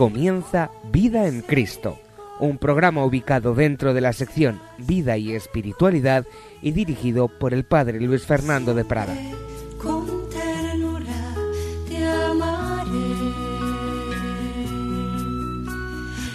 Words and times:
comienza 0.00 0.70
Vida 0.90 1.28
en 1.28 1.42
Cristo, 1.42 1.98
un 2.38 2.56
programa 2.56 3.04
ubicado 3.04 3.54
dentro 3.54 3.92
de 3.92 4.00
la 4.00 4.14
sección 4.14 4.58
Vida 4.78 5.18
y 5.18 5.34
Espiritualidad 5.34 6.24
y 6.62 6.70
dirigido 6.70 7.28
por 7.28 7.52
el 7.52 7.64
Padre 7.64 8.00
Luis 8.00 8.24
Fernando 8.24 8.72
de 8.72 8.86
Prada. 8.86 9.14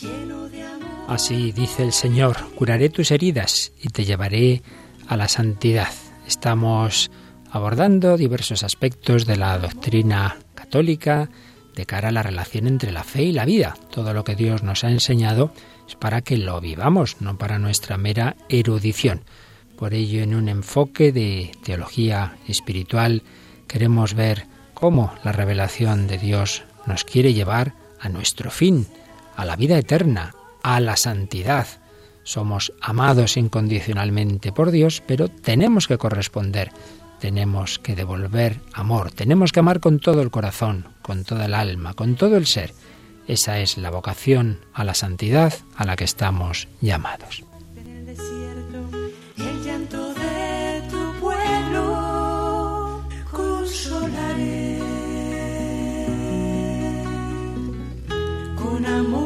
lleno 0.00 0.48
de 0.50 0.62
amor. 0.62 0.88
Así 1.08 1.50
dice 1.50 1.82
el 1.82 1.92
Señor, 1.92 2.36
curaré 2.54 2.90
tus 2.90 3.10
heridas 3.10 3.72
y 3.82 3.88
te 3.88 4.04
llevaré 4.04 4.62
a 5.08 5.16
la 5.16 5.28
santidad. 5.28 5.92
Estamos 6.26 7.10
abordando 7.50 8.16
diversos 8.16 8.62
aspectos 8.62 9.26
de 9.26 9.36
la 9.36 9.58
doctrina 9.58 10.36
católica 10.54 11.30
de 11.74 11.86
cara 11.86 12.08
a 12.08 12.12
la 12.12 12.22
relación 12.22 12.66
entre 12.66 12.90
la 12.90 13.04
fe 13.04 13.24
y 13.24 13.32
la 13.32 13.44
vida. 13.44 13.76
Todo 13.90 14.14
lo 14.14 14.24
que 14.24 14.34
Dios 14.34 14.62
nos 14.62 14.82
ha 14.82 14.90
enseñado 14.90 15.52
es 15.86 15.94
para 15.94 16.22
que 16.22 16.38
lo 16.38 16.60
vivamos, 16.60 17.20
no 17.20 17.38
para 17.38 17.58
nuestra 17.58 17.96
mera 17.98 18.36
erudición. 18.48 19.22
Por 19.76 19.92
ello, 19.92 20.22
en 20.22 20.34
un 20.34 20.48
enfoque 20.48 21.12
de 21.12 21.52
teología 21.62 22.38
espiritual, 22.48 23.22
queremos 23.68 24.14
ver 24.14 24.46
cómo 24.72 25.12
la 25.22 25.32
revelación 25.32 26.06
de 26.06 26.18
Dios 26.18 26.64
nos 26.86 27.04
quiere 27.04 27.34
llevar 27.34 27.74
a 28.00 28.08
nuestro 28.08 28.50
fin, 28.50 28.86
a 29.36 29.44
la 29.44 29.56
vida 29.56 29.78
eterna, 29.78 30.34
a 30.62 30.80
la 30.80 30.96
santidad. 30.96 31.66
Somos 32.26 32.72
amados 32.80 33.36
incondicionalmente 33.36 34.50
por 34.50 34.72
Dios, 34.72 35.00
pero 35.06 35.28
tenemos 35.28 35.86
que 35.86 35.96
corresponder, 35.96 36.72
tenemos 37.20 37.78
que 37.78 37.94
devolver 37.94 38.58
amor, 38.72 39.12
tenemos 39.12 39.52
que 39.52 39.60
amar 39.60 39.78
con 39.78 40.00
todo 40.00 40.22
el 40.22 40.32
corazón, 40.32 40.88
con 41.02 41.22
toda 41.22 41.44
el 41.44 41.54
alma, 41.54 41.94
con 41.94 42.16
todo 42.16 42.36
el 42.36 42.46
ser. 42.46 42.74
Esa 43.28 43.60
es 43.60 43.78
la 43.78 43.90
vocación 43.90 44.58
a 44.74 44.82
la 44.82 44.94
santidad 44.94 45.54
a 45.76 45.84
la 45.84 45.94
que 45.94 46.02
estamos 46.02 46.66
llamados. 46.80 47.44
En 58.96 59.25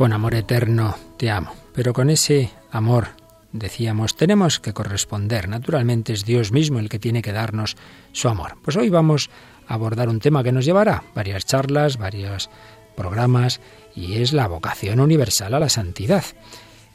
Con 0.00 0.14
amor 0.14 0.34
eterno 0.34 0.96
te 1.18 1.30
amo. 1.30 1.52
Pero 1.74 1.92
con 1.92 2.08
ese 2.08 2.48
amor, 2.70 3.08
decíamos, 3.52 4.16
tenemos 4.16 4.58
que 4.58 4.72
corresponder. 4.72 5.46
Naturalmente 5.46 6.14
es 6.14 6.24
Dios 6.24 6.52
mismo 6.52 6.78
el 6.78 6.88
que 6.88 6.98
tiene 6.98 7.20
que 7.20 7.32
darnos 7.32 7.76
su 8.12 8.30
amor. 8.30 8.56
Pues 8.64 8.78
hoy 8.78 8.88
vamos 8.88 9.28
a 9.68 9.74
abordar 9.74 10.08
un 10.08 10.18
tema 10.18 10.42
que 10.42 10.52
nos 10.52 10.64
llevará 10.64 11.04
varias 11.14 11.44
charlas, 11.44 11.98
varios 11.98 12.48
programas, 12.96 13.60
y 13.94 14.14
es 14.22 14.32
la 14.32 14.48
vocación 14.48 15.00
universal 15.00 15.52
a 15.52 15.60
la 15.60 15.68
santidad. 15.68 16.24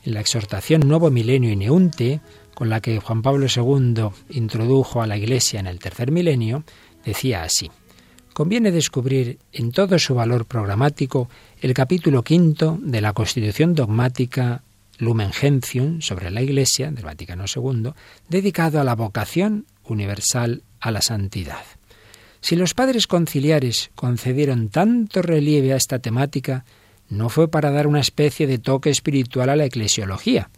En 0.03 0.15
la 0.15 0.21
exhortación 0.21 0.87
Nuevo 0.87 1.11
Milenio 1.11 1.51
y 1.51 1.55
Neunte, 1.55 2.21
con 2.55 2.69
la 2.69 2.81
que 2.81 2.99
Juan 2.99 3.21
Pablo 3.21 3.45
II 3.55 4.09
introdujo 4.29 5.03
a 5.03 5.05
la 5.05 5.17
Iglesia 5.17 5.59
en 5.59 5.67
el 5.67 5.77
tercer 5.77 6.09
milenio, 6.09 6.63
decía 7.05 7.43
así. 7.43 7.69
Conviene 8.35 8.69
descubrir 8.69 9.39
en 9.53 9.71
todo 9.71 9.97
su 9.97 10.13
valor 10.13 10.45
programático 10.45 11.29
el 11.61 11.73
capítulo 11.73 12.21
quinto 12.21 12.77
de 12.81 12.99
la 12.99 13.13
Constitución 13.13 13.73
dogmática 13.73 14.61
Lumen 14.97 15.31
Gentium 15.31 16.01
sobre 16.01 16.29
la 16.31 16.41
Iglesia 16.41 16.91
del 16.91 17.05
Vaticano 17.05 17.45
II, 17.47 17.93
dedicado 18.27 18.81
a 18.81 18.83
la 18.83 18.93
vocación 18.93 19.67
universal 19.85 20.63
a 20.81 20.91
la 20.91 21.01
santidad. 21.01 21.63
Si 22.41 22.57
los 22.57 22.73
padres 22.73 23.07
conciliares 23.07 23.89
concedieron 23.95 24.67
tanto 24.67 25.21
relieve 25.21 25.71
a 25.71 25.77
esta 25.77 25.99
temática, 25.99 26.65
no 27.07 27.29
fue 27.29 27.47
para 27.47 27.71
dar 27.71 27.87
una 27.87 28.01
especie 28.01 28.47
de 28.47 28.57
toque 28.57 28.89
espiritual 28.89 29.49
a 29.49 29.55
la 29.55 29.63
eclesiología, 29.63 30.49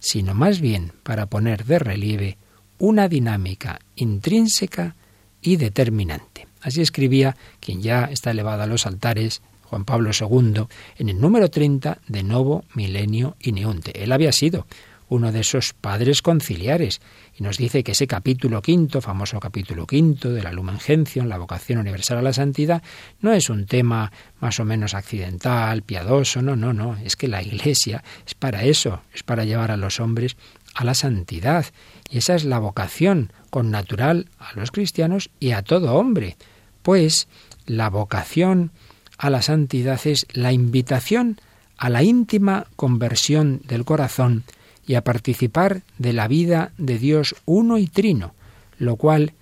sino 0.00 0.34
más 0.34 0.60
bien 0.60 0.92
para 1.02 1.24
poner 1.24 1.64
de 1.64 1.78
relieve 1.78 2.36
una 2.78 3.08
dinámica 3.08 3.78
intrínseca 3.96 4.96
y 5.40 5.56
determinante. 5.56 6.51
Así 6.62 6.80
escribía 6.80 7.36
quien 7.60 7.82
ya 7.82 8.04
está 8.04 8.30
elevado 8.30 8.62
a 8.62 8.66
los 8.66 8.86
altares, 8.86 9.42
Juan 9.64 9.84
Pablo 9.84 10.10
II, 10.18 10.66
en 10.98 11.08
el 11.08 11.20
número 11.20 11.50
30 11.50 11.98
de 12.06 12.22
Novo 12.22 12.64
Milenio 12.74 13.36
Ineunte. 13.40 14.02
Él 14.02 14.12
había 14.12 14.32
sido 14.32 14.66
uno 15.12 15.30
de 15.30 15.40
esos 15.40 15.74
padres 15.74 16.22
conciliares 16.22 17.02
y 17.36 17.42
nos 17.42 17.58
dice 17.58 17.84
que 17.84 17.92
ese 17.92 18.06
capítulo 18.06 18.62
quinto, 18.62 19.02
famoso 19.02 19.38
capítulo 19.40 19.86
quinto 19.86 20.30
de 20.30 20.42
la 20.42 20.52
Lumen 20.52 20.78
Gentium, 20.78 21.26
la 21.26 21.36
vocación 21.36 21.80
universal 21.80 22.18
a 22.18 22.22
la 22.22 22.32
santidad, 22.32 22.82
no 23.20 23.32
es 23.32 23.50
un 23.50 23.66
tema 23.66 24.10
más 24.40 24.58
o 24.58 24.64
menos 24.64 24.94
accidental, 24.94 25.82
piadoso, 25.82 26.40
no, 26.40 26.56
no, 26.56 26.72
no, 26.72 26.96
es 26.96 27.16
que 27.16 27.28
la 27.28 27.42
Iglesia 27.42 28.02
es 28.26 28.34
para 28.34 28.64
eso, 28.64 29.02
es 29.12 29.22
para 29.22 29.44
llevar 29.44 29.70
a 29.70 29.76
los 29.76 30.00
hombres 30.00 30.36
a 30.74 30.84
la 30.84 30.94
santidad 30.94 31.66
y 32.10 32.18
esa 32.18 32.34
es 32.34 32.44
la 32.44 32.58
vocación 32.58 33.32
connatural 33.50 34.30
a 34.38 34.54
los 34.54 34.70
cristianos 34.70 35.28
y 35.38 35.50
a 35.50 35.62
todo 35.62 35.94
hombre, 35.94 36.38
pues 36.82 37.28
la 37.66 37.90
vocación 37.90 38.70
a 39.18 39.30
la 39.30 39.42
santidad 39.42 40.00
es 40.04 40.26
la 40.32 40.52
invitación 40.52 41.40
a 41.76 41.88
la 41.88 42.02
íntima 42.02 42.66
conversión 42.76 43.60
del 43.66 43.84
corazón 43.84 44.44
y 44.86 44.94
a 44.94 45.04
participar 45.04 45.82
de 45.98 46.12
la 46.12 46.28
vida 46.28 46.72
de 46.78 46.98
Dios 46.98 47.34
uno 47.44 47.78
y 47.78 47.86
trino, 47.86 48.34
lo 48.78 48.96
cual 48.96 49.32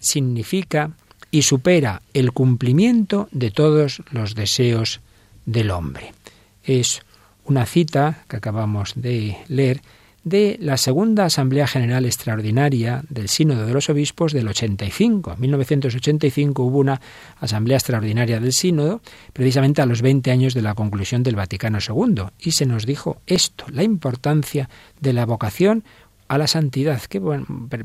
significa 0.00 0.92
y 1.30 1.42
supera 1.42 2.02
el 2.12 2.32
cumplimiento 2.32 3.28
de 3.32 3.50
todos 3.50 4.02
los 4.10 4.34
deseos 4.34 5.00
del 5.46 5.70
hombre. 5.70 6.12
Es 6.62 7.02
una 7.44 7.66
cita 7.66 8.24
que 8.28 8.36
acabamos 8.36 8.92
de 8.96 9.36
leer 9.48 9.82
de 10.24 10.56
la 10.60 10.78
Segunda 10.78 11.26
Asamblea 11.26 11.66
General 11.66 12.04
Extraordinaria 12.06 13.04
del 13.10 13.28
Sínodo 13.28 13.66
de 13.66 13.74
los 13.74 13.90
Obispos 13.90 14.32
del 14.32 14.48
85. 14.48 15.34
En 15.34 15.40
1985 15.40 16.62
hubo 16.62 16.78
una 16.78 17.00
Asamblea 17.38 17.76
Extraordinaria 17.76 18.40
del 18.40 18.52
Sínodo, 18.52 19.02
precisamente 19.34 19.82
a 19.82 19.86
los 19.86 20.00
20 20.00 20.30
años 20.30 20.54
de 20.54 20.62
la 20.62 20.74
conclusión 20.74 21.22
del 21.22 21.36
Vaticano 21.36 21.78
II, 21.86 22.24
y 22.38 22.52
se 22.52 22.64
nos 22.64 22.86
dijo 22.86 23.20
esto, 23.26 23.66
la 23.70 23.82
importancia 23.82 24.70
de 25.00 25.12
la 25.12 25.26
vocación 25.26 25.84
a 26.26 26.38
la 26.38 26.46
santidad. 26.46 27.02
Qué 27.02 27.20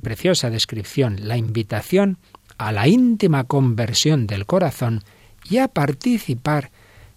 preciosa 0.01 0.49
descripción, 0.49 1.27
la 1.27 1.35
invitación 1.35 2.17
a 2.57 2.71
la 2.71 2.87
íntima 2.87 3.43
conversión 3.43 4.27
del 4.27 4.45
corazón 4.45 5.03
y 5.49 5.57
a 5.57 5.67
participar 5.67 6.71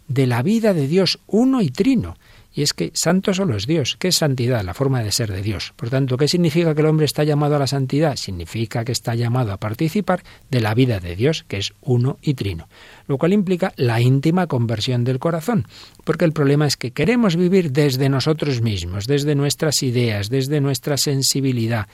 de 0.09 0.27
la 0.27 0.43
vida 0.43 0.75
de 0.75 0.89
Dios 0.89 1.21
uno 1.27 1.63
y 1.63 1.71
trino. 1.71 2.17
Y 2.55 2.63
es 2.63 2.75
que 2.75 2.91
santo 2.95 3.33
solo 3.33 3.57
es 3.57 3.67
Dios. 3.67 3.97
¿Qué 3.99 4.09
es 4.09 4.17
santidad? 4.17 4.63
La 4.63 4.75
forma 4.75 5.03
de 5.03 5.11
ser 5.11 5.33
de 5.33 5.43
Dios. 5.43 5.73
Por 5.75 5.89
tanto, 5.89 6.19
¿qué 6.19 6.29
significa 6.29 6.75
que 6.75 6.83
el 6.83 6.87
hombre 6.87 7.07
está 7.07 7.25
llamado 7.25 7.57
a 7.57 7.59
la 7.59 7.67
santidad? 7.67 8.17
Significa 8.17 8.85
que 8.85 8.93
está 8.93 9.15
llamado 9.15 9.53
a 9.53 9.57
participar 9.57 10.23
de 10.51 10.61
la 10.61 10.75
vida 10.75 11.01
de 11.01 11.17
Dios, 11.17 11.45
que 11.49 11.57
es 11.57 11.73
uno 11.81 12.19
y 12.21 12.35
trino. 12.35 12.69
Lo 13.07 13.17
cual 13.17 13.33
implica 13.33 13.73
la 13.77 14.01
íntima 14.01 14.47
conversión 14.47 15.05
del 15.05 15.19
corazón. 15.19 15.67
Porque 16.05 16.27
el 16.27 16.33
problema 16.33 16.67
es 16.67 16.77
que 16.77 16.91
queremos 16.91 17.37
vivir 17.37 17.73
desde 17.73 18.11
nosotros 18.11 18.61
mismos, 18.61 19.07
desde 19.07 19.35
nuestras 19.35 19.83
ideas, 19.83 20.29
desde 20.29 20.61
nuestra 20.61 20.99
sensibilidad. 20.99 21.89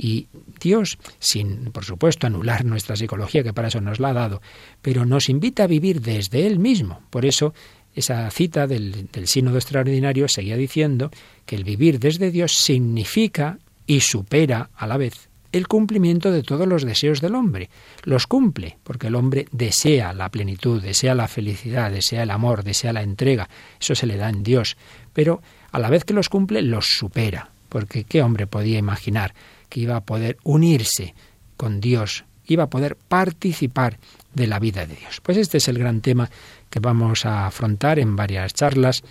Y 0.00 0.28
Dios, 0.60 0.96
sin, 1.18 1.72
por 1.72 1.84
supuesto, 1.84 2.28
anular 2.28 2.64
nuestra 2.64 2.94
psicología, 2.94 3.42
que 3.42 3.52
para 3.52 3.66
eso 3.66 3.80
nos 3.80 3.98
la 3.98 4.10
ha 4.10 4.14
dado, 4.14 4.40
pero 4.80 5.04
nos 5.04 5.28
invita 5.28 5.64
a 5.64 5.66
vivir 5.66 6.00
desde 6.00 6.46
Él 6.46 6.60
mismo. 6.60 7.00
Por 7.10 7.26
eso 7.26 7.52
esa 7.98 8.30
cita 8.30 8.66
del, 8.66 9.08
sínodo 9.24 9.56
extraordinario 9.56 10.28
seguía 10.28 10.56
diciendo 10.56 11.10
que 11.44 11.56
el 11.56 11.64
vivir 11.64 11.98
desde 11.98 12.30
Dios 12.30 12.52
significa 12.52 13.58
y 13.86 14.00
supera 14.00 14.70
a 14.76 14.86
la 14.86 14.96
vez 14.96 15.28
el 15.50 15.66
cumplimiento 15.66 16.30
de 16.30 16.42
todos 16.42 16.66
los 16.66 16.84
deseos 16.84 17.20
del 17.20 17.34
hombre. 17.34 17.70
Los 18.04 18.26
cumple, 18.26 18.76
porque 18.84 19.06
el 19.06 19.14
hombre 19.14 19.46
desea 19.50 20.12
la 20.12 20.28
plenitud, 20.28 20.82
desea 20.82 21.14
la 21.14 21.26
felicidad, 21.26 21.90
desea 21.90 22.22
el 22.22 22.30
amor, 22.30 22.64
desea 22.64 22.92
la 22.92 23.02
entrega. 23.02 23.48
Eso 23.80 23.94
se 23.94 24.06
le 24.06 24.16
da 24.16 24.28
en 24.28 24.42
Dios. 24.42 24.76
Pero 25.12 25.40
a 25.72 25.78
la 25.78 25.88
vez 25.88 26.04
que 26.04 26.14
los 26.14 26.28
cumple, 26.28 26.62
los 26.62 26.86
supera. 26.86 27.50
Porque 27.68 28.04
¿qué 28.04 28.22
hombre 28.22 28.46
podía 28.46 28.78
imaginar 28.78 29.34
que 29.68 29.80
iba 29.80 29.96
a 29.96 30.02
poder 30.02 30.38
unirse 30.42 31.14
con 31.56 31.80
Dios, 31.80 32.24
iba 32.46 32.64
a 32.64 32.70
poder 32.70 32.96
participar 32.96 33.98
de 34.34 34.46
la 34.46 34.58
vida 34.58 34.86
de 34.86 34.96
Dios? 34.96 35.20
Pues 35.22 35.38
este 35.38 35.58
es 35.58 35.68
el 35.68 35.78
gran 35.78 36.00
tema 36.02 36.30
que 36.70 36.80
vamos 36.80 37.26
a 37.26 37.46
afrontar 37.46 37.98
en 37.98 38.16
varias 38.16 38.54
charlas. 38.54 39.02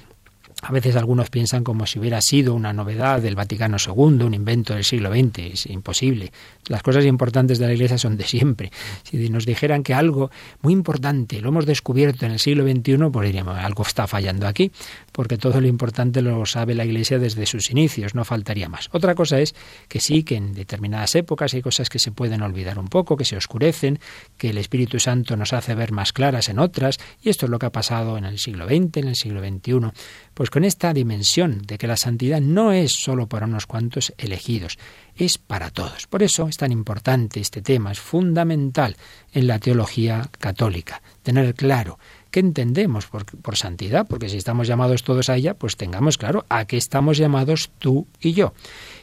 A 0.63 0.71
veces 0.71 0.95
algunos 0.95 1.29
piensan 1.29 1.63
como 1.63 1.85
si 1.85 1.99
hubiera 1.99 2.19
sido 2.19 2.55
una 2.55 2.73
novedad 2.73 3.21
del 3.21 3.35
Vaticano 3.35 3.77
II, 3.77 4.23
un 4.23 4.33
invento 4.33 4.73
del 4.73 4.83
siglo 4.83 5.11
XX. 5.11 5.39
Es 5.53 5.65
imposible. 5.67 6.31
Las 6.67 6.81
cosas 6.81 7.05
importantes 7.05 7.59
de 7.59 7.67
la 7.67 7.73
Iglesia 7.73 7.99
son 7.99 8.17
de 8.17 8.23
siempre. 8.23 8.71
Si 9.03 9.29
nos 9.29 9.45
dijeran 9.45 9.83
que 9.83 9.93
algo 9.93 10.31
muy 10.61 10.73
importante 10.73 11.41
lo 11.41 11.49
hemos 11.49 11.67
descubierto 11.67 12.25
en 12.25 12.31
el 12.31 12.39
siglo 12.39 12.63
XXI, 12.63 12.97
pues 13.11 13.27
diríamos, 13.27 13.57
algo 13.57 13.83
está 13.83 14.07
fallando 14.07 14.47
aquí. 14.47 14.71
Porque 15.17 15.39
todo 15.39 15.59
lo 15.59 15.67
importante 15.67 16.21
lo 16.21 16.45
sabe 16.45 16.75
la 16.75 16.85
Iglesia 16.85 17.17
desde 17.17 17.47
sus 17.47 17.71
inicios, 17.71 18.13
no 18.13 18.23
faltaría 18.23 18.69
más. 18.69 18.87
Otra 18.91 19.15
cosa 19.15 19.39
es 19.39 19.55
que 19.87 19.99
sí, 19.99 20.21
que 20.21 20.35
en 20.35 20.53
determinadas 20.53 21.15
épocas 21.15 21.55
hay 21.55 21.63
cosas 21.63 21.89
que 21.89 21.97
se 21.97 22.11
pueden 22.11 22.43
olvidar 22.43 22.77
un 22.77 22.87
poco, 22.87 23.17
que 23.17 23.25
se 23.25 23.35
oscurecen, 23.35 23.99
que 24.37 24.51
el 24.51 24.59
Espíritu 24.59 24.99
Santo 24.99 25.35
nos 25.35 25.53
hace 25.53 25.73
ver 25.73 25.91
más 25.91 26.13
claras 26.13 26.49
en 26.49 26.59
otras, 26.59 26.99
y 27.19 27.29
esto 27.29 27.47
es 27.47 27.49
lo 27.49 27.57
que 27.57 27.65
ha 27.65 27.71
pasado 27.71 28.19
en 28.19 28.25
el 28.25 28.37
siglo 28.37 28.67
XX, 28.67 28.97
en 28.97 29.07
el 29.07 29.15
siglo 29.15 29.41
XXI. 29.41 29.91
Pues 30.35 30.51
con 30.51 30.63
esta 30.63 30.93
dimensión 30.93 31.63
de 31.65 31.79
que 31.79 31.87
la 31.87 31.97
santidad 31.97 32.39
no 32.39 32.71
es 32.71 32.91
solo 32.91 33.25
para 33.25 33.47
unos 33.47 33.65
cuantos 33.65 34.13
elegidos, 34.19 34.77
es 35.15 35.39
para 35.39 35.71
todos. 35.71 36.05
Por 36.05 36.21
eso 36.21 36.47
es 36.47 36.57
tan 36.57 36.71
importante 36.71 37.39
este 37.39 37.63
tema, 37.63 37.91
es 37.91 37.99
fundamental 37.99 38.95
en 39.33 39.47
la 39.47 39.57
teología 39.57 40.29
católica, 40.37 41.01
tener 41.23 41.55
claro 41.55 41.97
entendemos 42.39 43.07
por, 43.07 43.25
por, 43.25 43.57
santidad, 43.57 44.07
porque 44.07 44.29
si 44.29 44.37
estamos 44.37 44.67
llamados 44.67 45.03
todos 45.03 45.29
a 45.29 45.35
ella, 45.35 45.53
pues 45.53 45.77
tengamos 45.77 46.17
claro 46.17 46.45
a 46.49 46.65
qué 46.65 46.77
estamos 46.77 47.17
llamados 47.17 47.69
tú 47.79 48.07
y 48.19 48.33
yo. 48.33 48.53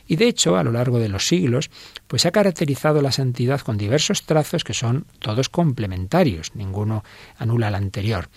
Y 0.07 0.17
de 0.17 0.29
hecho, 0.29 0.57
a 0.57 0.65
lo 0.65 0.73
largo 0.73 0.99
de 0.99 1.09
los 1.09 1.27
siglos, 1.27 1.71
pues 2.07 2.23
se 2.23 2.29
ha 2.29 2.33
caracterizado 2.33 3.01
la 3.01 3.13
santidad 3.13 3.61
con 3.61 3.79
diversos 3.79 4.25
trazos 4.25 4.65
que 4.65 4.75
son 4.75 5.07
todos 5.19 5.49
complementarios, 5.49 6.55
ninguno 6.55 7.05
anula 7.39 7.69
al 7.69 7.75
anterior. 7.75 8.29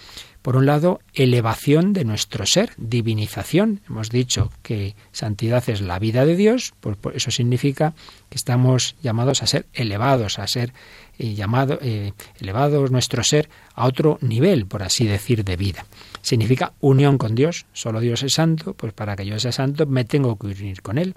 Por 0.42 0.56
un 0.56 0.66
lado, 0.66 1.02
elevación 1.14 1.92
de 1.92 2.06
nuestro 2.06 2.46
ser, 2.46 2.72
divinización. 2.78 3.82
Hemos 3.90 4.10
dicho 4.10 4.50
que 4.62 4.96
santidad 5.12 5.70
es 5.70 5.82
la 5.82 6.00
vida 6.00 6.26
de 6.26 6.38
Dios, 6.38 6.74
pues 6.80 6.98
eso 7.16 7.32
significa 7.32 7.96
que 8.30 8.38
estamos 8.38 8.96
llamados 9.04 9.44
a 9.44 9.48
ser 9.48 9.66
elevados, 9.74 10.40
a 10.40 10.48
ser 10.48 10.74
eh, 11.18 11.34
llamado, 11.34 11.80
eh, 11.81 12.14
elevados 12.40 12.92
nuestro 12.92 13.24
ser 13.24 13.50
a 13.74 13.86
otro 13.86 14.18
nivel, 14.22 14.66
por 14.66 14.84
así 14.84 15.06
decir, 15.06 15.44
de 15.44 15.56
vida. 15.56 15.86
Significa 16.22 16.74
unión 16.80 17.18
con 17.18 17.36
Dios. 17.36 17.66
Solo 17.74 18.00
Dios 18.00 18.24
es 18.24 18.34
santo, 18.34 18.74
pues 18.74 18.94
para 18.94 19.16
que 19.16 19.25
yo 19.25 19.40
sea 19.40 19.52
santo 19.52 19.86
me 19.86 20.06
tengo 20.06 20.38
que 20.38 20.48
unir 20.48 20.81
con 20.81 20.98
Él. 20.98 21.16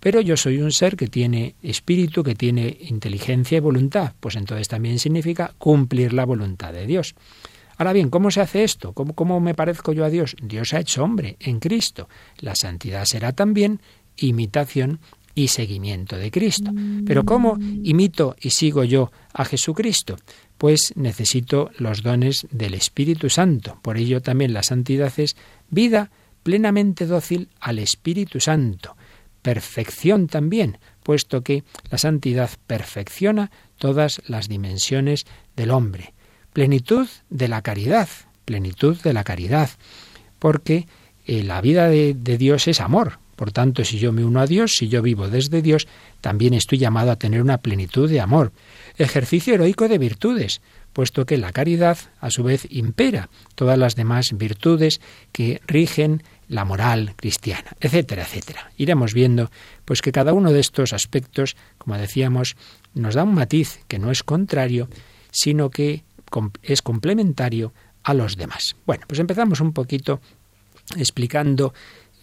Pero 0.00 0.20
yo 0.20 0.36
soy 0.36 0.60
un 0.60 0.72
ser 0.72 0.96
que 0.96 1.06
tiene 1.06 1.54
espíritu, 1.62 2.22
que 2.22 2.34
tiene 2.34 2.76
inteligencia 2.80 3.58
y 3.58 3.60
voluntad. 3.60 4.14
Pues 4.18 4.36
entonces 4.36 4.68
también 4.68 4.98
significa 4.98 5.54
cumplir 5.58 6.12
la 6.12 6.24
voluntad 6.24 6.72
de 6.72 6.86
Dios. 6.86 7.14
Ahora 7.78 7.92
bien, 7.92 8.10
¿cómo 8.10 8.30
se 8.30 8.40
hace 8.40 8.64
esto? 8.64 8.92
¿Cómo, 8.92 9.14
¿Cómo, 9.14 9.40
me 9.40 9.54
parezco 9.54 9.92
yo 9.92 10.04
a 10.04 10.10
Dios? 10.10 10.36
Dios 10.42 10.74
ha 10.74 10.80
hecho 10.80 11.04
hombre 11.04 11.36
en 11.40 11.58
Cristo. 11.58 12.08
La 12.38 12.54
santidad 12.54 13.04
será 13.04 13.32
también 13.32 13.80
imitación 14.16 15.00
y 15.34 15.48
seguimiento 15.48 16.16
de 16.16 16.30
Cristo. 16.30 16.70
Pero 17.06 17.24
¿cómo 17.24 17.58
imito 17.60 18.36
y 18.40 18.50
sigo 18.50 18.84
yo 18.84 19.10
a 19.32 19.44
Jesucristo? 19.44 20.16
Pues 20.58 20.92
necesito 20.96 21.70
los 21.78 22.02
dones 22.02 22.46
del 22.50 22.74
Espíritu 22.74 23.30
Santo. 23.30 23.78
Por 23.82 23.96
ello 23.96 24.20
también 24.20 24.52
la 24.52 24.62
santidad 24.62 25.12
es 25.18 25.36
vida 25.70 26.10
plenamente 26.42 27.06
dócil 27.06 27.48
al 27.60 27.78
Espíritu 27.78 28.40
Santo. 28.40 28.96
Perfección 29.42 30.28
también, 30.28 30.78
puesto 31.02 31.42
que 31.42 31.64
la 31.90 31.98
santidad 31.98 32.50
perfecciona 32.66 33.50
todas 33.78 34.22
las 34.26 34.48
dimensiones 34.48 35.26
del 35.56 35.70
hombre 35.70 36.14
plenitud 36.52 37.08
de 37.30 37.48
la 37.48 37.62
caridad, 37.62 38.08
plenitud 38.44 39.00
de 39.02 39.12
la 39.12 39.24
caridad, 39.24 39.70
porque 40.38 40.86
eh, 41.26 41.42
la 41.42 41.60
vida 41.60 41.88
de, 41.88 42.14
de 42.14 42.38
Dios 42.38 42.68
es 42.68 42.80
amor. 42.80 43.18
Por 43.42 43.50
tanto, 43.50 43.84
si 43.84 43.98
yo 43.98 44.12
me 44.12 44.24
uno 44.24 44.40
a 44.40 44.46
Dios, 44.46 44.76
si 44.76 44.86
yo 44.86 45.02
vivo 45.02 45.26
desde 45.26 45.62
Dios, 45.62 45.88
también 46.20 46.54
estoy 46.54 46.78
llamado 46.78 47.10
a 47.10 47.16
tener 47.16 47.42
una 47.42 47.58
plenitud 47.58 48.08
de 48.08 48.20
amor. 48.20 48.52
Ejercicio 48.98 49.52
heroico 49.54 49.88
de 49.88 49.98
virtudes, 49.98 50.60
puesto 50.92 51.26
que 51.26 51.36
la 51.38 51.50
caridad, 51.50 51.98
a 52.20 52.30
su 52.30 52.44
vez, 52.44 52.68
impera 52.70 53.30
todas 53.56 53.76
las 53.76 53.96
demás 53.96 54.30
virtudes 54.34 55.00
que 55.32 55.60
rigen 55.66 56.22
la 56.46 56.64
moral 56.64 57.14
cristiana, 57.16 57.72
etcétera, 57.80 58.22
etcétera. 58.22 58.70
Iremos 58.76 59.12
viendo 59.12 59.50
pues 59.84 60.02
que 60.02 60.12
cada 60.12 60.34
uno 60.34 60.52
de 60.52 60.60
estos 60.60 60.92
aspectos, 60.92 61.56
como 61.78 61.98
decíamos, 61.98 62.54
nos 62.94 63.16
da 63.16 63.24
un 63.24 63.34
matiz 63.34 63.80
que 63.88 63.98
no 63.98 64.12
es 64.12 64.22
contrario, 64.22 64.88
sino 65.32 65.68
que 65.68 66.04
es 66.62 66.80
complementario 66.80 67.72
a 68.04 68.14
los 68.14 68.36
demás. 68.36 68.76
Bueno, 68.86 69.02
pues 69.08 69.18
empezamos 69.18 69.58
un 69.58 69.72
poquito 69.72 70.20
explicando, 70.96 71.72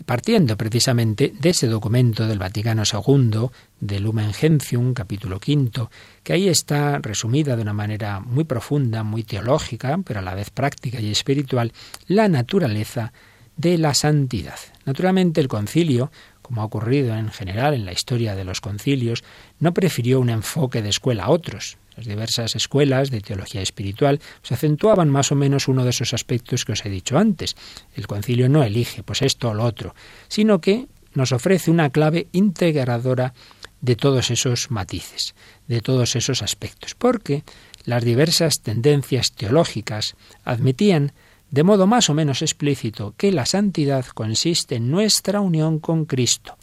partiendo 0.05 0.57
precisamente 0.57 1.33
de 1.39 1.49
ese 1.49 1.67
documento 1.67 2.27
del 2.27 2.39
Vaticano 2.39 2.83
II, 2.83 3.49
del 3.79 4.03
Lumen 4.03 4.33
Gentium, 4.33 4.93
capítulo 4.93 5.39
quinto, 5.39 5.89
que 6.23 6.33
ahí 6.33 6.49
está 6.49 6.99
resumida 6.99 7.55
de 7.55 7.61
una 7.61 7.73
manera 7.73 8.19
muy 8.19 8.43
profunda, 8.43 9.03
muy 9.03 9.23
teológica, 9.23 9.99
pero 10.05 10.19
a 10.19 10.23
la 10.23 10.35
vez 10.35 10.49
práctica 10.49 10.99
y 10.99 11.11
espiritual, 11.11 11.73
la 12.07 12.27
naturaleza 12.27 13.11
de 13.57 13.77
la 13.77 13.93
santidad. 13.93 14.59
Naturalmente 14.85 15.41
el 15.41 15.47
concilio, 15.47 16.11
como 16.41 16.61
ha 16.61 16.65
ocurrido 16.65 17.15
en 17.15 17.29
general 17.29 17.73
en 17.73 17.85
la 17.85 17.91
historia 17.91 18.35
de 18.35 18.45
los 18.45 18.61
concilios, 18.61 19.23
no 19.59 19.73
prefirió 19.73 20.19
un 20.19 20.29
enfoque 20.29 20.81
de 20.81 20.89
escuela 20.89 21.25
a 21.25 21.29
otros. 21.29 21.77
Las 21.99 22.07
diversas 22.07 22.55
escuelas 22.55 23.11
de 23.11 23.19
teología 23.19 23.61
espiritual 23.61 24.21
se 24.41 24.53
acentuaban 24.53 25.09
más 25.09 25.33
o 25.33 25.35
menos 25.35 25.67
uno 25.67 25.83
de 25.83 25.89
esos 25.89 26.13
aspectos 26.13 26.63
que 26.63 26.71
os 26.71 26.85
he 26.85 26.89
dicho 26.89 27.17
antes. 27.17 27.57
El 27.93 28.07
concilio 28.07 28.47
no 28.47 28.63
elige 28.63 29.03
pues 29.03 29.21
esto 29.21 29.49
o 29.49 29.53
lo 29.53 29.65
otro, 29.65 29.93
sino 30.29 30.61
que 30.61 30.87
nos 31.13 31.33
ofrece 31.33 31.69
una 31.69 31.89
clave 31.89 32.27
integradora 32.31 33.33
de 33.81 33.97
todos 33.97 34.31
esos 34.31 34.71
matices, 34.71 35.35
de 35.67 35.81
todos 35.81 36.15
esos 36.15 36.41
aspectos, 36.41 36.95
porque 36.95 37.43
las 37.83 38.05
diversas 38.05 38.61
tendencias 38.61 39.33
teológicas 39.33 40.15
admitían 40.45 41.11
de 41.51 41.63
modo 41.63 41.85
más 41.85 42.09
o 42.09 42.13
menos 42.13 42.41
explícito 42.41 43.13
que 43.17 43.33
la 43.33 43.45
santidad 43.45 44.05
consiste 44.05 44.75
en 44.75 44.89
nuestra 44.89 45.41
unión 45.41 45.79
con 45.79 46.05
Cristo, 46.05 46.57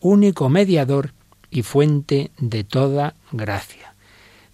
único 0.00 0.50
mediador 0.50 1.14
y 1.50 1.62
fuente 1.62 2.32
de 2.36 2.64
toda 2.64 3.14
gracia. 3.32 3.93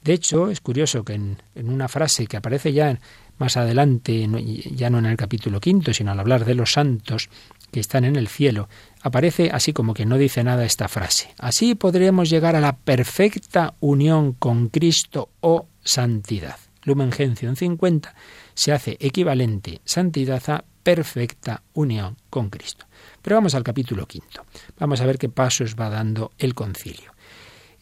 De 0.02 0.14
hecho, 0.14 0.50
es 0.50 0.61
curioso 0.61 1.04
que 1.04 1.14
en, 1.14 1.37
una 1.54 1.88
frase 1.88 2.26
que 2.26 2.37
aparece 2.37 2.73
ya 2.73 2.99
más 3.38 3.57
adelante, 3.57 4.28
ya 4.75 4.90
no 4.90 4.99
en 4.99 5.07
el 5.07 5.16
capítulo 5.16 5.61
quinto, 5.61 5.92
sino 5.92 6.12
al 6.12 6.21
hablar 6.21 6.45
de 6.45 6.54
los 6.54 6.73
santos 6.73 7.28
que 7.71 7.80
están 7.80 8.04
en 8.04 8.16
el 8.16 8.28
cielo, 8.28 8.69
aparece 9.02 9.50
así 9.52 9.73
como 9.73 9.95
que 9.95 10.07
no 10.07 10.19
dice 10.19 10.42
nada 10.42 10.64
esta 10.64 10.88
frase. 10.88 11.35
Así 11.38 11.75
podremos 11.75 12.28
llegar 12.28 12.57
a 12.57 12.61
la 12.61 12.76
perfecta 12.76 13.75
unión 13.80 14.33
con 14.33 14.69
Cristo 14.69 15.30
o 15.40 15.66
santidad. 15.83 16.57
Lumen 16.85 17.12
Gentium 17.12 17.57
50 17.57 18.14
se 18.54 18.73
hace 18.73 18.97
equivalente 19.00 19.80
santidad 19.85 20.42
a 20.49 20.64
perfecta 20.83 21.62
unión 21.75 22.16
con 22.30 22.49
Cristo. 22.49 22.87
Pero 23.23 23.37
vamos 23.37 23.54
al 23.54 23.62
capítulo 23.62 24.07
quinto. 24.07 24.45
Vamos 24.78 25.00
a 25.00 25.07
ver 25.07 25.19
qué 25.19 25.28
pasos 25.28 25.76
va 25.78 25.90
dando 25.90 26.33
el 26.38 26.54
concilio. 26.54 27.12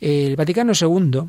El 0.01 0.37
Vaticano 0.37 0.73
II 0.79 1.29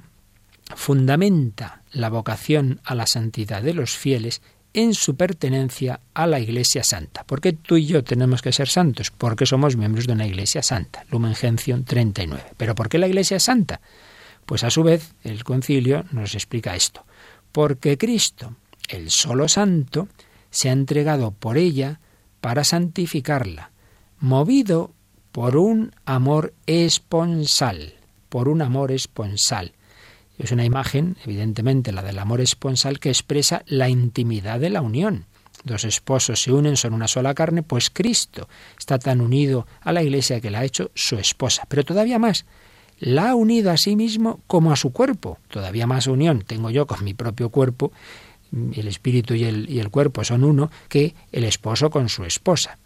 fundamenta 0.76 1.82
la 1.92 2.10
vocación 2.10 2.80
a 2.84 2.96
la 2.96 3.06
santidad 3.08 3.62
de 3.62 3.74
los 3.74 3.92
fieles 3.92 4.42
en 4.74 4.94
su 4.94 5.16
pertenencia 5.16 6.00
a 6.14 6.28
la 6.28 6.40
Iglesia 6.40 6.84
Santa. 6.84 7.24
¿Por 7.24 7.42
qué 7.42 7.54
tú 7.54 7.78
y 7.78 7.88
yo 7.88 8.04
tenemos 8.04 8.42
que 8.42 8.52
ser 8.52 8.70
santos? 8.70 9.12
Porque 9.12 9.46
somos 9.46 9.76
miembros 9.76 10.06
de 10.06 10.14
una 10.14 10.28
Iglesia 10.28 10.62
Santa. 10.62 11.06
Lumen 11.10 11.36
Gentium 11.36 11.84
39. 11.84 12.44
¿Pero 12.58 12.76
por 12.76 12.90
qué 12.90 13.00
la 13.00 13.08
Iglesia 13.08 13.38
es 13.38 13.44
santa? 13.44 13.82
Pues 14.46 14.64
a 14.64 14.70
su 14.70 14.84
vez 14.84 15.14
el 15.24 15.44
concilio 15.44 16.06
nos 16.12 16.36
explica 16.36 16.76
esto. 16.76 17.06
Porque 17.52 17.98
Cristo, 17.98 18.56
el 18.88 19.10
solo 19.10 19.48
santo, 19.48 20.08
se 20.52 20.70
ha 20.70 20.74
entregado 20.74 21.32
por 21.32 21.58
ella 21.58 22.00
para 22.42 22.64
santificarla, 22.64 23.72
movido 24.20 24.92
por 25.32 25.58
un 25.58 25.94
amor 26.06 26.54
esponsal, 26.66 27.94
por 28.30 28.48
un 28.48 28.62
amor 28.62 28.92
esponsal. 28.92 29.74
Es 30.40 30.54
una 30.54 30.64
imagen, 30.64 31.18
evidentemente, 31.26 31.92
la 31.92 32.02
del 32.02 32.18
amor 32.18 32.40
esponsal 32.40 33.00
que 33.00 33.10
expresa 33.10 33.64
la 33.68 33.90
intimidad 33.90 34.60
de 34.60 34.70
la 34.70 34.82
unión. 34.82 35.26
Dos 35.66 35.84
esposos 35.84 36.42
se 36.42 36.54
unen, 36.54 36.78
son 36.78 36.94
una 36.94 37.10
sola 37.10 37.34
carne, 37.34 37.62
pues 37.62 37.90
Cristo 37.90 38.48
está 38.78 38.98
tan 38.98 39.20
unido 39.20 39.68
a 39.82 39.92
la 39.92 40.02
Iglesia 40.02 40.40
que 40.40 40.50
la 40.50 40.60
ha 40.60 40.66
hecho 40.66 40.92
su 40.96 41.18
esposa. 41.18 41.64
Pero 41.68 41.84
todavía 41.84 42.20
más, 42.20 42.46
la 43.00 43.32
ha 43.32 43.36
unido 43.36 43.70
a 43.70 43.76
sí 43.76 43.98
mismo 43.98 44.40
como 44.48 44.72
a 44.72 44.78
su 44.78 44.94
cuerpo. 44.94 45.40
Todavía 45.50 45.86
más 45.86 46.08
unión 46.08 46.44
tengo 46.48 46.70
yo 46.70 46.88
con 46.88 47.04
mi 47.04 47.14
propio 47.14 47.50
cuerpo, 47.50 47.92
el 48.52 48.88
espíritu 48.88 49.36
y 49.36 49.44
el, 49.44 49.70
y 49.70 49.80
el 49.80 49.90
cuerpo 49.90 50.24
son 50.24 50.46
uno, 50.46 50.72
que 50.88 51.16
el 51.34 51.44
esposo 51.44 51.90
con 51.90 52.08
su 52.08 52.24
esposa 52.24 52.80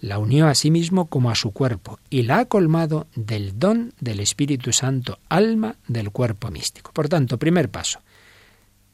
la 0.00 0.18
unió 0.18 0.46
a 0.46 0.54
sí 0.54 0.70
mismo 0.70 1.06
como 1.06 1.30
a 1.30 1.34
su 1.34 1.52
cuerpo 1.52 1.98
y 2.10 2.22
la 2.22 2.38
ha 2.40 2.44
colmado 2.46 3.06
del 3.14 3.58
don 3.58 3.94
del 4.00 4.20
Espíritu 4.20 4.72
Santo, 4.72 5.18
alma 5.28 5.76
del 5.86 6.10
cuerpo 6.10 6.50
místico. 6.50 6.92
Por 6.92 7.08
tanto, 7.08 7.38
primer 7.38 7.68
paso, 7.68 8.00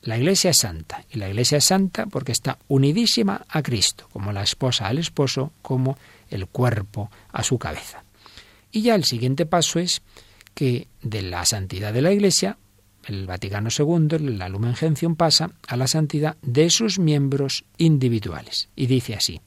la 0.02 0.18
Iglesia 0.18 0.50
es 0.50 0.58
santa 0.58 1.04
y 1.10 1.18
la 1.18 1.28
Iglesia 1.28 1.58
es 1.58 1.64
santa 1.64 2.06
porque 2.06 2.32
está 2.32 2.58
unidísima 2.68 3.44
a 3.48 3.62
Cristo, 3.62 4.08
como 4.12 4.32
la 4.32 4.42
esposa 4.42 4.86
al 4.86 4.98
esposo, 4.98 5.52
como 5.62 5.96
el 6.30 6.46
cuerpo 6.46 7.10
a 7.32 7.42
su 7.42 7.58
cabeza. 7.58 8.04
Y 8.70 8.82
ya 8.82 8.94
el 8.94 9.04
siguiente 9.04 9.46
paso 9.46 9.78
es 9.78 10.02
que 10.54 10.88
de 11.02 11.22
la 11.22 11.44
santidad 11.44 11.92
de 11.92 12.02
la 12.02 12.12
Iglesia, 12.12 12.58
el 13.06 13.26
Vaticano 13.26 13.68
II, 13.76 14.18
la 14.36 14.48
Lumen 14.48 14.74
Gentium 14.74 15.16
pasa 15.16 15.50
a 15.66 15.76
la 15.76 15.86
santidad 15.86 16.36
de 16.42 16.70
sus 16.70 16.98
miembros 16.98 17.64
individuales. 17.76 18.68
Y 18.76 18.86
dice 18.86 19.14
así, 19.14 19.40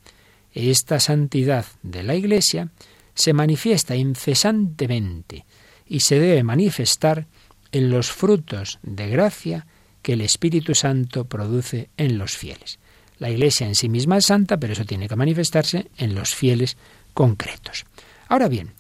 Esta 0.58 1.00
santidad 1.00 1.66
de 1.84 2.02
la 2.02 2.16
Iglesia 2.16 2.70
se 3.14 3.32
manifiesta 3.32 3.96
incesantemente 3.96 5.46
y 5.86 6.00
se 6.00 6.20
debe 6.20 6.42
manifestar 6.42 7.28
en 7.72 7.92
los 7.92 8.12
frutos 8.12 8.80
de 8.82 9.08
gracia 9.08 9.68
que 10.02 10.14
el 10.14 10.22
Espíritu 10.22 10.74
Santo 10.74 11.26
produce 11.26 11.90
en 11.98 12.18
los 12.18 12.36
fieles. 12.36 12.80
La 13.20 13.30
Iglesia 13.30 13.68
en 13.68 13.76
sí 13.76 13.88
misma 13.88 14.18
es 14.18 14.26
santa, 14.26 14.58
pero 14.58 14.74
eso 14.74 14.84
tiene 14.84 15.08
que 15.08 15.16
manifestarse 15.16 15.92
en 15.96 16.16
los 16.16 16.34
fieles 16.34 16.76
concretos. 17.14 17.86
Ahora 18.28 18.48
bien, 18.48 18.72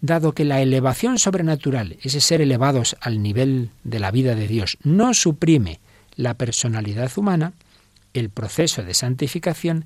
dado 0.00 0.32
que 0.32 0.46
la 0.46 0.62
elevación 0.62 1.18
sobrenatural, 1.18 1.98
ese 2.00 2.22
ser 2.22 2.40
elevados 2.40 2.96
al 2.98 3.22
nivel 3.22 3.68
de 3.84 4.00
la 4.00 4.10
vida 4.10 4.34
de 4.34 4.48
Dios, 4.48 4.78
no 4.84 5.12
suprime 5.12 5.80
la 6.14 6.32
personalidad 6.32 7.12
humana, 7.18 7.52
el 8.14 8.30
proceso 8.30 8.82
de 8.82 8.94
santificación 8.94 9.84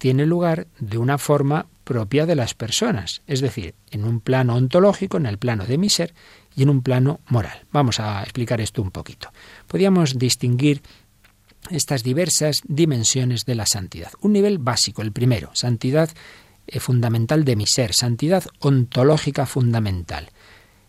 tiene 0.00 0.24
lugar 0.24 0.66
de 0.78 0.96
una 0.96 1.18
forma 1.18 1.66
propia 1.84 2.24
de 2.24 2.34
las 2.34 2.54
personas, 2.54 3.20
es 3.26 3.42
decir, 3.42 3.74
en 3.90 4.04
un 4.04 4.20
plano 4.20 4.54
ontológico, 4.54 5.18
en 5.18 5.26
el 5.26 5.36
plano 5.36 5.66
de 5.66 5.76
mi 5.76 5.90
ser, 5.90 6.14
y 6.56 6.62
en 6.62 6.70
un 6.70 6.80
plano 6.80 7.20
moral. 7.28 7.66
Vamos 7.70 8.00
a 8.00 8.22
explicar 8.22 8.62
esto 8.62 8.80
un 8.80 8.92
poquito. 8.92 9.30
Podríamos 9.66 10.18
distinguir 10.18 10.80
estas 11.68 12.02
diversas 12.02 12.62
dimensiones 12.66 13.44
de 13.44 13.54
la 13.54 13.66
santidad. 13.66 14.12
Un 14.22 14.32
nivel 14.32 14.56
básico, 14.56 15.02
el 15.02 15.12
primero, 15.12 15.50
santidad 15.52 16.08
eh, 16.66 16.80
fundamental 16.80 17.44
de 17.44 17.56
mi 17.56 17.66
ser, 17.66 17.92
santidad 17.92 18.44
ontológica 18.60 19.44
fundamental. 19.44 20.30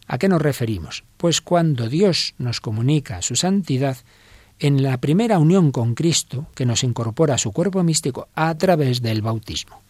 ¿A 0.07 0.19
qué 0.19 0.29
nos 0.29 0.41
referimos? 0.41 1.03
Pues 1.17 1.41
cuando 1.41 1.89
Dios 1.89 2.33
nos 2.37 2.61
comunica 2.61 3.21
su 3.21 3.35
santidad, 3.35 3.97
en 4.61 4.83
la 4.83 4.97
primera 4.97 5.39
unión 5.39 5.71
con 5.71 5.95
Cristo, 5.95 6.45
que 6.53 6.67
nos 6.67 6.83
incorpora 6.83 7.33
a 7.33 7.39
su 7.39 7.51
cuerpo 7.51 7.81
místico 7.83 8.29
a 8.35 8.55
través 8.55 9.01
del 9.01 9.23
bautismo. 9.23 9.81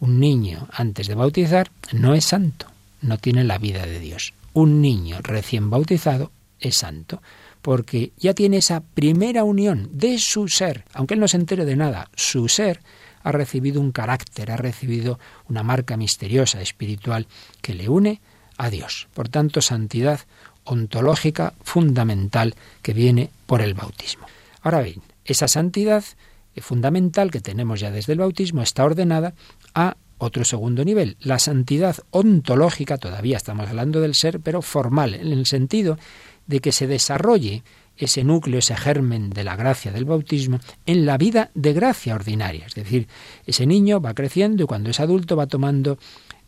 Un 0.00 0.18
niño 0.18 0.66
antes 0.72 1.06
de 1.06 1.14
bautizar 1.14 1.70
no 1.92 2.12
es 2.12 2.24
santo, 2.24 2.66
no 3.02 3.18
tiene 3.18 3.44
la 3.44 3.58
vida 3.58 3.86
de 3.86 4.00
Dios. 4.00 4.34
Un 4.52 4.82
niño 4.82 5.18
recién 5.22 5.70
bautizado 5.70 6.32
es 6.58 6.74
santo, 6.76 7.22
porque 7.62 8.10
ya 8.18 8.34
tiene 8.34 8.56
esa 8.56 8.80
primera 8.80 9.44
unión 9.44 9.88
de 9.92 10.18
su 10.18 10.48
ser, 10.48 10.84
aunque 10.92 11.14
él 11.14 11.20
no 11.20 11.28
se 11.28 11.36
entere 11.36 11.64
de 11.64 11.76
nada, 11.76 12.10
su 12.16 12.48
ser 12.48 12.80
ha 13.22 13.30
recibido 13.30 13.80
un 13.80 13.92
carácter, 13.92 14.50
ha 14.50 14.56
recibido 14.56 15.20
una 15.48 15.62
marca 15.62 15.96
misteriosa, 15.96 16.60
espiritual, 16.60 17.28
que 17.62 17.74
le 17.74 17.88
une 17.88 18.20
a 18.56 18.70
Dios. 18.70 19.06
Por 19.14 19.28
tanto, 19.28 19.60
santidad 19.60 20.20
ontológica 20.66 21.54
fundamental 21.62 22.54
que 22.82 22.92
viene 22.92 23.30
por 23.46 23.62
el 23.62 23.74
bautismo. 23.74 24.26
Ahora 24.62 24.82
bien, 24.82 25.02
esa 25.24 25.48
santidad 25.48 26.04
fundamental 26.58 27.30
que 27.30 27.40
tenemos 27.40 27.80
ya 27.80 27.90
desde 27.90 28.12
el 28.12 28.18
bautismo 28.18 28.62
está 28.62 28.84
ordenada 28.84 29.34
a 29.74 29.96
otro 30.18 30.44
segundo 30.44 30.84
nivel, 30.84 31.16
la 31.20 31.38
santidad 31.38 31.96
ontológica, 32.10 32.96
todavía 32.96 33.36
estamos 33.36 33.68
hablando 33.68 34.00
del 34.00 34.14
ser, 34.14 34.40
pero 34.40 34.62
formal, 34.62 35.14
en 35.14 35.30
el 35.32 35.44
sentido 35.44 35.98
de 36.46 36.60
que 36.60 36.72
se 36.72 36.86
desarrolle 36.86 37.62
ese 37.98 38.24
núcleo, 38.24 38.58
ese 38.58 38.76
germen 38.76 39.30
de 39.30 39.44
la 39.44 39.56
gracia 39.56 39.92
del 39.92 40.04
bautismo 40.04 40.58
en 40.86 41.06
la 41.06 41.18
vida 41.18 41.50
de 41.54 41.72
gracia 41.72 42.14
ordinaria. 42.14 42.66
Es 42.66 42.74
decir, 42.74 43.08
ese 43.46 43.66
niño 43.66 44.00
va 44.00 44.14
creciendo 44.14 44.64
y 44.64 44.66
cuando 44.66 44.90
es 44.90 45.00
adulto 45.00 45.36
va 45.36 45.46
tomando 45.46 45.98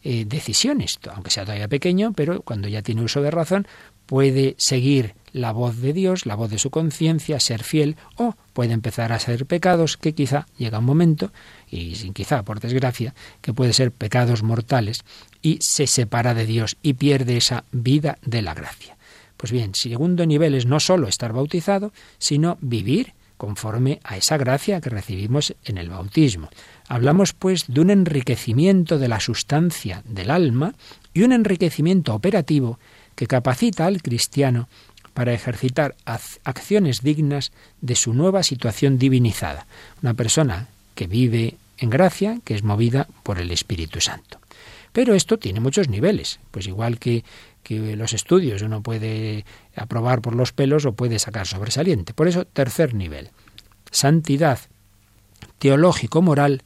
eh, 0.03 0.25
decisiones, 0.27 0.99
aunque 1.13 1.31
sea 1.31 1.45
todavía 1.45 1.69
pequeño, 1.69 2.13
pero 2.13 2.43
cuando 2.43 2.69
ya 2.69 2.83
tiene 2.83 3.03
uso 3.03 3.23
de 3.23 3.31
razón, 3.31 3.67
puede 4.09 4.55
seguir 4.57 5.15
la 5.35 5.53
voz 5.53 5.77
de 5.83 5.93
Dios, 5.93 6.25
la 6.25 6.35
voz 6.35 6.51
de 6.51 6.59
su 6.59 6.71
conciencia, 6.71 7.39
ser 7.41 7.63
fiel, 7.63 7.97
o 8.17 8.35
puede 8.55 8.73
empezar 8.73 9.13
a 9.13 9.19
ser 9.19 9.45
pecados 9.45 9.99
que 9.99 10.15
quizá 10.15 10.47
llega 10.57 10.79
un 10.79 10.87
momento, 10.87 11.31
y 11.71 11.95
sin 11.97 12.15
quizá, 12.15 12.43
por 12.43 12.59
desgracia, 12.59 13.15
que 13.43 13.53
puede 13.53 13.75
ser 13.75 13.93
pecados 13.93 14.43
mortales, 14.43 15.05
y 15.43 15.59
se 15.61 15.87
separa 15.87 16.33
de 16.33 16.47
Dios 16.47 16.79
y 16.83 16.95
pierde 16.95 17.37
esa 17.37 17.65
vida 17.71 18.17
de 18.25 18.41
la 18.41 18.55
gracia. 18.55 18.97
Pues 19.37 19.53
bien, 19.53 19.75
segundo 19.75 20.25
nivel 20.25 20.55
es 20.55 20.65
no 20.65 20.81
solo 20.81 21.07
estar 21.07 21.35
bautizado, 21.35 21.93
sino 22.17 22.57
vivir 22.63 23.13
conforme 23.37 24.01
a 24.05 24.17
esa 24.17 24.39
gracia 24.39 24.81
que 24.81 24.89
recibimos 24.89 25.55
en 25.65 25.77
el 25.77 25.91
bautismo. 25.91 26.49
Hablamos 26.89 27.35
pues 27.35 27.67
de 27.69 27.83
un 27.83 27.91
enriquecimiento 27.91 28.99
de 28.99 29.09
la 29.09 29.21
sustancia 29.21 30.03
del 30.07 30.31
alma 30.31 30.75
y 31.13 31.23
un 31.23 31.33
enriquecimiento 31.33 32.15
operativo 32.15 32.81
que 33.19 33.27
capacita 33.27 33.87
al 33.87 34.01
cristiano 34.01 34.69
para 35.13 35.33
ejercitar 35.33 35.97
acciones 36.45 37.03
dignas 37.03 37.51
de 37.81 37.97
su 37.97 38.15
nueva 38.15 38.45
situación 38.45 38.97
divinizada. 38.97 39.67
Una 40.05 40.15
persona 40.15 40.69
que 40.95 41.09
vive 41.09 41.57
en 41.79 41.91
gracia, 41.91 42.39
que 42.45 42.55
es 42.55 42.63
movida 42.63 43.09
por 43.25 43.41
el 43.41 43.51
Espíritu 43.51 44.01
Santo. 44.01 44.39
Pero 44.93 45.15
esto 45.15 45.37
tiene 45.37 45.59
muchos 45.59 45.89
niveles, 45.89 46.39
pues 46.53 46.69
igual 46.69 47.01
que, 47.01 47.25
que 47.65 47.97
los 47.97 48.13
estudios 48.13 48.63
uno 48.63 48.83
puede 48.85 49.45
aprobar 49.75 50.21
por 50.23 50.37
los 50.37 50.53
pelos 50.53 50.87
o 50.87 50.93
puede 50.93 51.19
sacar 51.19 51.49
sobresaliente. 51.49 52.15
Por 52.15 52.29
eso, 52.29 52.45
tercer 52.45 52.95
nivel, 52.95 53.31
santidad 53.91 54.61
teológico-moral, 55.59 56.63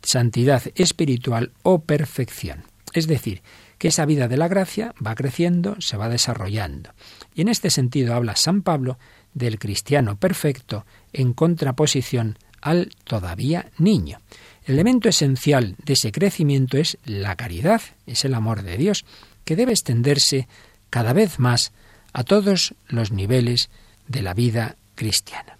santidad 0.00 0.62
espiritual 0.76 1.50
o 1.64 1.80
perfección. 1.80 2.62
Es 2.92 3.08
decir, 3.08 3.42
que 3.82 3.88
esa 3.88 4.06
vida 4.06 4.28
de 4.28 4.36
la 4.36 4.46
gracia 4.46 4.94
va 5.04 5.16
creciendo, 5.16 5.74
se 5.80 5.96
va 5.96 6.08
desarrollando. 6.08 6.90
Y 7.34 7.40
en 7.40 7.48
este 7.48 7.68
sentido 7.68 8.14
habla 8.14 8.36
San 8.36 8.62
Pablo 8.62 8.96
del 9.34 9.58
cristiano 9.58 10.14
perfecto 10.14 10.86
en 11.12 11.32
contraposición 11.32 12.38
al 12.60 12.90
todavía 13.02 13.72
niño. 13.78 14.20
El 14.66 14.74
elemento 14.74 15.08
esencial 15.08 15.74
de 15.84 15.94
ese 15.94 16.12
crecimiento 16.12 16.78
es 16.78 16.96
la 17.04 17.34
caridad, 17.34 17.82
es 18.06 18.24
el 18.24 18.34
amor 18.34 18.62
de 18.62 18.76
Dios, 18.76 19.04
que 19.44 19.56
debe 19.56 19.72
extenderse 19.72 20.46
cada 20.88 21.12
vez 21.12 21.40
más 21.40 21.72
a 22.12 22.22
todos 22.22 22.76
los 22.86 23.10
niveles 23.10 23.68
de 24.06 24.22
la 24.22 24.32
vida 24.32 24.76
cristiana. 24.94 25.58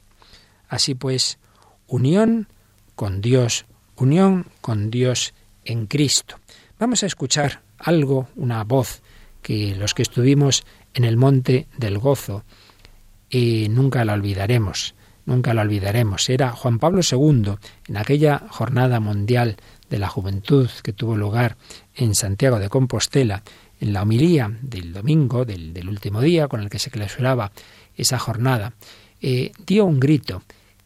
Así 0.68 0.94
pues, 0.94 1.38
unión 1.88 2.46
con 2.94 3.20
Dios, 3.20 3.64
unión 3.96 4.46
con 4.60 4.92
Dios 4.92 5.34
en 5.64 5.88
Cristo. 5.88 6.38
Vamos 6.78 7.02
a 7.02 7.06
escuchar 7.06 7.62
algo, 7.82 8.28
una 8.36 8.64
voz 8.64 9.02
que 9.42 9.74
los 9.74 9.94
que 9.94 10.02
estuvimos 10.02 10.64
en 10.94 11.04
el 11.04 11.16
monte 11.16 11.66
del 11.76 11.98
gozo 11.98 12.44
y 13.28 13.68
nunca 13.68 14.04
la 14.04 14.12
olvidaremos, 14.14 14.94
nunca 15.26 15.54
la 15.54 15.62
olvidaremos. 15.62 16.28
Era 16.28 16.52
Juan 16.52 16.78
Pablo 16.78 17.00
II 17.08 17.54
en 17.88 17.96
aquella 17.96 18.42
jornada 18.50 19.00
mundial 19.00 19.56
de 19.90 19.98
la 19.98 20.08
juventud 20.08 20.68
que 20.82 20.92
tuvo 20.92 21.16
lugar 21.16 21.56
en 21.94 22.14
Santiago 22.14 22.58
de 22.58 22.68
Compostela, 22.68 23.42
en 23.80 23.92
la 23.92 24.02
homilía 24.02 24.50
del 24.62 24.92
domingo, 24.92 25.44
del, 25.44 25.88
último 25.88 26.20
día 26.20 26.46
con 26.46 26.60
el 26.60 26.70
que 26.70 26.78
se 26.78 26.90
clausuraba 26.90 27.52
esa 27.96 28.18
jornada, 28.18 28.74
eh, 29.20 29.52
dio 29.66 29.84
un 29.84 29.98
grito 29.98 30.42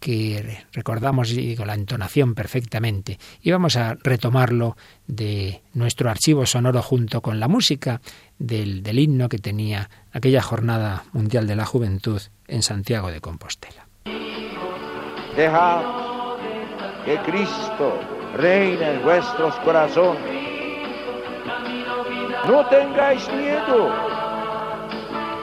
que 0.06 0.64
recordamos 0.72 1.34
con 1.56 1.66
la 1.66 1.74
entonación 1.74 2.36
perfectamente 2.36 3.18
y 3.42 3.50
vamos 3.50 3.74
a 3.76 3.96
retomarlo 4.04 4.76
de 5.08 5.62
nuestro 5.74 6.08
archivo 6.08 6.46
sonoro 6.46 6.80
junto 6.80 7.20
con 7.20 7.40
la 7.40 7.48
música 7.48 8.00
del, 8.38 8.84
del 8.84 9.00
himno 9.00 9.28
que 9.28 9.38
tenía 9.38 9.90
aquella 10.12 10.42
jornada 10.42 11.02
mundial 11.12 11.48
de 11.48 11.56
la 11.56 11.66
juventud 11.66 12.22
en 12.46 12.62
Santiago 12.62 13.10
de 13.10 13.20
Compostela. 13.20 13.88
Dejad 15.34 15.82
que 17.04 17.18
Cristo 17.26 17.98
reine 18.36 18.94
en 18.94 19.02
vuestros 19.02 19.56
corazones. 19.56 20.22
No 22.46 22.64
tengáis 22.68 23.28
miedo 23.32 23.90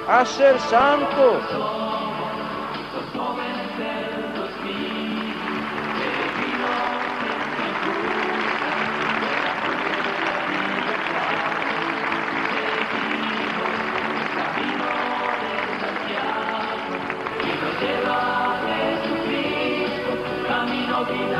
a 0.07 0.23
ser 0.25 0.57
santos 0.61 1.82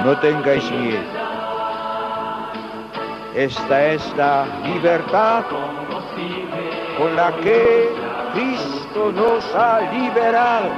no 0.04 0.20
tengáis 0.20 0.70
miedo. 0.72 1.02
Esta 3.36 3.94
es 3.94 4.02
la 4.16 4.46
libertad 4.64 5.46
con 6.98 7.16
la 7.16 7.36
que 7.38 7.90
Cristo 8.34 9.12
nos 9.12 9.44
ha 9.56 9.80
liberado. 9.92 10.72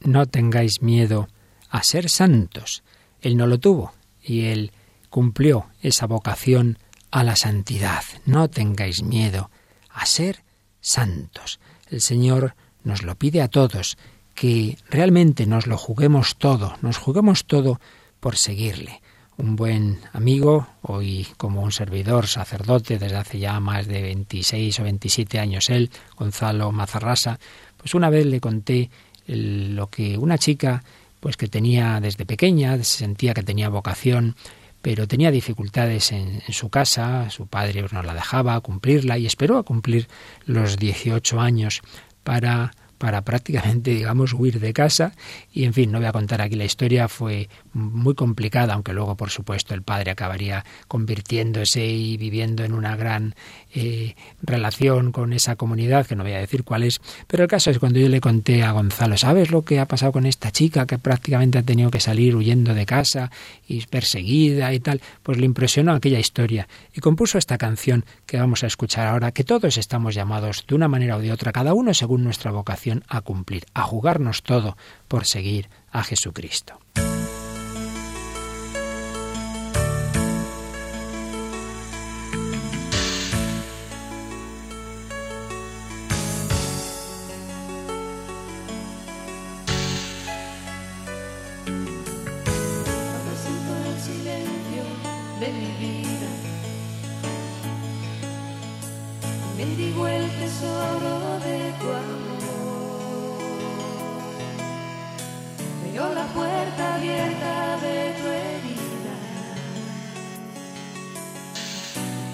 No 0.00 0.26
tengáis 0.26 0.82
miedo 0.82 1.28
a 1.70 1.82
ser 1.82 2.10
santos. 2.10 2.84
Él 3.22 3.36
no 3.38 3.46
lo 3.46 3.58
tuvo 3.58 3.94
y 4.22 4.46
él 4.46 4.72
cumplió 5.08 5.66
esa 5.80 6.06
vocación 6.06 6.78
a 7.10 7.24
la 7.24 7.36
santidad. 7.36 8.02
No 8.26 8.48
tengáis 8.50 9.02
miedo 9.02 9.50
a 9.88 10.04
ser 10.04 10.44
santos. 10.84 11.58
El 11.90 12.00
Señor 12.00 12.54
nos 12.84 13.02
lo 13.02 13.16
pide 13.16 13.40
a 13.40 13.48
todos, 13.48 13.96
que 14.34 14.76
realmente 14.90 15.46
nos 15.46 15.66
lo 15.66 15.78
juguemos 15.78 16.36
todo, 16.36 16.76
nos 16.82 16.98
juguemos 16.98 17.46
todo 17.46 17.80
por 18.20 18.36
seguirle. 18.36 19.00
Un 19.36 19.56
buen 19.56 20.00
amigo, 20.12 20.68
hoy 20.82 21.26
como 21.36 21.62
un 21.62 21.72
servidor 21.72 22.28
sacerdote 22.28 22.98
desde 22.98 23.16
hace 23.16 23.38
ya 23.40 23.58
más 23.58 23.88
de 23.88 24.02
26 24.02 24.78
o 24.78 24.84
27 24.84 25.40
años 25.40 25.70
él, 25.70 25.90
Gonzalo 26.16 26.70
Mazarrasa, 26.70 27.40
pues 27.76 27.94
una 27.94 28.10
vez 28.10 28.26
le 28.26 28.40
conté 28.40 28.90
lo 29.26 29.88
que 29.88 30.18
una 30.18 30.38
chica 30.38 30.84
pues 31.18 31.36
que 31.36 31.48
tenía 31.48 32.00
desde 32.00 32.26
pequeña, 32.26 32.82
sentía 32.84 33.32
que 33.32 33.42
tenía 33.42 33.70
vocación, 33.70 34.36
pero 34.84 35.08
tenía 35.08 35.30
dificultades 35.30 36.12
en, 36.12 36.42
su 36.50 36.68
casa, 36.68 37.30
su 37.30 37.46
padre 37.46 37.86
no 37.90 38.02
la 38.02 38.12
dejaba 38.12 38.60
cumplirla 38.60 39.16
y 39.16 39.24
esperó 39.24 39.56
a 39.56 39.62
cumplir 39.62 40.08
los 40.44 40.76
18 40.76 41.40
años 41.40 41.80
para 42.22 42.72
para 42.98 43.22
prácticamente, 43.22 43.90
digamos, 43.90 44.32
huir 44.32 44.60
de 44.60 44.72
casa. 44.72 45.12
Y, 45.52 45.64
en 45.64 45.74
fin, 45.74 45.90
no 45.90 45.98
voy 45.98 46.06
a 46.06 46.12
contar 46.12 46.40
aquí 46.40 46.54
la 46.54 46.64
historia, 46.64 47.08
fue 47.08 47.48
muy 47.72 48.14
complicada, 48.14 48.74
aunque 48.74 48.92
luego, 48.92 49.16
por 49.16 49.30
supuesto, 49.30 49.74
el 49.74 49.82
padre 49.82 50.12
acabaría 50.12 50.64
convirtiéndose 50.88 51.84
y 51.84 52.16
viviendo 52.16 52.64
en 52.64 52.72
una 52.72 52.96
gran 52.96 53.34
eh, 53.74 54.14
relación 54.42 55.12
con 55.12 55.32
esa 55.32 55.56
comunidad, 55.56 56.06
que 56.06 56.14
no 56.14 56.22
voy 56.22 56.32
a 56.32 56.38
decir 56.38 56.64
cuál 56.64 56.84
es. 56.84 57.00
Pero 57.26 57.42
el 57.42 57.48
caso 57.48 57.70
es 57.70 57.78
cuando 57.78 57.98
yo 57.98 58.08
le 58.08 58.20
conté 58.20 58.62
a 58.62 58.72
Gonzalo, 58.72 59.16
¿sabes 59.16 59.50
lo 59.50 59.64
que 59.64 59.80
ha 59.80 59.86
pasado 59.86 60.12
con 60.12 60.26
esta 60.26 60.50
chica 60.50 60.86
que 60.86 60.98
prácticamente 60.98 61.58
ha 61.58 61.62
tenido 61.62 61.90
que 61.90 62.00
salir 62.00 62.36
huyendo 62.36 62.74
de 62.74 62.86
casa 62.86 63.30
y 63.66 63.84
perseguida 63.86 64.72
y 64.72 64.80
tal? 64.80 65.00
Pues 65.22 65.38
le 65.38 65.46
impresionó 65.46 65.92
aquella 65.92 66.18
historia 66.18 66.68
y 66.94 67.00
compuso 67.00 67.36
esta 67.36 67.58
canción 67.58 68.04
que 68.26 68.38
vamos 68.38 68.62
a 68.62 68.66
escuchar 68.66 69.06
ahora, 69.06 69.32
que 69.32 69.44
todos 69.44 69.76
estamos 69.76 70.14
llamados 70.14 70.64
de 70.68 70.74
una 70.74 70.88
manera 70.88 71.16
o 71.16 71.20
de 71.20 71.32
otra, 71.32 71.52
cada 71.52 71.74
uno 71.74 71.94
según 71.94 72.24
nuestra 72.24 72.50
vocación 72.50 73.04
a 73.08 73.20
cumplir, 73.20 73.66
a 73.74 73.82
jugarnos 73.82 74.42
todo 74.42 74.76
por 75.08 75.26
seguir 75.26 75.68
a 75.90 76.04
Jesucristo. 76.04 76.78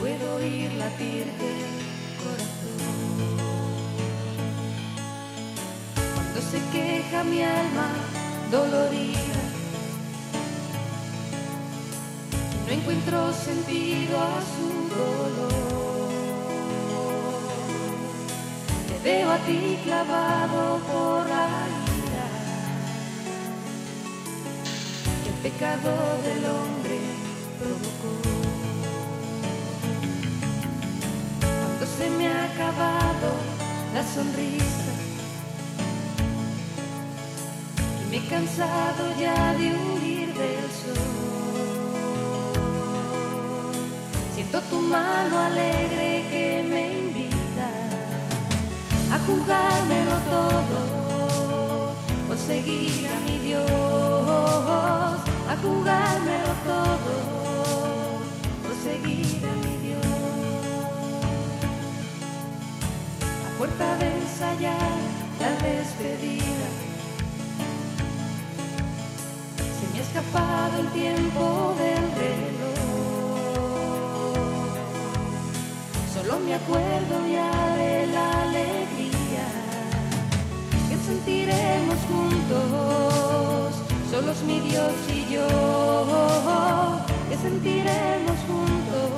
Puedo 0.01 0.37
oír 0.37 0.73
latir 0.73 1.27
del 1.27 1.73
corazón. 2.23 2.81
Cuando 6.15 6.41
se 6.41 6.59
queja 6.73 7.23
mi 7.25 7.43
alma 7.43 7.89
dolorida. 8.51 9.41
no 12.67 12.77
encuentro 12.77 13.33
sentido 13.33 14.17
a 14.19 14.41
su 14.53 14.69
dolor. 14.95 16.09
Te 18.89 18.99
veo 19.05 19.31
a 19.31 19.39
ti 19.39 19.79
clavado 19.85 20.79
por 20.91 21.29
la 21.29 21.47
ira. 22.01 22.29
el 25.27 25.35
pecado 25.43 25.93
del 26.25 26.45
hombre 26.47 26.99
provocó. 27.59 28.40
Se 32.01 32.09
me 32.09 32.27
ha 32.29 32.45
acabado 32.45 33.29
la 33.93 34.03
sonrisa 34.15 34.93
y 38.01 38.11
me 38.11 38.17
he 38.17 38.27
cansado 38.27 39.03
ya 39.21 39.53
de 39.59 39.67
huir 39.83 40.29
del 40.41 40.67
sol. 40.81 41.11
Siento 44.35 44.59
tu 44.71 44.79
mano 44.81 45.35
alegre 45.51 46.25
que 46.33 46.47
me 46.73 46.83
invita 47.03 47.69
a 49.15 49.19
jugármelo 49.27 50.17
todo 50.37 50.79
por 52.29 52.39
seguir 52.39 53.09
a 53.15 53.17
mi 53.27 53.37
Dios, 53.47 53.67
a 55.53 55.55
jugármelo 55.65 56.53
todo 56.73 57.13
por 58.63 58.75
seguir 58.89 59.40
puerta 63.61 63.95
de 63.99 64.07
ensayar 64.07 64.91
la 65.39 65.51
despedida, 65.69 66.69
se 69.77 69.85
me 69.93 69.99
ha 69.99 70.03
escapado 70.03 70.81
el 70.81 70.89
tiempo 70.93 71.75
del 71.77 72.05
reloj. 72.23 72.79
Solo 76.15 76.41
me 76.41 76.55
acuerdo 76.55 77.15
ya 77.31 77.77
de 77.77 78.07
la 78.07 78.43
alegría 78.45 79.47
que 80.89 80.97
sentiremos 80.97 81.99
juntos, 82.11 83.75
solos 84.11 84.43
mi 84.45 84.61
Dios 84.61 84.95
y 85.15 85.35
yo, 85.35 85.47
que 87.29 87.37
sentiremos 87.37 88.39
juntos, 88.49 89.11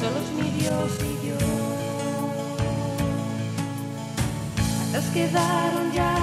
solos 0.00 0.26
mi 0.36 0.50
Dios 0.58 0.90
y 0.98 1.23
yo. 1.23 1.23
Quedaron 5.14 5.92
ya 5.92 6.16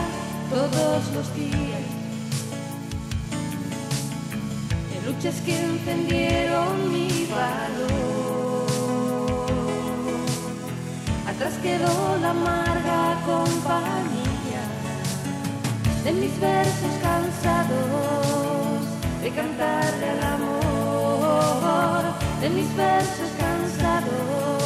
todos 0.49 1.13
los 1.15 1.33
días 1.33 1.87
de 4.89 4.97
luchas 5.09 5.35
que 5.45 5.57
encendieron 5.57 6.91
mi 6.91 7.25
valor. 7.31 8.67
Atrás 11.25 11.53
quedó 11.63 12.17
la 12.21 12.31
amarga 12.31 13.17
compañía 13.25 14.63
de 16.03 16.11
mis 16.11 16.37
versos 16.41 16.93
cansados 17.01 18.81
de 19.21 19.29
cantarle 19.31 20.09
al 20.15 20.23
amor, 20.35 22.03
de 22.41 22.49
mis 22.49 22.75
versos 22.75 23.29
cansados 23.39 24.60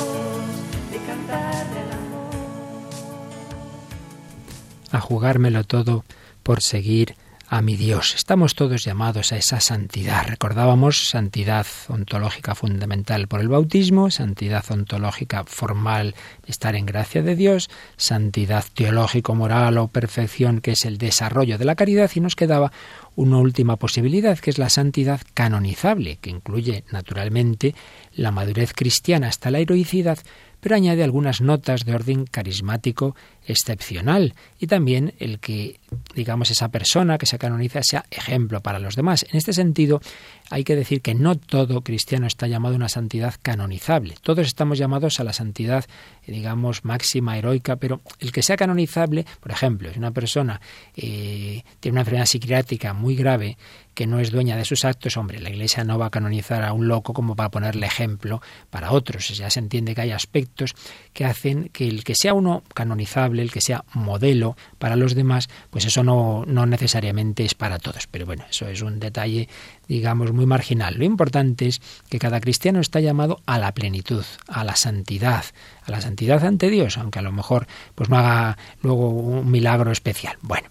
jugármelo 5.05 5.63
todo 5.63 6.03
por 6.41 6.61
seguir 6.61 7.15
a 7.47 7.61
mi 7.61 7.75
Dios. 7.75 8.15
Estamos 8.15 8.55
todos 8.55 8.83
llamados 8.83 9.31
a 9.31 9.37
esa 9.37 9.59
santidad. 9.59 10.25
Recordábamos 10.27 11.09
santidad 11.09 11.67
ontológica 11.89 12.55
fundamental 12.55 13.27
por 13.27 13.39
el 13.39 13.49
bautismo, 13.49 14.09
santidad 14.09 14.65
ontológica 14.69 15.43
formal, 15.45 16.15
estar 16.47 16.75
en 16.75 16.87
gracia 16.87 17.21
de 17.21 17.35
Dios, 17.35 17.69
santidad 17.97 18.65
teológico-moral 18.73 19.77
o 19.77 19.89
perfección, 19.89 20.59
que 20.59 20.71
es 20.71 20.85
el 20.85 20.97
desarrollo 20.97 21.59
de 21.59 21.65
la 21.65 21.75
caridad, 21.75 22.09
y 22.15 22.19
nos 22.19 22.35
quedaba 22.35 22.71
una 23.15 23.37
última 23.37 23.75
posibilidad, 23.75 24.39
que 24.39 24.49
es 24.49 24.57
la 24.57 24.69
santidad 24.69 25.21
canonizable, 25.35 26.17
que 26.17 26.31
incluye 26.31 26.83
naturalmente 26.91 27.75
la 28.15 28.31
madurez 28.31 28.73
cristiana 28.73 29.27
hasta 29.27 29.51
la 29.51 29.59
heroicidad, 29.59 30.17
pero 30.65 30.78
añade 30.78 31.04
algunas 31.04 31.41
notas 31.41 31.86
de 31.86 31.93
orden 31.93 32.25
carismático 32.25 33.15
excepcional 33.45 34.34
y 34.60 34.65
también 34.65 35.13
el 35.19 35.38
que, 35.38 35.80
digamos, 36.15 36.49
esa 36.49 36.69
persona 36.69 37.19
que 37.19 37.28
se 37.28 37.38
canoniza 37.38 37.84
sea 37.84 38.06
ejemplo 38.10 38.62
para 38.62 38.80
los 38.80 38.95
demás. 38.95 39.28
En 39.30 39.38
este 39.38 39.54
sentido, 39.54 40.01
hay 40.49 40.63
que 40.63 40.75
decir 40.75 41.01
que 41.01 41.13
no 41.13 41.36
todo 41.36 41.82
cristiano 41.82 42.25
está 42.25 42.47
llamado 42.47 42.73
a 42.73 42.78
una 42.78 42.89
santidad 42.89 43.36
canonizable. 43.43 44.15
Todos 44.23 44.47
estamos 44.47 44.80
llamados 44.80 45.19
a 45.19 45.23
la 45.23 45.34
santidad, 45.34 45.86
digamos, 46.25 46.84
máxima, 46.84 47.38
heroica, 47.38 47.75
pero 47.75 48.01
el 48.19 48.32
que 48.32 48.41
sea 48.41 48.58
canonizable, 48.58 49.23
por 49.41 49.51
ejemplo, 49.51 49.93
si 49.93 49.99
una 49.99 50.10
persona 50.10 50.62
eh, 50.95 51.63
tiene 51.80 51.93
una 51.93 52.01
enfermedad 52.01 52.25
psiquiátrica 52.25 52.93
muy 52.93 53.15
grave, 53.15 53.56
que 53.95 54.05
no 54.05 54.19
es 54.19 54.29
dueña 54.29 54.58
de 54.58 54.65
sus 54.65 54.86
actos, 54.86 55.17
hombre, 55.17 55.39
la 55.39 55.49
Iglesia 55.49 55.84
no 55.84 55.97
va 55.97 56.08
a 56.08 56.10
canonizar 56.12 56.63
a 56.63 56.73
un 56.73 56.88
loco 56.88 57.13
como 57.13 57.36
para 57.36 57.49
ponerle 57.49 57.88
ejemplo 57.88 58.41
para 58.69 58.91
otros. 58.91 59.29
Ya 59.29 59.49
se 59.49 59.60
entiende 59.60 59.95
que 59.95 60.01
hay 60.01 60.12
aspectos 60.12 60.75
que 61.13 61.25
hacen 61.25 61.69
que 61.69 61.88
el 61.88 62.03
que 62.03 62.13
sea 62.13 62.34
uno 62.34 62.63
canonizable, 62.73 63.41
el 63.41 63.51
que 63.51 63.62
sea 63.62 63.86
modelo 63.93 64.58
para 64.77 64.95
los 64.97 65.15
demás, 65.15 65.49
pues 65.69 65.86
eso 65.86 66.03
no, 66.03 66.43
no 66.45 66.65
necesariamente 66.65 67.45
es 67.45 67.55
para 67.55 67.79
todos. 67.79 68.08
Pero 68.08 68.25
bueno, 68.25 68.45
eso 68.49 68.67
es 68.67 68.81
un 68.81 68.99
detalle, 68.99 69.47
digamos, 69.88 70.31
muy 70.34 70.45
marginal. 70.45 70.95
Lo 70.95 71.05
importante 71.05 71.67
es 71.67 71.81
que 72.10 72.19
cada 72.19 72.41
cristiano 72.41 72.81
está 72.81 72.99
llamado 72.99 73.41
a 73.45 73.58
la 73.58 73.73
plenitud, 73.73 74.25
a 74.47 74.65
la 74.65 74.75
santidad, 74.75 75.45
a 75.86 75.91
la 75.91 76.01
santidad 76.01 76.43
ante 76.43 76.69
Dios, 76.69 76.97
aunque 76.97 77.19
a 77.19 77.21
lo 77.21 77.31
mejor 77.31 77.67
pues 77.95 78.10
no 78.10 78.17
haga 78.17 78.58
luego 78.81 79.10
un 79.10 79.49
milagro 79.49 79.91
especial. 79.91 80.38
Bueno, 80.41 80.67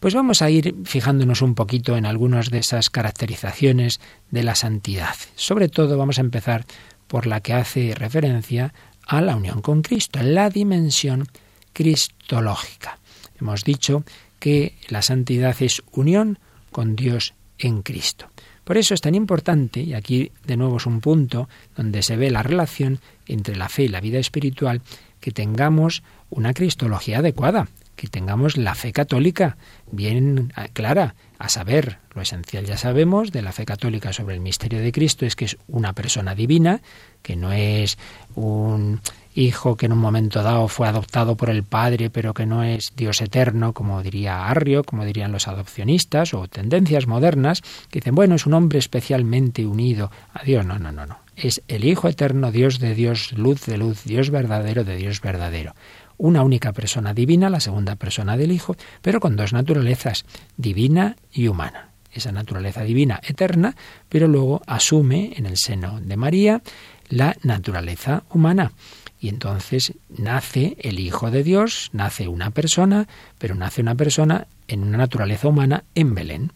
pues 0.00 0.14
vamos 0.14 0.40
a 0.40 0.50
ir 0.50 0.74
fijándonos 0.84 1.42
un 1.42 1.54
poquito 1.54 1.96
en 1.96 2.06
algunas 2.06 2.50
de 2.50 2.58
esas 2.58 2.88
caracterizaciones 2.88 4.00
de 4.30 4.42
la 4.42 4.54
santidad. 4.54 5.14
Sobre 5.36 5.68
todo 5.68 5.98
vamos 5.98 6.18
a 6.18 6.22
empezar 6.22 6.64
por 7.06 7.26
la 7.26 7.40
que 7.40 7.52
hace 7.52 7.94
referencia 7.94 8.72
a 9.06 9.20
la 9.20 9.36
unión 9.36 9.60
con 9.60 9.82
Cristo, 9.82 10.22
la 10.22 10.48
dimensión 10.48 11.26
cristológica. 11.72 12.98
Hemos 13.38 13.64
dicho 13.64 14.04
que 14.38 14.74
la 14.88 15.02
santidad 15.02 15.54
es 15.60 15.82
unión 15.92 16.38
con 16.70 16.96
Dios 16.96 17.34
en 17.58 17.82
Cristo. 17.82 18.26
Por 18.64 18.78
eso 18.78 18.94
es 18.94 19.00
tan 19.00 19.14
importante, 19.14 19.80
y 19.80 19.94
aquí 19.94 20.30
de 20.46 20.56
nuevo 20.56 20.76
es 20.76 20.86
un 20.86 21.00
punto 21.00 21.48
donde 21.76 22.02
se 22.02 22.16
ve 22.16 22.30
la 22.30 22.42
relación 22.42 23.00
entre 23.26 23.56
la 23.56 23.68
fe 23.68 23.84
y 23.84 23.88
la 23.88 24.00
vida 24.00 24.18
espiritual, 24.18 24.80
que 25.20 25.32
tengamos 25.32 26.02
una 26.30 26.54
cristología 26.54 27.18
adecuada, 27.18 27.68
que 28.00 28.08
tengamos 28.08 28.56
la 28.56 28.74
fe 28.74 28.92
católica 28.92 29.58
bien 29.92 30.54
ah, 30.56 30.68
clara, 30.72 31.16
a 31.38 31.50
saber, 31.50 31.98
lo 32.14 32.22
esencial 32.22 32.64
ya 32.64 32.78
sabemos 32.78 33.30
de 33.30 33.42
la 33.42 33.52
fe 33.52 33.66
católica 33.66 34.14
sobre 34.14 34.36
el 34.36 34.40
misterio 34.40 34.80
de 34.80 34.90
Cristo 34.90 35.26
es 35.26 35.36
que 35.36 35.44
es 35.44 35.58
una 35.68 35.92
persona 35.92 36.34
divina, 36.34 36.80
que 37.20 37.36
no 37.36 37.52
es 37.52 37.98
un 38.34 39.02
hijo 39.34 39.76
que 39.76 39.84
en 39.84 39.92
un 39.92 39.98
momento 39.98 40.42
dado 40.42 40.66
fue 40.68 40.88
adoptado 40.88 41.36
por 41.36 41.50
el 41.50 41.62
Padre, 41.62 42.08
pero 42.08 42.32
que 42.32 42.46
no 42.46 42.64
es 42.64 42.94
Dios 42.96 43.20
eterno, 43.20 43.74
como 43.74 44.02
diría 44.02 44.46
Arrio, 44.46 44.82
como 44.82 45.04
dirían 45.04 45.30
los 45.30 45.46
adopcionistas, 45.46 46.32
o 46.32 46.48
tendencias 46.48 47.06
modernas, 47.06 47.60
que 47.90 48.00
dicen, 48.00 48.14
bueno, 48.14 48.36
es 48.36 48.46
un 48.46 48.54
hombre 48.54 48.78
especialmente 48.78 49.66
unido 49.66 50.10
a 50.32 50.42
Dios. 50.42 50.64
No, 50.64 50.78
no, 50.78 50.90
no, 50.90 51.04
no. 51.04 51.18
Es 51.36 51.62
el 51.68 51.84
Hijo 51.84 52.08
eterno, 52.08 52.50
Dios 52.50 52.78
de 52.80 52.94
Dios, 52.94 53.32
luz 53.32 53.66
de 53.66 53.76
luz, 53.76 54.04
Dios 54.04 54.30
verdadero 54.30 54.84
de 54.84 54.96
Dios 54.96 55.20
verdadero 55.20 55.74
una 56.20 56.42
única 56.42 56.72
persona 56.72 57.14
divina, 57.14 57.50
la 57.50 57.60
segunda 57.60 57.96
persona 57.96 58.36
del 58.36 58.52
Hijo, 58.52 58.76
pero 59.02 59.20
con 59.20 59.36
dos 59.36 59.52
naturalezas, 59.52 60.26
divina 60.56 61.16
y 61.32 61.48
humana. 61.48 61.88
Esa 62.12 62.30
naturaleza 62.30 62.82
divina 62.82 63.20
eterna, 63.22 63.74
pero 64.08 64.28
luego 64.28 64.60
asume 64.66 65.32
en 65.36 65.46
el 65.46 65.56
seno 65.56 66.00
de 66.00 66.16
María 66.16 66.62
la 67.08 67.36
naturaleza 67.42 68.24
humana. 68.30 68.72
Y 69.18 69.28
entonces 69.28 69.94
nace 70.08 70.76
el 70.80 71.00
Hijo 71.00 71.30
de 71.30 71.42
Dios, 71.42 71.90
nace 71.92 72.28
una 72.28 72.50
persona, 72.50 73.08
pero 73.38 73.54
nace 73.54 73.80
una 73.80 73.94
persona 73.94 74.46
en 74.68 74.82
una 74.82 74.98
naturaleza 74.98 75.48
humana 75.48 75.84
en 75.94 76.14
Belén. 76.14 76.52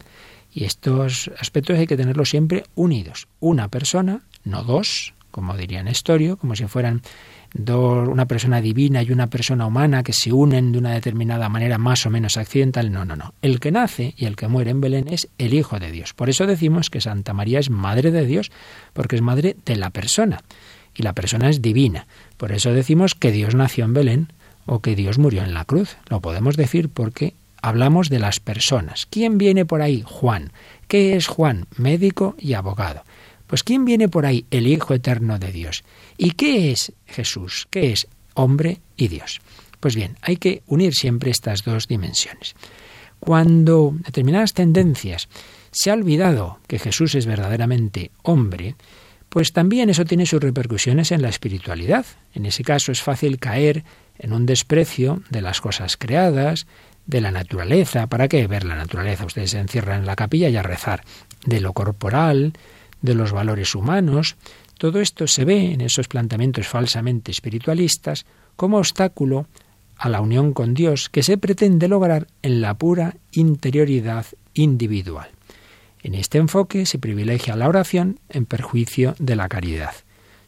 Y 0.53 0.65
estos 0.65 1.31
aspectos 1.39 1.77
hay 1.77 1.87
que 1.87 1.97
tenerlos 1.97 2.29
siempre 2.29 2.65
unidos. 2.75 3.27
Una 3.39 3.67
persona, 3.69 4.21
no 4.43 4.63
dos, 4.63 5.13
como 5.31 5.57
diría 5.57 5.83
Nestorio, 5.83 6.37
como 6.37 6.55
si 6.55 6.65
fueran 6.67 7.01
una 7.57 8.25
persona 8.25 8.61
divina 8.61 9.01
y 9.01 9.11
una 9.11 9.27
persona 9.27 9.65
humana 9.65 10.03
que 10.03 10.13
se 10.13 10.33
unen 10.33 10.71
de 10.71 10.79
una 10.79 10.93
determinada 10.93 11.47
manera 11.49 11.77
más 11.77 12.05
o 12.05 12.09
menos 12.09 12.37
accidental. 12.37 12.91
No, 12.91 13.05
no, 13.05 13.15
no. 13.15 13.33
El 13.41 13.59
que 13.59 13.71
nace 13.71 14.13
y 14.17 14.25
el 14.25 14.35
que 14.35 14.47
muere 14.47 14.71
en 14.71 14.81
Belén 14.81 15.07
es 15.07 15.29
el 15.37 15.53
Hijo 15.53 15.79
de 15.79 15.91
Dios. 15.91 16.13
Por 16.13 16.29
eso 16.29 16.47
decimos 16.47 16.89
que 16.89 17.01
Santa 17.01 17.33
María 17.33 17.59
es 17.59 17.69
Madre 17.69 18.11
de 18.11 18.25
Dios, 18.25 18.51
porque 18.93 19.15
es 19.15 19.21
Madre 19.21 19.55
de 19.65 19.75
la 19.75 19.89
persona. 19.89 20.41
Y 20.93 21.03
la 21.03 21.13
persona 21.13 21.49
es 21.49 21.61
divina. 21.61 22.07
Por 22.37 22.51
eso 22.51 22.73
decimos 22.73 23.15
que 23.15 23.31
Dios 23.31 23.55
nació 23.55 23.85
en 23.85 23.93
Belén 23.93 24.27
o 24.65 24.79
que 24.79 24.95
Dios 24.95 25.17
murió 25.17 25.43
en 25.43 25.53
la 25.53 25.65
cruz. 25.65 25.97
Lo 26.09 26.21
podemos 26.21 26.57
decir 26.57 26.89
porque 26.89 27.33
hablamos 27.61 28.09
de 28.09 28.19
las 28.19 28.39
personas. 28.39 29.05
¿Quién 29.09 29.37
viene 29.37 29.65
por 29.65 29.81
ahí? 29.81 30.03
Juan. 30.05 30.51
¿Qué 30.87 31.15
es 31.15 31.27
Juan? 31.27 31.67
Médico 31.77 32.35
y 32.39 32.53
abogado. 32.53 33.03
Pues 33.47 33.63
¿quién 33.63 33.85
viene 33.85 34.09
por 34.09 34.25
ahí? 34.25 34.45
El 34.51 34.67
Hijo 34.67 34.93
Eterno 34.93 35.39
de 35.39 35.51
Dios. 35.51 35.83
¿Y 36.17 36.31
qué 36.31 36.71
es 36.71 36.93
Jesús? 37.05 37.67
¿Qué 37.69 37.91
es 37.91 38.07
hombre 38.33 38.79
y 38.97 39.07
Dios? 39.07 39.41
Pues 39.79 39.95
bien, 39.95 40.17
hay 40.21 40.37
que 40.37 40.63
unir 40.67 40.93
siempre 40.93 41.31
estas 41.31 41.63
dos 41.63 41.87
dimensiones. 41.87 42.55
Cuando 43.19 43.93
determinadas 44.03 44.53
tendencias 44.53 45.29
se 45.71 45.91
ha 45.91 45.93
olvidado 45.93 46.59
que 46.67 46.79
Jesús 46.79 47.15
es 47.15 47.25
verdaderamente 47.25 48.11
hombre, 48.23 48.75
pues 49.29 49.51
también 49.51 49.89
eso 49.89 50.05
tiene 50.05 50.25
sus 50.25 50.41
repercusiones 50.41 51.11
en 51.11 51.21
la 51.21 51.29
espiritualidad. 51.29 52.05
En 52.33 52.45
ese 52.45 52.63
caso 52.63 52.91
es 52.91 53.01
fácil 53.01 53.37
caer 53.37 53.83
en 54.17 54.31
un 54.31 54.45
desprecio 54.45 55.21
de 55.29 55.41
las 55.41 55.59
cosas 55.59 55.97
creadas, 55.97 56.67
de 57.05 57.21
la 57.21 57.31
naturaleza. 57.31 58.07
¿Para 58.07 58.27
qué 58.27 58.47
ver 58.47 58.63
la 58.63 58.75
naturaleza? 58.75 59.25
Ustedes 59.25 59.51
se 59.51 59.59
encierran 59.59 59.99
en 59.99 60.05
la 60.05 60.15
capilla 60.15 60.49
y 60.49 60.55
a 60.55 60.63
rezar. 60.63 61.03
De 61.45 61.59
lo 61.59 61.73
corporal, 61.73 62.53
de 63.05 63.15
los 63.15 63.31
valores 63.31 63.75
humanos, 63.75 64.35
todo 64.77 64.99
esto 64.99 65.27
se 65.27 65.45
ve 65.45 65.71
en 65.71 65.81
esos 65.81 66.07
planteamientos 66.07 66.67
falsamente 66.67 67.31
espiritualistas 67.31 68.25
como 68.55 68.77
obstáculo 68.77 69.47
a 69.97 70.09
la 70.09 70.21
unión 70.21 70.53
con 70.53 70.73
Dios 70.73 71.09
que 71.09 71.23
se 71.23 71.37
pretende 71.37 71.87
lograr 71.87 72.27
en 72.41 72.61
la 72.61 72.73
pura 72.73 73.15
interioridad 73.31 74.25
individual. 74.53 75.29
En 76.03 76.13
este 76.15 76.37
enfoque 76.37 76.85
se 76.85 76.99
privilegia 76.99 77.55
la 77.55 77.69
oración 77.69 78.19
en 78.29 78.45
perjuicio 78.45 79.15
de 79.17 79.35
la 79.35 79.47
caridad. 79.47 79.95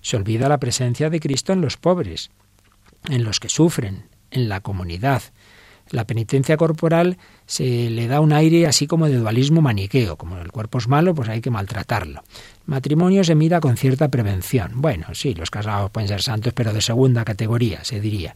Se 0.01 0.17
olvida 0.17 0.49
la 0.49 0.59
presencia 0.59 1.09
de 1.09 1.19
Cristo 1.19 1.53
en 1.53 1.61
los 1.61 1.77
pobres, 1.77 2.29
en 3.09 3.23
los 3.23 3.39
que 3.39 3.49
sufren, 3.49 4.05
en 4.29 4.49
la 4.49 4.59
comunidad, 4.59 5.23
la 5.91 6.05
penitencia 6.05 6.57
corporal 6.57 7.17
se 7.45 7.89
le 7.89 8.07
da 8.07 8.19
un 8.19 8.33
aire 8.33 8.67
así 8.67 8.87
como 8.87 9.07
de 9.07 9.17
dualismo 9.17 9.61
maniqueo, 9.61 10.17
como 10.17 10.37
el 10.37 10.51
cuerpo 10.51 10.77
es 10.77 10.87
malo, 10.87 11.13
pues 11.15 11.29
hay 11.29 11.41
que 11.41 11.49
maltratarlo. 11.49 12.23
Matrimonio 12.65 13.23
se 13.23 13.35
mira 13.35 13.59
con 13.59 13.77
cierta 13.77 14.09
prevención. 14.09 14.73
Bueno, 14.75 15.07
sí, 15.13 15.33
los 15.33 15.49
casados 15.49 15.91
pueden 15.91 16.07
ser 16.07 16.21
santos, 16.21 16.53
pero 16.53 16.73
de 16.73 16.81
segunda 16.81 17.23
categoría, 17.23 17.83
se 17.83 17.99
diría. 17.99 18.35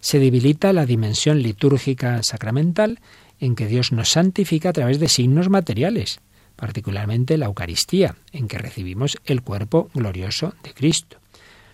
Se 0.00 0.18
debilita 0.18 0.72
la 0.72 0.86
dimensión 0.86 1.42
litúrgica 1.42 2.22
sacramental 2.22 3.00
en 3.40 3.54
que 3.54 3.66
Dios 3.66 3.92
nos 3.92 4.10
santifica 4.10 4.70
a 4.70 4.74
través 4.74 5.00
de 5.00 5.08
signos 5.08 5.48
materiales, 5.48 6.20
particularmente 6.56 7.38
la 7.38 7.46
Eucaristía, 7.46 8.16
en 8.32 8.48
que 8.48 8.58
recibimos 8.58 9.16
el 9.24 9.42
cuerpo 9.42 9.88
glorioso 9.94 10.54
de 10.62 10.74
Cristo. 10.74 11.18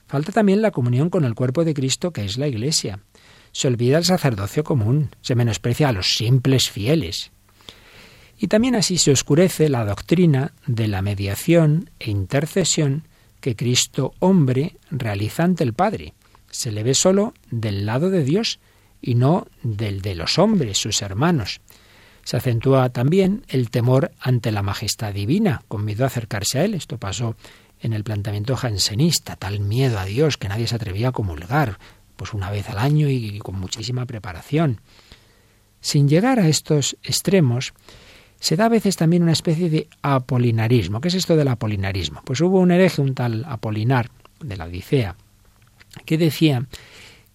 Falta 0.06 0.32
también 0.32 0.62
la 0.62 0.70
comunión 0.70 1.10
con 1.10 1.24
el 1.24 1.34
cuerpo 1.34 1.64
de 1.64 1.74
Cristo, 1.74 2.12
que 2.12 2.24
es 2.24 2.38
la 2.38 2.48
Iglesia 2.48 3.00
se 3.52 3.68
olvida 3.68 3.98
el 3.98 4.04
sacerdocio 4.04 4.64
común, 4.64 5.10
se 5.20 5.34
menosprecia 5.34 5.88
a 5.88 5.92
los 5.92 6.14
simples 6.14 6.70
fieles. 6.70 7.32
Y 8.38 8.46
también 8.46 8.74
así 8.74 8.96
se 8.96 9.10
oscurece 9.10 9.68
la 9.68 9.84
doctrina 9.84 10.52
de 10.66 10.88
la 10.88 11.02
mediación 11.02 11.90
e 11.98 12.10
intercesión 12.10 13.06
que 13.40 13.56
Cristo 13.56 14.14
hombre 14.18 14.76
realiza 14.90 15.44
ante 15.44 15.64
el 15.64 15.74
Padre. 15.74 16.14
Se 16.50 16.72
le 16.72 16.82
ve 16.82 16.94
solo 16.94 17.34
del 17.50 17.86
lado 17.86 18.10
de 18.10 18.24
Dios 18.24 18.60
y 19.02 19.14
no 19.14 19.46
del 19.62 20.02
de 20.02 20.14
los 20.14 20.38
hombres, 20.38 20.78
sus 20.78 21.02
hermanos. 21.02 21.60
Se 22.24 22.36
acentúa 22.36 22.90
también 22.90 23.44
el 23.48 23.70
temor 23.70 24.12
ante 24.20 24.52
la 24.52 24.62
majestad 24.62 25.12
divina, 25.12 25.62
con 25.68 25.84
miedo 25.84 26.04
a 26.04 26.08
acercarse 26.08 26.58
a 26.58 26.64
él. 26.64 26.74
Esto 26.74 26.98
pasó 26.98 27.36
en 27.80 27.92
el 27.92 28.04
planteamiento 28.04 28.56
jansenista, 28.56 29.36
tal 29.36 29.60
miedo 29.60 29.98
a 29.98 30.04
Dios 30.04 30.36
que 30.36 30.48
nadie 30.48 30.66
se 30.66 30.76
atrevía 30.76 31.08
a 31.08 31.12
comulgar, 31.12 31.78
pues 32.20 32.34
una 32.34 32.50
vez 32.50 32.68
al 32.68 32.76
año 32.76 33.08
y 33.08 33.38
con 33.38 33.58
muchísima 33.58 34.04
preparación. 34.04 34.82
Sin 35.80 36.06
llegar 36.06 36.38
a 36.38 36.48
estos 36.48 36.98
extremos, 37.02 37.72
se 38.38 38.56
da 38.56 38.66
a 38.66 38.68
veces 38.68 38.96
también 38.96 39.22
una 39.22 39.32
especie 39.32 39.70
de 39.70 39.88
apolinarismo. 40.02 41.00
¿Qué 41.00 41.08
es 41.08 41.14
esto 41.14 41.34
del 41.34 41.48
apolinarismo? 41.48 42.20
Pues 42.22 42.42
hubo 42.42 42.60
un 42.60 42.72
hereje, 42.72 43.00
un 43.00 43.14
tal 43.14 43.46
Apolinar, 43.48 44.10
de 44.38 44.58
la 44.58 44.66
Odisea, 44.66 45.16
que 46.04 46.18
decía 46.18 46.66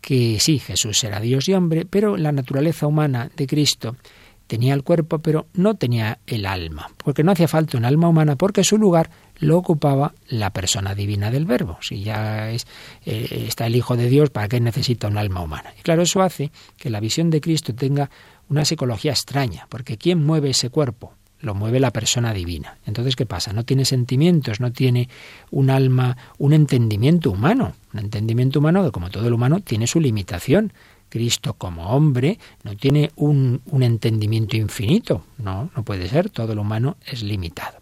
que 0.02 0.40
sí, 0.40 0.60
Jesús 0.60 1.04
era 1.04 1.20
Dios 1.20 1.50
y 1.50 1.56
hombre, 1.56 1.88
pero 1.90 2.16
la 2.16 2.32
naturaleza 2.32 2.86
humana 2.86 3.32
de 3.36 3.48
Cristo 3.48 3.96
tenía 4.48 4.74
el 4.74 4.84
cuerpo, 4.84 5.20
pero 5.20 5.48
no 5.54 5.76
tenía 5.76 6.20
el 6.28 6.46
alma, 6.46 6.92
porque 7.04 7.24
no 7.24 7.32
hacía 7.32 7.48
falta 7.48 7.78
un 7.78 7.86
alma 7.86 8.10
humana, 8.10 8.36
porque 8.36 8.64
su 8.64 8.78
lugar 8.78 9.10
lo 9.40 9.58
ocupaba 9.58 10.14
la 10.28 10.52
persona 10.52 10.96
divina 10.96 11.32
del 11.32 11.46
verbo. 11.46 11.78
Si 11.82 12.04
ya 12.04 12.52
es, 12.52 12.68
eh, 13.06 13.46
está 13.48 13.68
el 13.68 13.76
Hijo 13.76 13.98
de 13.98 14.10
Dios, 14.10 14.30
¿para 14.30 14.48
qué 14.48 14.60
necesita 14.60 15.08
un 15.08 15.18
alma 15.18 15.42
humana? 15.42 15.74
Y 15.78 15.82
claro, 15.82 16.04
eso 16.04 16.22
hace 16.22 16.52
que 16.78 16.90
la 16.90 17.00
visión 17.00 17.30
de 17.30 17.42
Cristo 17.42 17.74
tenga 17.74 18.10
una 18.50 18.66
psicología 18.66 19.12
extraña, 19.12 19.68
porque 19.70 19.98
¿quién 19.98 20.24
mueve 20.24 20.52
ese 20.52 20.70
cuerpo? 20.70 21.14
Lo 21.40 21.54
mueve 21.54 21.80
la 21.80 21.92
persona 21.92 22.34
divina. 22.34 22.78
Entonces, 22.86 23.16
¿qué 23.16 23.26
pasa? 23.26 23.54
No 23.54 23.66
tiene 23.66 23.86
sentimientos, 23.86 24.60
no 24.60 24.72
tiene 24.72 25.10
un 25.52 25.70
alma, 25.70 26.18
un 26.38 26.54
entendimiento 26.54 27.30
humano. 27.30 27.74
Un 27.94 28.00
entendimiento 28.00 28.60
humano 28.60 28.84
que, 28.84 28.92
como 28.92 29.10
todo 29.10 29.28
el 29.28 29.34
humano, 29.34 29.60
tiene 29.60 29.86
su 29.86 30.00
limitación 30.00 30.74
Cristo 31.16 31.54
como 31.54 31.92
hombre 31.92 32.38
no 32.64 32.76
tiene 32.76 33.10
un, 33.16 33.62
un 33.68 33.84
entendimiento 33.84 34.58
infinito, 34.58 35.24
no, 35.38 35.72
no 35.74 35.86
puede 35.86 36.10
ser, 36.10 36.30
todo 36.30 36.54
lo 36.54 36.64
humano 36.64 36.98
es 37.06 37.24
limitado. 37.24 37.78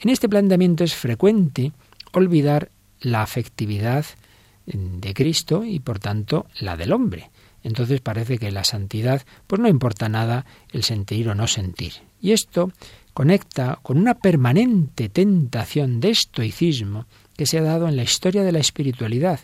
En 0.00 0.10
este 0.10 0.28
planteamiento 0.28 0.82
es 0.82 0.96
frecuente 0.96 1.70
olvidar 2.12 2.72
la 3.02 3.22
afectividad 3.22 4.04
de 4.66 5.14
Cristo 5.14 5.64
y 5.64 5.78
por 5.78 6.00
tanto 6.00 6.46
la 6.58 6.76
del 6.76 6.92
hombre. 6.92 7.30
Entonces 7.62 8.00
parece 8.00 8.36
que 8.36 8.50
la 8.50 8.64
santidad 8.64 9.22
pues 9.46 9.60
no 9.60 9.68
importa 9.68 10.08
nada 10.08 10.44
el 10.72 10.82
sentir 10.82 11.28
o 11.28 11.36
no 11.36 11.46
sentir. 11.46 11.92
Y 12.20 12.32
esto 12.32 12.72
conecta 13.14 13.78
con 13.80 13.96
una 13.96 14.14
permanente 14.14 15.08
tentación 15.08 16.00
de 16.00 16.10
estoicismo 16.10 17.06
que 17.36 17.46
se 17.46 17.58
ha 17.58 17.62
dado 17.62 17.86
en 17.86 17.94
la 17.94 18.02
historia 18.02 18.42
de 18.42 18.50
la 18.50 18.58
espiritualidad, 18.58 19.38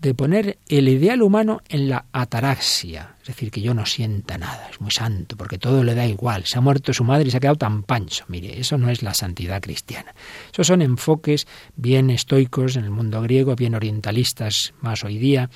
de 0.00 0.14
poner 0.14 0.58
el 0.68 0.88
ideal 0.88 1.20
humano 1.22 1.60
en 1.68 1.90
la 1.90 2.06
ataraxia, 2.12 3.16
es 3.20 3.28
decir, 3.28 3.50
que 3.50 3.60
yo 3.60 3.74
no 3.74 3.84
sienta 3.84 4.38
nada, 4.38 4.68
es 4.70 4.80
muy 4.80 4.90
santo, 4.90 5.36
porque 5.36 5.58
todo 5.58 5.84
le 5.84 5.94
da 5.94 6.06
igual, 6.06 6.46
se 6.46 6.56
ha 6.56 6.62
muerto 6.62 6.94
su 6.94 7.04
madre 7.04 7.28
y 7.28 7.30
se 7.30 7.36
ha 7.36 7.40
quedado 7.40 7.58
tan 7.58 7.82
pancho. 7.82 8.24
Mire, 8.28 8.58
eso 8.58 8.78
no 8.78 8.88
es 8.88 9.02
la 9.02 9.12
santidad 9.12 9.60
cristiana. 9.60 10.14
Esos 10.50 10.66
son 10.66 10.80
enfoques 10.80 11.46
bien 11.76 12.08
estoicos 12.08 12.76
en 12.76 12.84
el 12.84 12.90
mundo 12.90 13.20
griego, 13.20 13.54
bien 13.56 13.74
orientalistas 13.74 14.72
más 14.80 15.04
hoy 15.04 15.18
día, 15.18 15.50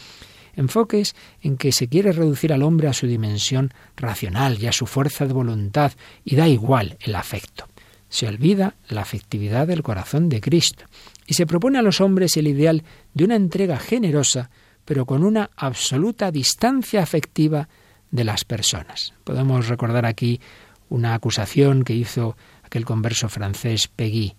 enfoques 0.57 1.17
en 1.41 1.57
que 1.57 1.73
se 1.73 1.89
quiere 1.89 2.13
reducir 2.13 2.53
al 2.53 2.63
hombre 2.63 2.89
a 2.89 2.93
su 2.93 3.07
dimensión 3.07 3.73
racional 3.97 4.63
y 4.63 4.67
a 4.67 4.73
su 4.73 4.87
fuerza 4.87 5.27
de 5.27 5.33
voluntad, 5.33 5.93
y 6.23 6.37
da 6.37 6.49
igual 6.49 6.99
el 7.01 7.15
afecto. 7.15 7.67
Se 8.15 8.29
olvida 8.29 8.77
la 8.87 9.01
afectividad 9.01 9.67
del 9.67 9.83
corazón 9.83 10.29
de 10.29 10.41
Cristo 10.41 10.85
y 11.27 11.35
se 11.35 11.47
propone 11.47 11.81
a 11.81 11.83
los 11.83 12.01
hombres 12.01 12.37
el 12.37 12.47
ideal 12.47 12.85
de 13.13 13.25
una 13.25 13.35
entrega 13.35 13.77
generosa, 13.77 14.51
pero 14.85 15.05
con 15.05 15.25
una 15.25 15.51
absoluta 15.57 16.31
distancia 16.31 17.03
afectiva 17.03 17.69
de 18.13 18.23
las 18.23 18.45
personas. 18.45 19.15
Podemos 19.25 19.67
recordar 19.67 20.07
aquí 20.07 20.41
una 20.89 21.15
acusación 21.15 21.83
que 21.83 21.95
hizo 21.95 22.37
aquel 22.63 22.85
converso 22.85 23.29
francés 23.29 23.89
Pegui. 23.89 24.37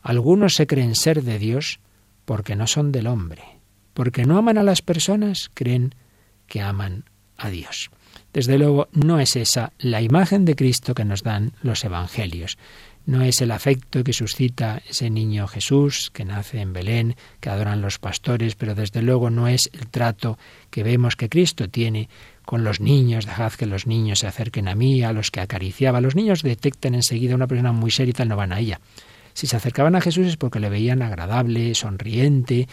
Algunos 0.00 0.54
se 0.54 0.66
creen 0.66 0.94
ser 0.94 1.22
de 1.22 1.38
Dios 1.38 1.80
porque 2.24 2.56
no 2.56 2.66
son 2.66 2.92
del 2.92 3.08
hombre. 3.08 3.42
Porque 3.92 4.24
no 4.24 4.38
aman 4.38 4.56
a 4.56 4.62
las 4.62 4.80
personas, 4.80 5.50
creen 5.52 5.94
que 6.46 6.62
aman 6.62 7.04
a 7.36 7.50
Dios. 7.50 7.90
Desde 8.32 8.58
luego, 8.58 8.88
no 8.92 9.20
es 9.20 9.36
esa 9.36 9.72
la 9.78 10.00
imagen 10.00 10.44
de 10.44 10.54
Cristo 10.54 10.94
que 10.94 11.04
nos 11.04 11.22
dan 11.22 11.52
los 11.62 11.84
Evangelios. 11.84 12.56
No 13.08 13.22
es 13.22 13.40
el 13.40 13.52
afecto 13.52 14.04
que 14.04 14.12
suscita 14.12 14.82
ese 14.86 15.08
niño 15.08 15.46
Jesús 15.46 16.10
que 16.12 16.26
nace 16.26 16.60
en 16.60 16.74
Belén, 16.74 17.16
que 17.40 17.48
adoran 17.48 17.80
los 17.80 17.98
pastores, 17.98 18.54
pero 18.54 18.74
desde 18.74 19.00
luego 19.00 19.30
no 19.30 19.48
es 19.48 19.70
el 19.72 19.86
trato 19.86 20.36
que 20.68 20.82
vemos 20.82 21.16
que 21.16 21.30
Cristo 21.30 21.70
tiene 21.70 22.10
con 22.44 22.64
los 22.64 22.80
niños. 22.80 23.24
Dejad 23.24 23.54
que 23.54 23.64
los 23.64 23.86
niños 23.86 24.18
se 24.18 24.26
acerquen 24.26 24.68
a 24.68 24.74
mí, 24.74 25.02
a 25.04 25.14
los 25.14 25.30
que 25.30 25.40
acariciaba. 25.40 26.02
Los 26.02 26.16
niños 26.16 26.42
detectan 26.42 26.94
enseguida 26.94 27.34
una 27.34 27.46
persona 27.46 27.72
muy 27.72 27.90
seria 27.90 28.10
y 28.10 28.12
tal, 28.12 28.28
no 28.28 28.36
van 28.36 28.52
a 28.52 28.60
ella. 28.60 28.78
Si 29.32 29.46
se 29.46 29.56
acercaban 29.56 29.96
a 29.96 30.02
Jesús 30.02 30.26
es 30.26 30.36
porque 30.36 30.60
le 30.60 30.68
veían 30.68 31.00
agradable, 31.00 31.74
sonriente, 31.74 32.68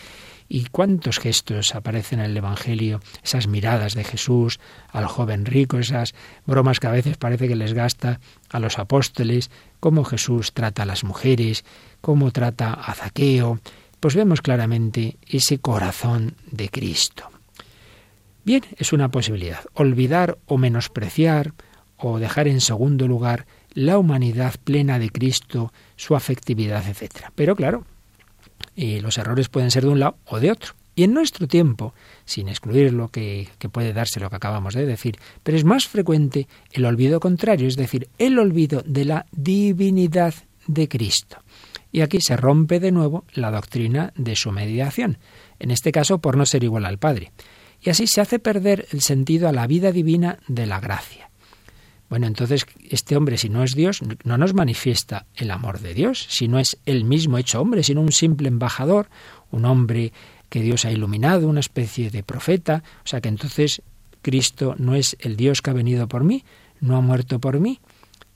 y 0.47 0.65
cuántos 0.65 1.19
gestos 1.19 1.75
aparecen 1.75 2.19
en 2.19 2.25
el 2.25 2.38
Evangelio, 2.38 2.99
esas 3.23 3.47
miradas 3.47 3.93
de 3.93 4.03
Jesús 4.03 4.60
al 4.89 5.08
joven 5.08 5.45
rico, 5.45 5.79
esas 5.79 6.13
bromas 6.45 6.79
que 6.79 6.88
a 6.88 6.91
veces 6.91 7.17
parece 7.17 7.47
que 7.47 7.55
les 7.55 7.73
gasta 7.73 8.19
a 8.49 8.60
los 8.60 8.77
apóstoles, 8.79 9.49
cómo 9.79 10.03
Jesús 10.03 10.53
trata 10.53 10.84
a 10.84 10.86
las 10.86 11.03
mujeres, 11.03 11.65
cómo 12.01 12.31
trata 12.31 12.73
a 12.73 12.93
Zaqueo, 12.93 13.60
pues 13.99 14.15
vemos 14.15 14.41
claramente 14.41 15.17
ese 15.27 15.60
corazón 15.60 16.36
de 16.51 16.69
Cristo. 16.69 17.29
Bien, 18.43 18.63
es 18.77 18.93
una 18.93 19.10
posibilidad, 19.10 19.62
olvidar 19.73 20.38
o 20.45 20.60
menospreciar 20.60 21.53
o 21.97 22.19
dejar 22.19 22.47
en 22.47 22.62
segundo 22.62 23.08
lugar 23.08 23.47
la 23.73 23.97
humanidad 23.97 24.55
plena 24.63 24.99
de 24.99 25.10
Cristo, 25.10 25.73
su 25.95 26.15
afectividad, 26.15 26.88
etc. 26.88 27.31
Pero 27.34 27.55
claro, 27.55 27.86
y 28.75 28.99
los 28.99 29.17
errores 29.17 29.49
pueden 29.49 29.71
ser 29.71 29.84
de 29.84 29.89
un 29.89 29.99
lado 29.99 30.17
o 30.25 30.39
de 30.39 30.51
otro. 30.51 30.73
Y 30.95 31.04
en 31.04 31.13
nuestro 31.13 31.47
tiempo, 31.47 31.93
sin 32.23 32.47
excluir 32.47 32.93
lo 32.93 33.10
que, 33.10 33.49
que, 33.60 33.67
puede 33.67 33.91
darse 33.91 34.21
lo 34.21 34.30
que 34.30 34.38
acabamos 34.38 34.73
de 34.73 34.86
decir, 34.86 35.17
pero 35.43 35.58
es 35.58 35.65
más 35.65 35.88
frecuente 35.88 36.47
el 36.71 36.86
olvido 36.86 37.19
contrario, 37.19 37.67
es 37.67 37.75
decir, 37.75 38.08
el 38.17 38.39
olvido 38.39 38.82
de 38.86 39.04
la 39.04 39.25
divinidad 39.32 40.34
de 40.67 40.88
Cristo. 40.88 41.38
Y 41.91 42.01
aquí 42.01 42.19
se 42.21 42.38
rompe 42.38 42.80
de 42.80 42.91
nuevo 42.91 43.25
la 43.34 43.51
doctrina 43.51 44.13
de 44.15 44.36
su 44.36 44.51
mediación, 44.51 45.17
en 45.60 45.71
este 45.71 45.91
caso 45.91 46.19
por 46.19 46.38
no 46.38 46.45
ser 46.45 46.63
igual 46.63 46.86
al 46.86 46.97
Padre. 46.97 47.32
Y 47.82 47.89
así 47.89 48.08
se 48.08 48.21
hace 48.21 48.39
perder 48.39 48.88
el 48.91 49.01
sentido 49.01 49.47
a 49.47 49.51
la 49.51 49.67
vida 49.67 49.91
divina 49.91 50.39
de 50.47 50.65
la 50.65 50.80
gracia. 50.80 51.30
Bueno, 52.10 52.28
entonces 52.28 52.65
este 52.89 53.18
hombre, 53.18 53.38
si 53.38 53.50
no 53.50 53.63
es 53.63 53.74
Dios, 53.74 54.02
no 54.24 54.38
nos 54.38 54.54
manifiesta 54.54 55.26
el 55.36 55.50
amor 55.50 55.80
de 55.80 55.94
Dios, 55.94 56.28
si 56.30 56.48
no 56.48 56.60
es 56.60 56.78
él 56.86 57.04
mismo 57.04 57.38
hecho 57.38 57.60
hombre, 57.60 57.84
sino 57.84 58.02
un 58.02 58.12
simple 58.12 58.48
embajador, 58.48 59.10
un 59.52 59.65
hombre 59.65 60.13
que 60.50 60.62
Dios 60.62 60.86
ha 60.86 60.91
iluminado, 60.91 61.48
una 61.48 61.60
especie 61.60 62.12
de 62.12 62.24
profeta. 62.24 62.84
O 63.04 63.08
sea 63.08 63.22
que 63.22 63.30
entonces 63.30 63.82
Cristo 64.22 64.76
no 64.78 64.96
es 64.96 65.18
el 65.20 65.36
Dios 65.36 65.62
que 65.62 65.72
ha 65.72 65.74
venido 65.74 66.08
por 66.08 66.24
mí, 66.24 66.44
no 66.80 66.96
ha 66.96 67.02
muerto 67.02 67.39
por 67.39 67.60
mí. 67.60 67.80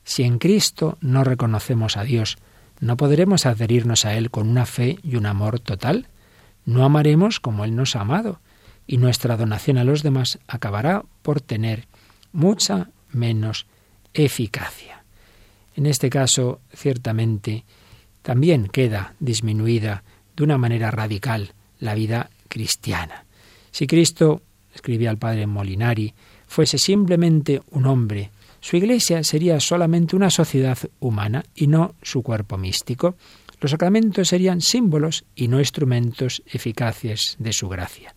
Si 0.02 0.24
en 0.24 0.38
Cristo 0.38 0.98
no 1.00 1.22
reconocemos 1.24 1.96
a 1.96 2.04
Dios, 2.04 2.38
¿no 2.80 2.96
podremos 2.96 3.46
adherirnos 3.46 4.04
a 4.04 4.16
Él 4.16 4.30
con 4.30 4.48
una 4.48 4.66
fe 4.66 4.98
y 5.02 5.16
un 5.16 5.26
amor 5.26 5.60
total? 5.60 6.08
No 6.64 6.84
amaremos 6.84 7.38
como 7.38 7.64
Él 7.64 7.76
nos 7.76 7.94
ha 7.96 8.00
amado, 8.00 8.40
y 8.86 8.96
nuestra 8.96 9.36
donación 9.36 9.78
a 9.78 9.84
los 9.84 10.02
demás 10.02 10.40
acabará 10.48 11.04
por 11.22 11.40
tener 11.40 11.86
mucha 12.32 12.88
menos 13.12 13.66
eficacia. 14.12 15.04
En 15.74 15.86
este 15.86 16.10
caso, 16.10 16.60
ciertamente, 16.74 17.64
también 18.22 18.68
queda 18.68 19.14
disminuida 19.20 20.02
de 20.36 20.44
una 20.44 20.58
manera 20.58 20.90
radical 20.90 21.54
la 21.78 21.94
vida 21.94 22.30
cristiana. 22.48 23.24
Si 23.70 23.86
Cristo, 23.86 24.42
escribía 24.74 25.10
el 25.10 25.18
padre 25.18 25.46
Molinari, 25.46 26.12
fuese 26.46 26.78
simplemente 26.78 27.62
un 27.70 27.86
hombre, 27.86 28.30
su 28.60 28.76
iglesia 28.76 29.24
sería 29.24 29.58
solamente 29.58 30.14
una 30.14 30.28
sociedad 30.28 30.78
humana 31.00 31.42
y 31.54 31.66
no 31.66 31.94
su 32.02 32.22
cuerpo 32.22 32.58
místico. 32.58 33.16
Los 33.60 33.70
sacramentos 33.70 34.28
serían 34.28 34.60
símbolos 34.60 35.24
y 35.34 35.48
no 35.48 35.58
instrumentos 35.60 36.42
eficaces 36.46 37.36
de 37.38 37.52
su 37.54 37.68
gracia. 37.68 38.14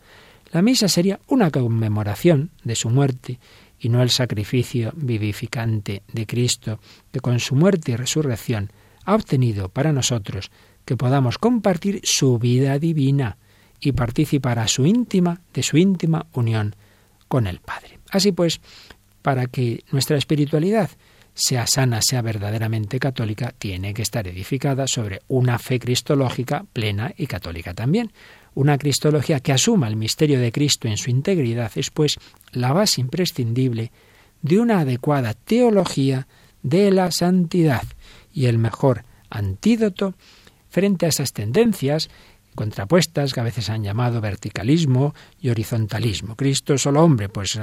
La 0.51 0.61
misa 0.61 0.87
sería 0.87 1.19
una 1.27 1.49
conmemoración 1.49 2.51
de 2.63 2.75
su 2.75 2.89
muerte 2.89 3.39
y 3.83 3.89
no 3.89 4.01
el 4.01 4.09
sacrificio 4.09 4.93
vivificante 4.95 6.03
de 6.11 6.25
Cristo, 6.25 6.79
que 7.11 7.19
con 7.19 7.39
su 7.41 7.53
muerte 7.53 7.91
y 7.91 7.95
resurrección 7.97 8.71
ha 9.03 9.13
obtenido 9.13 9.67
para 9.67 9.91
nosotros 9.91 10.51
que 10.85 10.95
podamos 10.95 11.37
compartir 11.37 11.99
su 12.03 12.39
vida 12.39 12.79
divina 12.79 13.37
y 13.81 13.91
participar 13.91 14.57
a 14.59 14.69
su 14.69 14.85
íntima 14.85 15.41
de 15.53 15.63
su 15.63 15.77
íntima 15.77 16.25
unión 16.31 16.77
con 17.27 17.45
el 17.45 17.59
Padre. 17.59 17.99
Así 18.09 18.31
pues, 18.31 18.61
para 19.21 19.47
que 19.47 19.83
nuestra 19.91 20.15
espiritualidad 20.15 20.89
sea 21.33 21.67
sana, 21.67 22.01
sea 22.01 22.21
verdaderamente 22.21 22.99
católica, 22.99 23.53
tiene 23.57 23.93
que 23.93 24.03
estar 24.03 24.25
edificada 24.29 24.87
sobre 24.87 25.21
una 25.27 25.59
fe 25.59 25.79
cristológica 25.79 26.65
plena 26.71 27.13
y 27.17 27.27
católica 27.27 27.73
también. 27.73 28.13
Una 28.55 28.77
cristología 28.77 29.39
que 29.39 29.51
asuma 29.51 29.87
el 29.87 29.95
misterio 29.95 30.39
de 30.39 30.51
Cristo 30.51 30.87
en 30.87 30.97
su 30.97 31.09
integridad 31.09 31.71
es, 31.75 31.89
pues, 31.89 32.17
la 32.51 32.71
base 32.73 33.01
imprescindible 33.01 33.91
de 34.41 34.59
una 34.59 34.79
adecuada 34.79 35.33
teología 35.33 36.27
de 36.61 36.91
la 36.91 37.11
santidad 37.11 37.83
y 38.33 38.45
el 38.45 38.57
mejor 38.57 39.05
antídoto 39.29 40.13
frente 40.69 41.05
a 41.05 41.09
esas 41.09 41.33
tendencias 41.33 42.09
contrapuestas 42.53 43.33
que 43.33 43.39
a 43.39 43.43
veces 43.43 43.69
han 43.69 43.83
llamado 43.83 44.21
verticalismo 44.21 45.13
y 45.39 45.49
horizontalismo. 45.49 46.35
Cristo 46.35 46.73
es 46.73 46.81
solo 46.81 47.03
hombre, 47.03 47.29
pues 47.29 47.55
eh, 47.55 47.61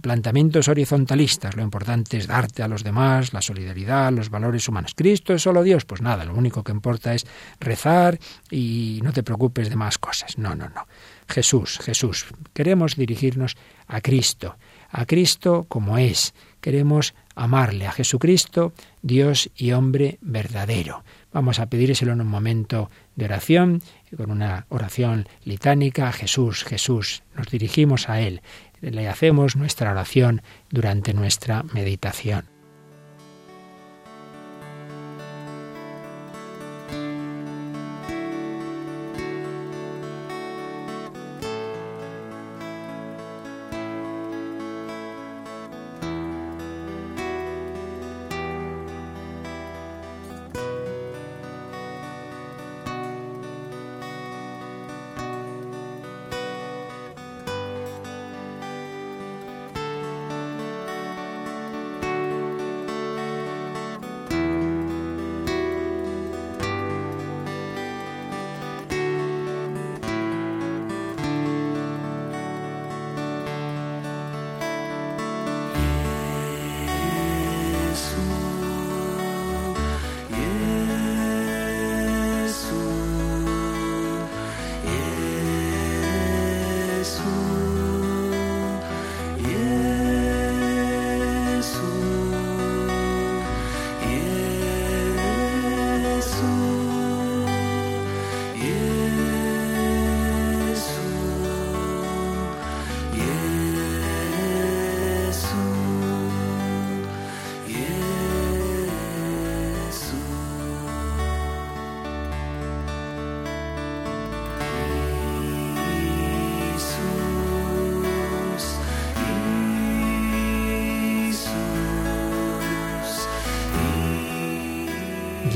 planteamientos 0.00 0.68
horizontalistas, 0.68 1.56
lo 1.56 1.62
importante 1.62 2.16
es 2.16 2.26
darte 2.26 2.62
a 2.62 2.68
los 2.68 2.84
demás, 2.84 3.32
la 3.32 3.42
solidaridad, 3.42 4.12
los 4.12 4.30
valores 4.30 4.68
humanos. 4.68 4.94
Cristo 4.94 5.34
es 5.34 5.42
solo 5.42 5.62
Dios, 5.62 5.84
pues 5.84 6.00
nada, 6.00 6.24
lo 6.24 6.34
único 6.34 6.64
que 6.64 6.72
importa 6.72 7.14
es 7.14 7.26
rezar 7.58 8.18
y 8.50 9.00
no 9.02 9.12
te 9.12 9.22
preocupes 9.22 9.70
de 9.70 9.76
más 9.76 9.98
cosas. 9.98 10.38
No, 10.38 10.54
no, 10.54 10.68
no. 10.68 10.86
Jesús, 11.28 11.78
Jesús. 11.78 12.26
Queremos 12.52 12.96
dirigirnos 12.96 13.56
a 13.86 14.00
Cristo, 14.00 14.56
a 14.90 15.06
Cristo 15.06 15.66
como 15.68 15.98
es. 15.98 16.34
Queremos 16.60 17.14
amarle 17.34 17.86
a 17.86 17.92
Jesucristo, 17.92 18.72
Dios 19.02 19.50
y 19.56 19.72
hombre 19.72 20.18
verdadero. 20.20 21.04
Vamos 21.32 21.58
a 21.58 21.66
pedírselo 21.66 22.12
en 22.12 22.20
un 22.20 22.26
momento 22.26 22.90
de 23.16 23.24
oración, 23.24 23.82
con 24.16 24.30
una 24.30 24.66
oración 24.68 25.26
litánica, 25.44 26.12
Jesús, 26.12 26.64
Jesús, 26.64 27.22
nos 27.36 27.48
dirigimos 27.48 28.08
a 28.08 28.20
Él, 28.20 28.42
le 28.80 29.08
hacemos 29.08 29.56
nuestra 29.56 29.90
oración 29.90 30.42
durante 30.70 31.14
nuestra 31.14 31.62
meditación. 31.74 32.59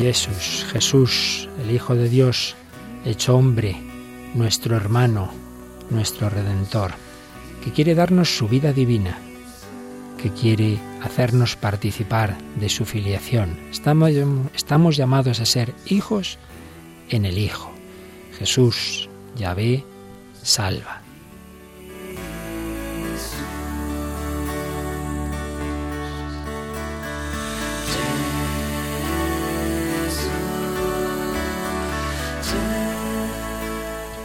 Jesús, 0.05 0.67
Jesús, 0.71 1.49
el 1.63 1.71
Hijo 1.71 1.95
de 1.95 2.11
Dios, 2.11 2.57
hecho 3.07 3.37
hombre, 3.37 3.75
nuestro 4.35 4.77
hermano, 4.77 5.31
nuestro 5.89 6.29
redentor, 6.29 6.93
que 7.65 7.73
quiere 7.73 7.95
darnos 7.95 8.37
su 8.37 8.47
vida 8.47 8.75
divina, 8.75 9.19
que 10.19 10.31
quiere 10.31 10.79
hacernos 11.03 11.57
participar 11.57 12.37
de 12.57 12.69
su 12.69 12.85
filiación. 12.85 13.59
Estamos, 13.71 14.95
llamados 14.95 15.41
a 15.41 15.47
ser 15.47 15.73
hijos 15.87 16.37
en 17.09 17.25
el 17.25 17.39
Hijo. 17.39 17.73
Jesús, 18.39 19.09
Yahvé, 19.37 19.87
salva. 20.43 21.04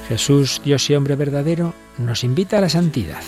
Jesús, 0.10 0.60
Dios 0.66 0.90
y 0.90 0.96
hombre 0.96 1.16
verdadero, 1.16 1.76
nos 2.00 2.24
invita 2.24 2.58
a 2.58 2.62
la 2.62 2.70
santidad. 2.70 3.22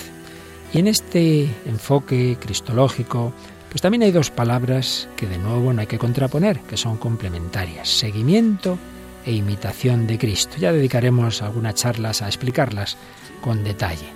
Y 0.74 0.80
en 0.80 0.88
este 0.88 1.44
enfoque 1.68 2.38
cristológico, 2.42 3.34
pues 3.70 3.84
también 3.84 4.02
hay 4.02 4.12
dos 4.12 4.32
palabras 4.32 5.08
que 5.16 5.28
de 5.28 5.38
nuevo 5.38 5.72
no 5.72 5.82
hay 5.82 5.88
que 5.88 6.00
contraponer, 6.00 6.60
que 6.62 6.78
son 6.78 6.98
complementarias, 6.98 7.88
seguimiento 7.88 8.80
e 9.28 9.32
imitación 9.32 10.08
de 10.08 10.18
Cristo. 10.18 10.58
Ya 10.60 10.74
dedicaremos 10.74 11.44
algunas 11.44 11.76
charlas 11.76 12.24
a 12.24 12.28
explicarlas 12.28 12.98
con 13.42 13.64
detalle. 13.64 14.08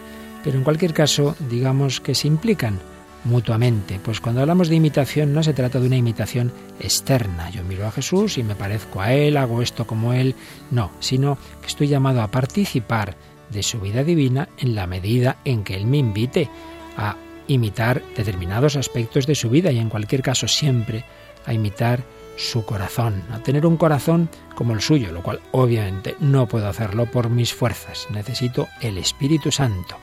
Pero 0.44 0.58
en 0.58 0.64
cualquier 0.64 0.94
caso, 0.94 1.36
digamos 1.48 2.02
que 2.02 2.16
se 2.16 2.28
implican 2.28 2.80
mutuamente. 3.26 4.00
Pues 4.04 4.22
cuando 4.22 4.42
hablamos 4.42 4.70
de 4.70 4.76
imitación 4.76 5.34
no 5.34 5.44
se 5.44 5.54
trata 5.54 5.80
de 5.80 5.88
una 5.88 5.98
imitación 5.98 6.54
externa. 6.80 7.50
Yo 7.50 7.64
miro 7.64 7.86
a 7.86 7.92
Jesús 7.92 8.38
y 8.38 8.44
me 8.44 8.56
parezco 8.56 9.02
a 9.02 9.14
Él, 9.14 9.38
hago 9.38 9.62
esto 9.62 9.86
como 9.86 10.14
Él. 10.14 10.36
No, 10.72 10.92
sino 11.00 11.38
que 11.62 11.68
estoy 11.68 11.88
llamado 11.88 12.22
a 12.22 12.32
participar 12.32 13.16
de 13.50 13.64
su 13.64 13.80
vida 13.80 14.04
divina 14.04 14.50
en 14.58 14.76
la 14.76 14.88
medida 14.88 15.38
en 15.44 15.64
que 15.64 15.76
Él 15.76 15.86
me 15.86 15.98
invite 15.98 16.50
a 16.98 17.18
imitar 17.48 18.02
determinados 18.16 18.76
aspectos 18.76 19.28
de 19.28 19.36
su 19.36 19.50
vida 19.50 19.72
y 19.72 19.80
en 19.80 19.90
cualquier 19.90 20.22
caso 20.22 20.48
siempre 20.48 21.06
a 21.46 21.54
imitar 21.54 22.04
su 22.38 22.66
corazón, 22.66 23.24
a 23.32 23.40
tener 23.40 23.66
un 23.66 23.78
corazón 23.78 24.30
como 24.56 24.74
el 24.74 24.82
suyo, 24.82 25.12
lo 25.12 25.24
cual 25.24 25.40
obviamente 25.52 26.16
no 26.20 26.48
puedo 26.48 26.68
hacerlo 26.68 27.06
por 27.06 27.30
mis 27.30 27.54
fuerzas. 27.54 28.08
Necesito 28.12 28.68
el 28.82 28.98
Espíritu 28.98 29.52
Santo 29.52 29.98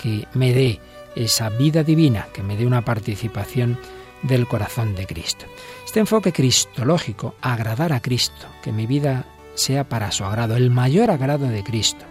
que 0.00 0.26
me 0.34 0.52
dé 0.52 0.80
esa 1.16 1.48
vida 1.50 1.82
divina, 1.82 2.28
que 2.32 2.42
me 2.42 2.56
dé 2.56 2.66
una 2.66 2.84
participación 2.84 3.78
del 4.22 4.46
corazón 4.46 4.94
de 4.94 5.06
Cristo. 5.06 5.46
Este 5.84 6.00
enfoque 6.00 6.32
cristológico, 6.32 7.34
agradar 7.40 7.92
a 7.92 8.00
Cristo, 8.00 8.46
que 8.62 8.72
mi 8.72 8.86
vida 8.86 9.26
sea 9.54 9.88
para 9.88 10.10
su 10.10 10.24
agrado, 10.24 10.56
el 10.56 10.70
mayor 10.70 11.10
agrado 11.10 11.46
de 11.46 11.62
Cristo, 11.62 12.04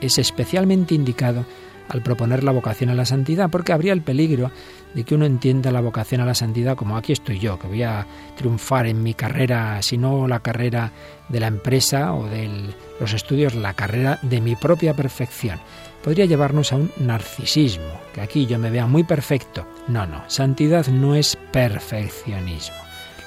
es 0.00 0.18
especialmente 0.18 0.94
indicado 0.94 1.44
al 1.88 2.02
proponer 2.02 2.44
la 2.44 2.52
vocación 2.52 2.90
a 2.90 2.94
la 2.94 3.04
santidad, 3.04 3.50
porque 3.50 3.72
habría 3.72 3.92
el 3.92 4.02
peligro 4.02 4.50
de 4.94 5.04
que 5.04 5.14
uno 5.14 5.26
entienda 5.26 5.70
la 5.70 5.80
vocación 5.80 6.20
a 6.20 6.26
la 6.26 6.34
santidad 6.34 6.76
como 6.76 6.96
aquí 6.96 7.12
estoy 7.12 7.38
yo, 7.38 7.58
que 7.58 7.66
voy 7.66 7.82
a 7.82 8.06
triunfar 8.36 8.86
en 8.86 9.02
mi 9.02 9.14
carrera, 9.14 9.82
si 9.82 9.98
no 9.98 10.26
la 10.28 10.40
carrera 10.40 10.92
de 11.28 11.40
la 11.40 11.48
empresa 11.48 12.14
o 12.14 12.26
de 12.26 12.74
los 13.00 13.12
estudios, 13.12 13.54
la 13.54 13.74
carrera 13.74 14.18
de 14.22 14.40
mi 14.40 14.56
propia 14.56 14.94
perfección 14.94 15.58
podría 16.04 16.26
llevarnos 16.26 16.72
a 16.72 16.76
un 16.76 16.92
narcisismo, 16.98 18.00
que 18.12 18.20
aquí 18.20 18.44
yo 18.44 18.58
me 18.58 18.70
vea 18.70 18.86
muy 18.86 19.04
perfecto. 19.04 19.66
No, 19.88 20.06
no, 20.06 20.22
santidad 20.28 20.86
no 20.88 21.14
es 21.14 21.36
perfeccionismo. 21.50 22.76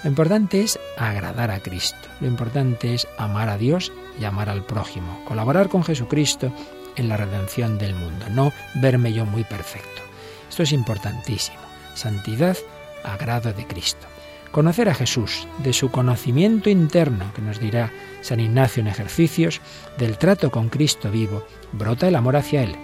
Lo 0.03 0.11
importante 0.11 0.61
es 0.61 0.79
agradar 0.95 1.49
a 1.49 1.59
Cristo, 1.59 1.97
lo 2.21 2.27
importante 2.27 2.93
es 2.93 3.07
amar 3.17 3.49
a 3.49 3.57
Dios 3.57 3.91
y 4.21 4.25
amar 4.25 4.47
al 4.47 4.63
prójimo, 4.63 5.25
colaborar 5.25 5.69
con 5.69 5.83
Jesucristo 5.83 6.53
en 6.95 7.09
la 7.09 7.17
redención 7.17 7.79
del 7.79 7.95
mundo, 7.95 8.27
no 8.29 8.53
verme 8.75 9.11
yo 9.11 9.25
muy 9.25 9.43
perfecto. 9.43 10.03
Esto 10.47 10.61
es 10.63 10.71
importantísimo. 10.71 11.57
Santidad, 11.95 12.57
agrado 13.03 13.53
de 13.53 13.65
Cristo. 13.65 14.05
Conocer 14.51 14.87
a 14.87 14.95
Jesús, 14.95 15.47
de 15.63 15.73
su 15.73 15.89
conocimiento 15.89 16.69
interno, 16.69 17.33
que 17.33 17.41
nos 17.41 17.59
dirá 17.59 17.91
San 18.27 18.41
Ignacio 18.41 18.81
en 18.81 18.87
ejercicios, 18.87 19.61
del 19.97 20.17
trato 20.17 20.51
con 20.51 20.67
Cristo 20.67 21.09
vivo, 21.09 21.45
brota 21.71 22.09
el 22.09 22.15
amor 22.15 22.35
hacia 22.35 22.63
Él. 22.63 22.75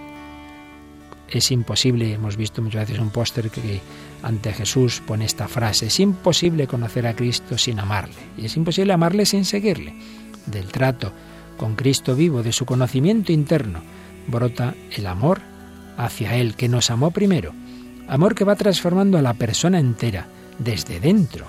Es 1.28 1.50
imposible, 1.50 2.14
hemos 2.14 2.38
visto 2.38 2.62
muchas 2.62 2.88
veces 2.88 3.02
un 3.02 3.10
póster 3.10 3.50
que 3.50 3.82
ante 4.22 4.54
Jesús 4.54 5.02
pone 5.06 5.26
esta 5.26 5.46
frase, 5.46 5.86
es 5.86 6.00
imposible 6.00 6.66
conocer 6.66 7.06
a 7.06 7.14
Cristo 7.14 7.58
sin 7.58 7.78
amarle, 7.78 8.14
y 8.38 8.46
es 8.46 8.56
imposible 8.56 8.94
amarle 8.94 9.26
sin 9.26 9.44
seguirle. 9.44 9.94
Del 10.46 10.68
trato 10.68 11.12
con 11.58 11.74
Cristo 11.74 12.16
vivo, 12.16 12.42
de 12.42 12.52
su 12.52 12.64
conocimiento 12.64 13.30
interno, 13.30 13.82
brota 14.26 14.74
el 14.92 15.06
amor 15.06 15.42
hacia 15.98 16.36
Él, 16.36 16.54
que 16.54 16.70
nos 16.70 16.90
amó 16.90 17.10
primero. 17.10 17.52
Amor 18.08 18.34
que 18.34 18.44
va 18.44 18.56
transformando 18.56 19.18
a 19.18 19.22
la 19.22 19.34
persona 19.34 19.78
entera, 19.78 20.26
desde 20.58 21.00
dentro, 21.00 21.46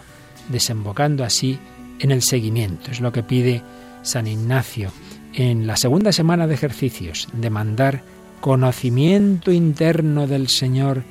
desembocando 0.50 1.24
así 1.24 1.58
en 2.00 2.12
el 2.12 2.22
seguimiento. 2.22 2.92
Es 2.92 3.00
lo 3.00 3.14
que 3.14 3.24
pide 3.24 3.64
San 4.06 4.28
Ignacio 4.28 4.92
en 5.34 5.68
la 5.68 5.76
segunda 5.76 6.12
semana 6.12 6.48
de 6.48 6.54
ejercicios, 6.54 7.28
demandar 7.34 8.04
conocimiento 8.40 9.52
interno 9.52 10.28
del 10.28 10.48
Señor 10.48 11.04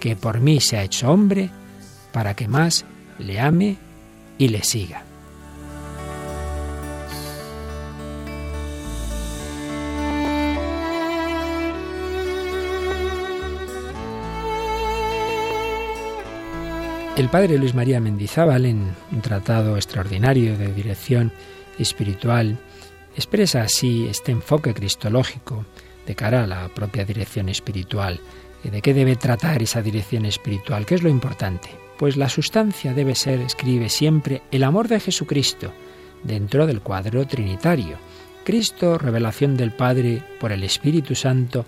que 0.00 0.16
por 0.16 0.40
mí 0.40 0.60
se 0.60 0.76
ha 0.76 0.82
hecho 0.82 1.10
hombre, 1.10 1.50
para 2.12 2.34
que 2.34 2.48
más 2.48 2.84
le 3.18 3.40
ame 3.40 3.76
y 4.36 4.48
le 4.48 4.62
siga. 4.62 5.04
El 17.16 17.28
padre 17.28 17.58
Luis 17.58 17.74
María 17.74 18.00
Mendizábal, 18.00 18.64
en 18.64 18.94
un 19.12 19.20
tratado 19.20 19.76
extraordinario 19.76 20.56
de 20.56 20.72
dirección 20.72 21.32
espiritual, 21.78 22.58
expresa 23.16 23.62
así 23.62 24.06
este 24.08 24.32
enfoque 24.32 24.74
cristológico 24.74 25.64
de 26.06 26.14
cara 26.14 26.44
a 26.44 26.46
la 26.46 26.68
propia 26.68 27.04
dirección 27.04 27.48
espiritual. 27.48 28.20
¿De 28.62 28.82
qué 28.82 28.92
debe 28.92 29.16
tratar 29.16 29.62
esa 29.62 29.82
dirección 29.82 30.26
espiritual? 30.26 30.84
¿Qué 30.84 30.94
es 30.94 31.02
lo 31.02 31.08
importante? 31.08 31.70
Pues 31.98 32.16
la 32.16 32.28
sustancia 32.28 32.92
debe 32.92 33.14
ser, 33.14 33.40
escribe 33.40 33.88
siempre, 33.88 34.42
el 34.50 34.64
amor 34.64 34.88
de 34.88 35.00
Jesucristo 35.00 35.72
dentro 36.22 36.66
del 36.66 36.80
cuadro 36.80 37.26
trinitario. 37.26 37.96
Cristo, 38.44 38.98
revelación 38.98 39.56
del 39.56 39.72
Padre 39.72 40.22
por 40.40 40.52
el 40.52 40.62
Espíritu 40.64 41.14
Santo, 41.14 41.64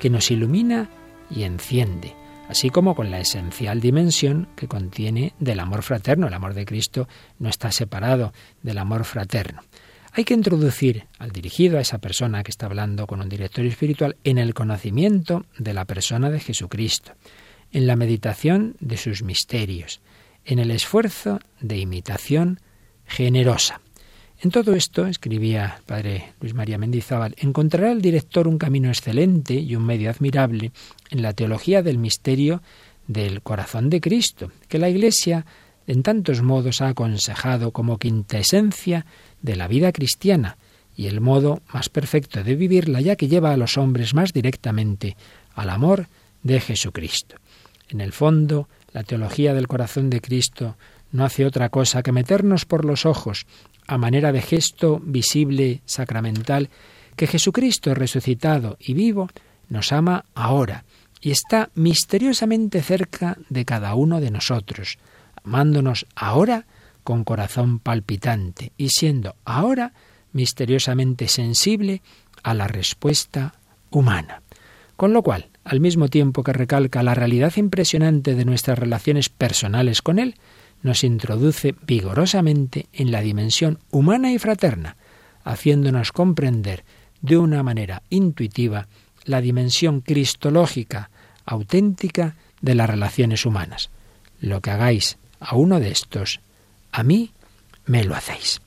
que 0.00 0.10
nos 0.10 0.30
ilumina 0.30 0.88
y 1.30 1.44
enciende 1.44 2.21
así 2.52 2.68
como 2.68 2.94
con 2.94 3.10
la 3.10 3.18
esencial 3.18 3.80
dimensión 3.80 4.46
que 4.56 4.68
contiene 4.68 5.32
del 5.38 5.58
amor 5.58 5.82
fraterno. 5.82 6.26
El 6.26 6.34
amor 6.34 6.52
de 6.52 6.66
Cristo 6.66 7.08
no 7.38 7.48
está 7.48 7.72
separado 7.72 8.34
del 8.62 8.76
amor 8.76 9.04
fraterno. 9.04 9.62
Hay 10.12 10.24
que 10.24 10.34
introducir 10.34 11.06
al 11.18 11.32
dirigido, 11.32 11.78
a 11.78 11.80
esa 11.80 11.96
persona 11.96 12.42
que 12.42 12.50
está 12.50 12.66
hablando 12.66 13.06
con 13.06 13.22
un 13.22 13.30
directorio 13.30 13.70
espiritual, 13.70 14.16
en 14.24 14.36
el 14.36 14.52
conocimiento 14.52 15.46
de 15.56 15.72
la 15.72 15.86
persona 15.86 16.28
de 16.28 16.40
Jesucristo, 16.40 17.12
en 17.72 17.86
la 17.86 17.96
meditación 17.96 18.76
de 18.80 18.98
sus 18.98 19.22
misterios, 19.22 20.02
en 20.44 20.58
el 20.58 20.70
esfuerzo 20.72 21.40
de 21.62 21.78
imitación 21.78 22.60
generosa. 23.06 23.80
En 24.42 24.50
todo 24.50 24.74
esto, 24.74 25.06
escribía 25.06 25.76
el 25.78 25.84
padre 25.84 26.32
Luis 26.40 26.52
María 26.52 26.76
Mendizábal, 26.76 27.36
encontrará 27.38 27.92
el 27.92 28.02
director 28.02 28.48
un 28.48 28.58
camino 28.58 28.88
excelente 28.88 29.54
y 29.54 29.76
un 29.76 29.86
medio 29.86 30.10
admirable 30.10 30.72
en 31.10 31.22
la 31.22 31.32
teología 31.32 31.80
del 31.80 31.98
misterio 31.98 32.60
del 33.06 33.40
corazón 33.42 33.88
de 33.88 34.00
Cristo, 34.00 34.50
que 34.66 34.80
la 34.80 34.88
Iglesia 34.88 35.46
en 35.86 36.02
tantos 36.02 36.42
modos 36.42 36.80
ha 36.80 36.88
aconsejado 36.88 37.70
como 37.70 37.98
quinta 37.98 38.38
esencia 38.38 39.06
de 39.42 39.54
la 39.54 39.68
vida 39.68 39.92
cristiana 39.92 40.58
y 40.96 41.06
el 41.06 41.20
modo 41.20 41.62
más 41.72 41.88
perfecto 41.88 42.42
de 42.42 42.56
vivirla, 42.56 43.00
ya 43.00 43.14
que 43.14 43.28
lleva 43.28 43.52
a 43.52 43.56
los 43.56 43.78
hombres 43.78 44.12
más 44.12 44.32
directamente 44.32 45.16
al 45.54 45.70
amor 45.70 46.08
de 46.42 46.58
Jesucristo. 46.58 47.36
En 47.90 48.00
el 48.00 48.12
fondo, 48.12 48.68
la 48.92 49.04
teología 49.04 49.54
del 49.54 49.68
corazón 49.68 50.10
de 50.10 50.20
Cristo 50.20 50.76
no 51.12 51.24
hace 51.24 51.46
otra 51.46 51.68
cosa 51.68 52.02
que 52.02 52.10
meternos 52.10 52.64
por 52.64 52.84
los 52.84 53.06
ojos 53.06 53.46
a 53.92 53.98
manera 53.98 54.32
de 54.32 54.40
gesto 54.40 55.00
visible 55.04 55.82
sacramental 55.84 56.70
que 57.14 57.26
Jesucristo 57.26 57.94
resucitado 57.94 58.78
y 58.80 58.94
vivo 58.94 59.28
nos 59.68 59.92
ama 59.92 60.24
ahora 60.34 60.84
y 61.20 61.30
está 61.30 61.68
misteriosamente 61.74 62.80
cerca 62.80 63.36
de 63.50 63.66
cada 63.66 63.94
uno 63.94 64.22
de 64.22 64.30
nosotros, 64.30 64.98
amándonos 65.44 66.06
ahora 66.16 66.64
con 67.04 67.22
corazón 67.22 67.80
palpitante 67.80 68.72
y 68.78 68.88
siendo 68.88 69.36
ahora 69.44 69.92
misteriosamente 70.32 71.28
sensible 71.28 72.00
a 72.42 72.54
la 72.54 72.68
respuesta 72.68 73.56
humana. 73.90 74.40
Con 74.96 75.12
lo 75.12 75.22
cual, 75.22 75.50
al 75.64 75.80
mismo 75.80 76.08
tiempo 76.08 76.42
que 76.42 76.54
recalca 76.54 77.02
la 77.02 77.14
realidad 77.14 77.52
impresionante 77.56 78.34
de 78.34 78.46
nuestras 78.46 78.78
relaciones 78.78 79.28
personales 79.28 80.00
con 80.00 80.18
Él, 80.18 80.36
nos 80.82 81.04
introduce 81.04 81.74
vigorosamente 81.86 82.86
en 82.92 83.10
la 83.12 83.20
dimensión 83.20 83.78
humana 83.90 84.32
y 84.32 84.38
fraterna, 84.38 84.96
haciéndonos 85.44 86.12
comprender 86.12 86.84
de 87.20 87.38
una 87.38 87.62
manera 87.62 88.02
intuitiva 88.10 88.88
la 89.24 89.40
dimensión 89.40 90.00
cristológica 90.00 91.10
auténtica 91.44 92.36
de 92.60 92.74
las 92.74 92.88
relaciones 92.88 93.46
humanas. 93.46 93.90
Lo 94.40 94.60
que 94.60 94.70
hagáis 94.70 95.18
a 95.40 95.56
uno 95.56 95.80
de 95.80 95.90
estos, 95.90 96.40
a 96.90 97.02
mí 97.02 97.32
me 97.86 98.04
lo 98.04 98.14
hacéis. 98.14 98.60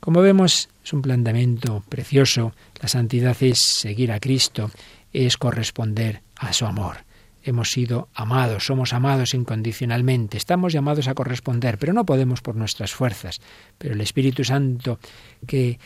Como 0.00 0.20
vemos, 0.20 0.68
es 0.84 0.92
un 0.92 1.02
planteamiento 1.02 1.82
precioso. 1.88 2.52
La 2.80 2.88
santidad 2.88 3.36
es 3.40 3.58
seguir 3.58 4.12
a 4.12 4.20
Cristo, 4.20 4.70
es 5.12 5.36
corresponder 5.36 6.22
a 6.36 6.52
su 6.52 6.66
amor. 6.66 7.07
Hemos 7.42 7.70
sido 7.70 8.08
amados, 8.14 8.66
somos 8.66 8.92
amados 8.92 9.34
incondicionalmente, 9.34 10.36
estamos 10.36 10.72
llamados 10.72 11.08
a 11.08 11.14
corresponder, 11.14 11.78
pero 11.78 11.92
no 11.92 12.04
podemos 12.04 12.40
por 12.40 12.56
nuestras 12.56 12.92
fuerzas. 12.92 13.40
Pero 13.78 13.94
el 13.94 14.00
Espíritu 14.00 14.44
Santo 14.44 14.98
que 15.46 15.78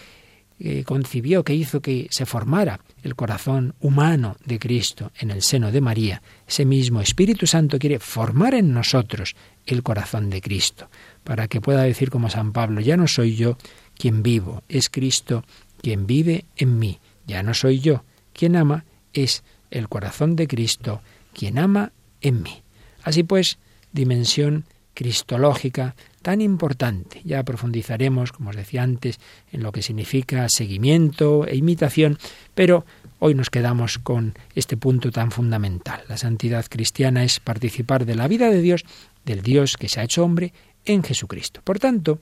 concibió, 0.84 1.42
que 1.42 1.54
hizo 1.54 1.80
que 1.80 2.06
se 2.10 2.24
formara 2.24 2.80
el 3.02 3.16
corazón 3.16 3.74
humano 3.80 4.36
de 4.44 4.60
Cristo 4.60 5.10
en 5.18 5.32
el 5.32 5.42
seno 5.42 5.72
de 5.72 5.80
María, 5.80 6.22
ese 6.46 6.64
mismo 6.64 7.00
Espíritu 7.00 7.48
Santo 7.48 7.80
quiere 7.80 7.98
formar 7.98 8.54
en 8.54 8.72
nosotros 8.72 9.34
el 9.66 9.82
corazón 9.82 10.30
de 10.30 10.40
Cristo, 10.40 10.88
para 11.24 11.48
que 11.48 11.60
pueda 11.60 11.82
decir 11.82 12.10
como 12.10 12.30
San 12.30 12.52
Pablo, 12.52 12.80
ya 12.80 12.96
no 12.96 13.08
soy 13.08 13.34
yo 13.34 13.58
quien 13.96 14.22
vivo, 14.22 14.62
es 14.68 14.88
Cristo 14.88 15.44
quien 15.80 16.06
vive 16.06 16.44
en 16.56 16.78
mí, 16.78 17.00
ya 17.26 17.42
no 17.42 17.54
soy 17.54 17.80
yo 17.80 18.04
quien 18.32 18.54
ama, 18.54 18.84
es 19.12 19.42
el 19.70 19.88
corazón 19.88 20.36
de 20.36 20.46
Cristo 20.46 21.02
quien 21.32 21.58
ama 21.58 21.92
en 22.20 22.42
mí. 22.42 22.62
Así 23.02 23.22
pues, 23.22 23.58
dimensión 23.92 24.64
cristológica 24.94 25.94
tan 26.22 26.40
importante. 26.40 27.20
Ya 27.24 27.42
profundizaremos, 27.42 28.32
como 28.32 28.50
os 28.50 28.56
decía 28.56 28.82
antes, 28.82 29.18
en 29.50 29.62
lo 29.62 29.72
que 29.72 29.82
significa 29.82 30.46
seguimiento 30.48 31.46
e 31.46 31.56
imitación, 31.56 32.18
pero 32.54 32.84
hoy 33.18 33.34
nos 33.34 33.50
quedamos 33.50 33.98
con 33.98 34.34
este 34.54 34.76
punto 34.76 35.10
tan 35.10 35.30
fundamental. 35.30 36.02
La 36.08 36.16
santidad 36.16 36.64
cristiana 36.68 37.24
es 37.24 37.40
participar 37.40 38.06
de 38.06 38.14
la 38.14 38.28
vida 38.28 38.50
de 38.50 38.62
Dios, 38.62 38.84
del 39.24 39.42
Dios 39.42 39.76
que 39.76 39.88
se 39.88 40.00
ha 40.00 40.04
hecho 40.04 40.24
hombre 40.24 40.52
en 40.84 41.02
Jesucristo. 41.02 41.60
Por 41.64 41.78
tanto, 41.78 42.20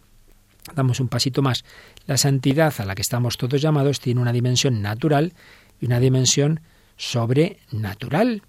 damos 0.75 1.01
un 1.01 1.09
pasito 1.09 1.43
más. 1.43 1.65
La 2.07 2.17
santidad 2.17 2.73
a 2.79 2.85
la 2.85 2.95
que 2.95 3.03
estamos 3.03 3.37
todos 3.37 3.61
llamados 3.61 4.01
tiene 4.01 4.21
una 4.21 4.33
dimensión 4.33 4.81
natural 4.83 5.35
y 5.81 5.87
una 5.87 6.01
dimensión 6.01 6.61
sobrenatural. 6.97 8.43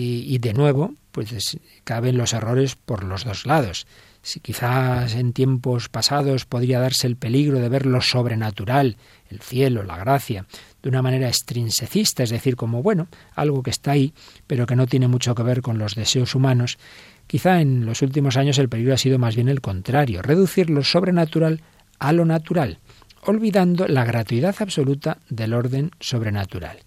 Y, 0.00 0.38
de 0.38 0.54
nuevo, 0.54 0.94
pues 1.10 1.58
caben 1.82 2.18
los 2.18 2.32
errores 2.32 2.76
por 2.76 3.02
los 3.02 3.24
dos 3.24 3.46
lados. 3.46 3.84
Si 4.22 4.38
quizás 4.38 5.16
en 5.16 5.32
tiempos 5.32 5.88
pasados 5.88 6.44
podría 6.44 6.78
darse 6.78 7.08
el 7.08 7.16
peligro 7.16 7.58
de 7.58 7.68
ver 7.68 7.84
lo 7.84 8.00
sobrenatural, 8.00 8.96
el 9.28 9.40
cielo, 9.40 9.82
la 9.82 9.96
gracia, 9.96 10.46
de 10.84 10.88
una 10.88 11.02
manera 11.02 11.26
extrinsecista, 11.26 12.22
es 12.22 12.30
decir, 12.30 12.54
como 12.54 12.80
bueno, 12.80 13.08
algo 13.34 13.64
que 13.64 13.70
está 13.70 13.90
ahí, 13.90 14.12
pero 14.46 14.66
que 14.66 14.76
no 14.76 14.86
tiene 14.86 15.08
mucho 15.08 15.34
que 15.34 15.42
ver 15.42 15.62
con 15.62 15.78
los 15.78 15.96
deseos 15.96 16.36
humanos, 16.36 16.78
quizá 17.26 17.60
en 17.60 17.84
los 17.84 18.00
últimos 18.00 18.36
años 18.36 18.58
el 18.58 18.68
peligro 18.68 18.94
ha 18.94 18.98
sido 18.98 19.18
más 19.18 19.34
bien 19.34 19.48
el 19.48 19.60
contrario, 19.60 20.22
reducir 20.22 20.70
lo 20.70 20.84
sobrenatural 20.84 21.60
a 21.98 22.12
lo 22.12 22.24
natural, 22.24 22.78
olvidando 23.22 23.88
la 23.88 24.04
gratuidad 24.04 24.54
absoluta 24.60 25.18
del 25.28 25.54
orden 25.54 25.90
sobrenatural. 25.98 26.78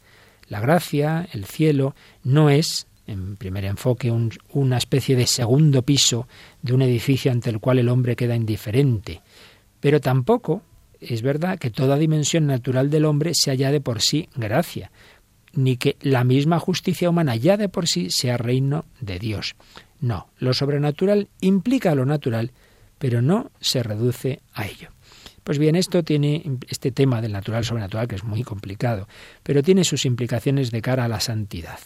La 0.48 0.62
gracia, 0.62 1.28
el 1.34 1.44
cielo, 1.46 1.94
no 2.24 2.50
es 2.50 2.88
en 3.08 3.36
primer 3.36 3.66
enfoque, 3.66 4.12
una 4.12 4.78
especie 4.78 5.16
de 5.16 5.28
segundo 5.28 5.82
piso 5.82 6.28
de 6.62 6.74
un 6.74 6.82
edificio 6.82 7.32
ante 7.32 7.50
el 7.50 7.60
cual 7.60 7.80
el 7.80 7.90
hombre 7.90 8.16
queda 8.16 8.36
indiferente. 8.36 9.22
Pero 9.80 10.00
tampoco 10.00 10.62
es 11.00 11.22
verdad 11.22 11.58
que 11.58 11.72
toda 11.72 11.98
dimensión 11.98 12.46
natural 12.46 12.90
del 12.90 13.06
hombre 13.06 13.34
sea 13.34 13.56
ya 13.56 13.72
de 13.72 13.82
por 13.82 14.02
sí 14.02 14.30
gracia, 14.36 14.92
ni 15.54 15.78
que 15.78 15.98
la 16.02 16.24
misma 16.24 16.60
justicia 16.60 17.10
humana 17.10 17.36
ya 17.36 17.58
de 17.58 17.70
por 17.70 17.88
sí 17.88 18.10
sea 18.10 18.38
reino 18.38 18.86
de 19.00 19.20
Dios. 19.20 19.56
No, 20.00 20.30
lo 20.38 20.54
sobrenatural 20.54 21.30
implica 21.42 21.96
lo 21.96 22.06
natural, 22.06 22.52
pero 22.98 23.22
no 23.22 23.52
se 23.60 23.84
reduce 23.84 24.42
a 24.54 24.68
ello. 24.68 24.90
Pues 25.44 25.58
bien, 25.58 25.76
esto 25.76 26.04
tiene 26.04 26.44
este 26.70 26.92
tema 26.92 27.20
del 27.22 27.32
natural 27.32 27.66
sobrenatural 27.66 28.08
que 28.08 28.16
es 28.16 28.24
muy 28.24 28.44
complicado, 28.44 29.08
pero 29.42 29.64
tiene 29.64 29.84
sus 29.84 30.06
implicaciones 30.06 30.70
de 30.70 30.82
cara 30.82 31.06
a 31.06 31.08
la 31.08 31.20
santidad. 31.20 31.80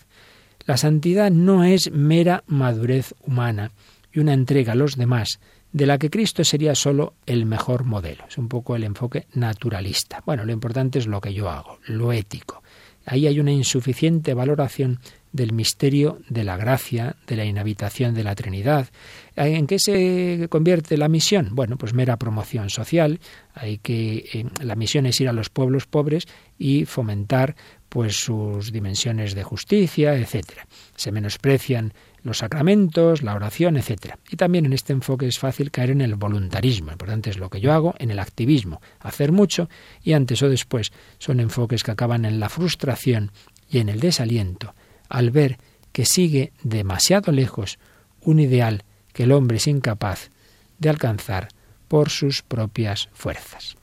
La 0.66 0.78
santidad 0.78 1.32
no 1.32 1.64
es 1.64 1.92
mera 1.92 2.44
madurez 2.48 3.14
humana 3.22 3.72
y 4.12 4.20
una 4.20 4.34
entrega 4.34 4.74
a 4.74 4.76
los 4.76 4.96
demás, 4.96 5.40
de 5.72 5.86
la 5.86 5.98
que 5.98 6.10
Cristo 6.10 6.44
sería 6.44 6.74
solo 6.74 7.16
el 7.26 7.46
mejor 7.46 7.84
modelo. 7.84 8.24
Es 8.28 8.38
un 8.38 8.48
poco 8.48 8.76
el 8.76 8.84
enfoque 8.84 9.28
naturalista. 9.34 10.24
Bueno, 10.26 10.46
lo 10.46 10.54
importante 10.54 11.00
es 11.00 11.08
lo 11.08 11.20
que 11.20 11.34
yo 11.34 11.50
hago, 11.50 11.80
lo 11.88 12.14
ético. 12.14 12.64
Ahí 13.06 13.28
hay 13.28 13.40
una 13.40 13.52
insuficiente 13.52 14.34
valoración 14.34 15.00
del 15.32 15.52
misterio 15.52 16.20
de 16.30 16.46
la 16.46 16.56
gracia, 16.56 17.18
de 17.28 17.36
la 17.36 17.46
inhabitación 17.46 18.16
de 18.16 18.24
la 18.24 18.36
Trinidad. 18.36 18.88
¿En 19.36 19.68
qué 19.68 19.80
se 19.80 20.48
convierte 20.50 20.98
la 20.98 21.10
misión? 21.10 21.50
Bueno, 21.52 21.78
pues 21.78 21.94
mera 21.94 22.18
promoción 22.18 22.70
social. 22.70 23.20
Hay 23.54 23.78
que 23.80 24.30
eh, 24.34 24.46
la 24.62 24.76
misión 24.76 25.06
es 25.06 25.20
ir 25.20 25.28
a 25.28 25.34
los 25.34 25.50
pueblos 25.50 25.86
pobres 25.88 26.26
y 26.58 26.86
fomentar 26.86 27.56
pues 27.96 28.18
sus 28.18 28.74
dimensiones 28.74 29.36
de 29.36 29.44
justicia, 29.44 30.16
etcétera. 30.16 30.68
Se 30.98 31.14
menosprecian 31.14 31.94
los 32.24 32.40
sacramentos, 32.40 33.24
la 33.24 33.34
oración, 33.34 33.78
etcétera. 33.78 34.20
Y 34.30 34.36
también 34.36 34.66
en 34.66 34.74
este 34.74 34.92
enfoque 34.92 35.28
es 35.28 35.40
fácil 35.40 35.72
caer 35.72 35.92
en 35.92 36.02
el 36.02 36.16
voluntarismo. 36.16 36.88
Lo 36.88 36.92
importante 36.92 37.30
es 37.30 37.38
lo 37.38 37.50
que 37.50 37.62
yo 37.62 37.72
hago, 37.72 37.96
en 37.98 38.12
el 38.12 38.20
activismo, 38.20 38.82
hacer 39.00 39.32
mucho 39.32 39.70
y 40.04 40.12
antes 40.12 40.44
o 40.44 40.50
después 40.50 40.92
son 41.20 41.40
enfoques 41.40 41.84
que 41.84 41.92
acaban 41.92 42.26
en 42.26 42.42
la 42.42 42.50
frustración 42.50 43.32
y 43.70 43.78
en 43.78 43.88
el 43.88 44.02
desaliento 44.02 44.76
al 45.08 45.32
ver 45.32 45.58
que 45.94 46.04
sigue 46.04 46.52
demasiado 46.64 47.32
lejos 47.32 47.80
un 48.20 48.42
ideal 48.42 48.84
que 49.14 49.24
el 49.24 49.32
hombre 49.32 49.56
es 49.56 49.68
incapaz 49.68 50.32
de 50.80 50.90
alcanzar 50.90 51.48
por 51.88 52.10
sus 52.10 52.42
propias 52.42 53.08
fuerzas. 53.14 53.78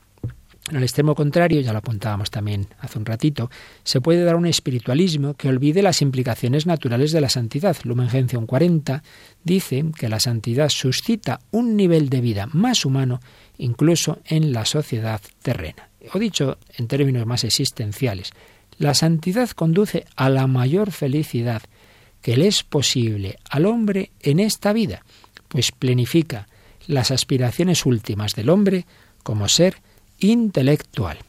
En 0.69 0.77
el 0.77 0.83
extremo 0.83 1.13
contrario, 1.13 1.59
ya 1.59 1.73
lo 1.73 1.79
apuntábamos 1.79 2.31
también 2.31 2.67
hace 2.79 2.97
un 2.97 3.05
ratito, 3.05 3.51
se 3.83 3.99
puede 3.99 4.23
dar 4.23 4.35
un 4.35 4.45
espiritualismo 4.45 5.33
que 5.33 5.49
olvide 5.49 5.81
las 5.81 6.01
implicaciones 6.01 6.65
naturales 6.65 7.11
de 7.11 7.19
la 7.19 7.27
santidad. 7.27 7.75
Lumen 7.83 8.09
Gentium 8.09 8.45
40 8.45 9.03
dice 9.43 9.83
que 9.97 10.07
la 10.07 10.21
santidad 10.21 10.69
suscita 10.69 11.41
un 11.51 11.75
nivel 11.75 12.09
de 12.09 12.21
vida 12.21 12.47
más 12.53 12.85
humano 12.85 13.19
incluso 13.57 14.19
en 14.25 14.53
la 14.53 14.63
sociedad 14.63 15.19
terrena. 15.41 15.89
O 16.13 16.19
dicho 16.19 16.57
en 16.77 16.87
términos 16.87 17.25
más 17.25 17.43
existenciales, 17.43 18.31
la 18.77 18.93
santidad 18.93 19.49
conduce 19.49 20.05
a 20.15 20.29
la 20.29 20.47
mayor 20.47 20.91
felicidad 20.91 21.61
que 22.21 22.37
le 22.37 22.47
es 22.47 22.63
posible 22.63 23.37
al 23.49 23.65
hombre 23.65 24.11
en 24.21 24.39
esta 24.39 24.71
vida, 24.71 25.03
pues 25.49 25.73
plenifica 25.73 26.47
las 26.87 27.11
aspiraciones 27.11 27.85
últimas 27.85 28.33
del 28.33 28.49
hombre 28.49 28.85
como 29.23 29.49
ser 29.49 29.75
intelectual. 30.23 31.19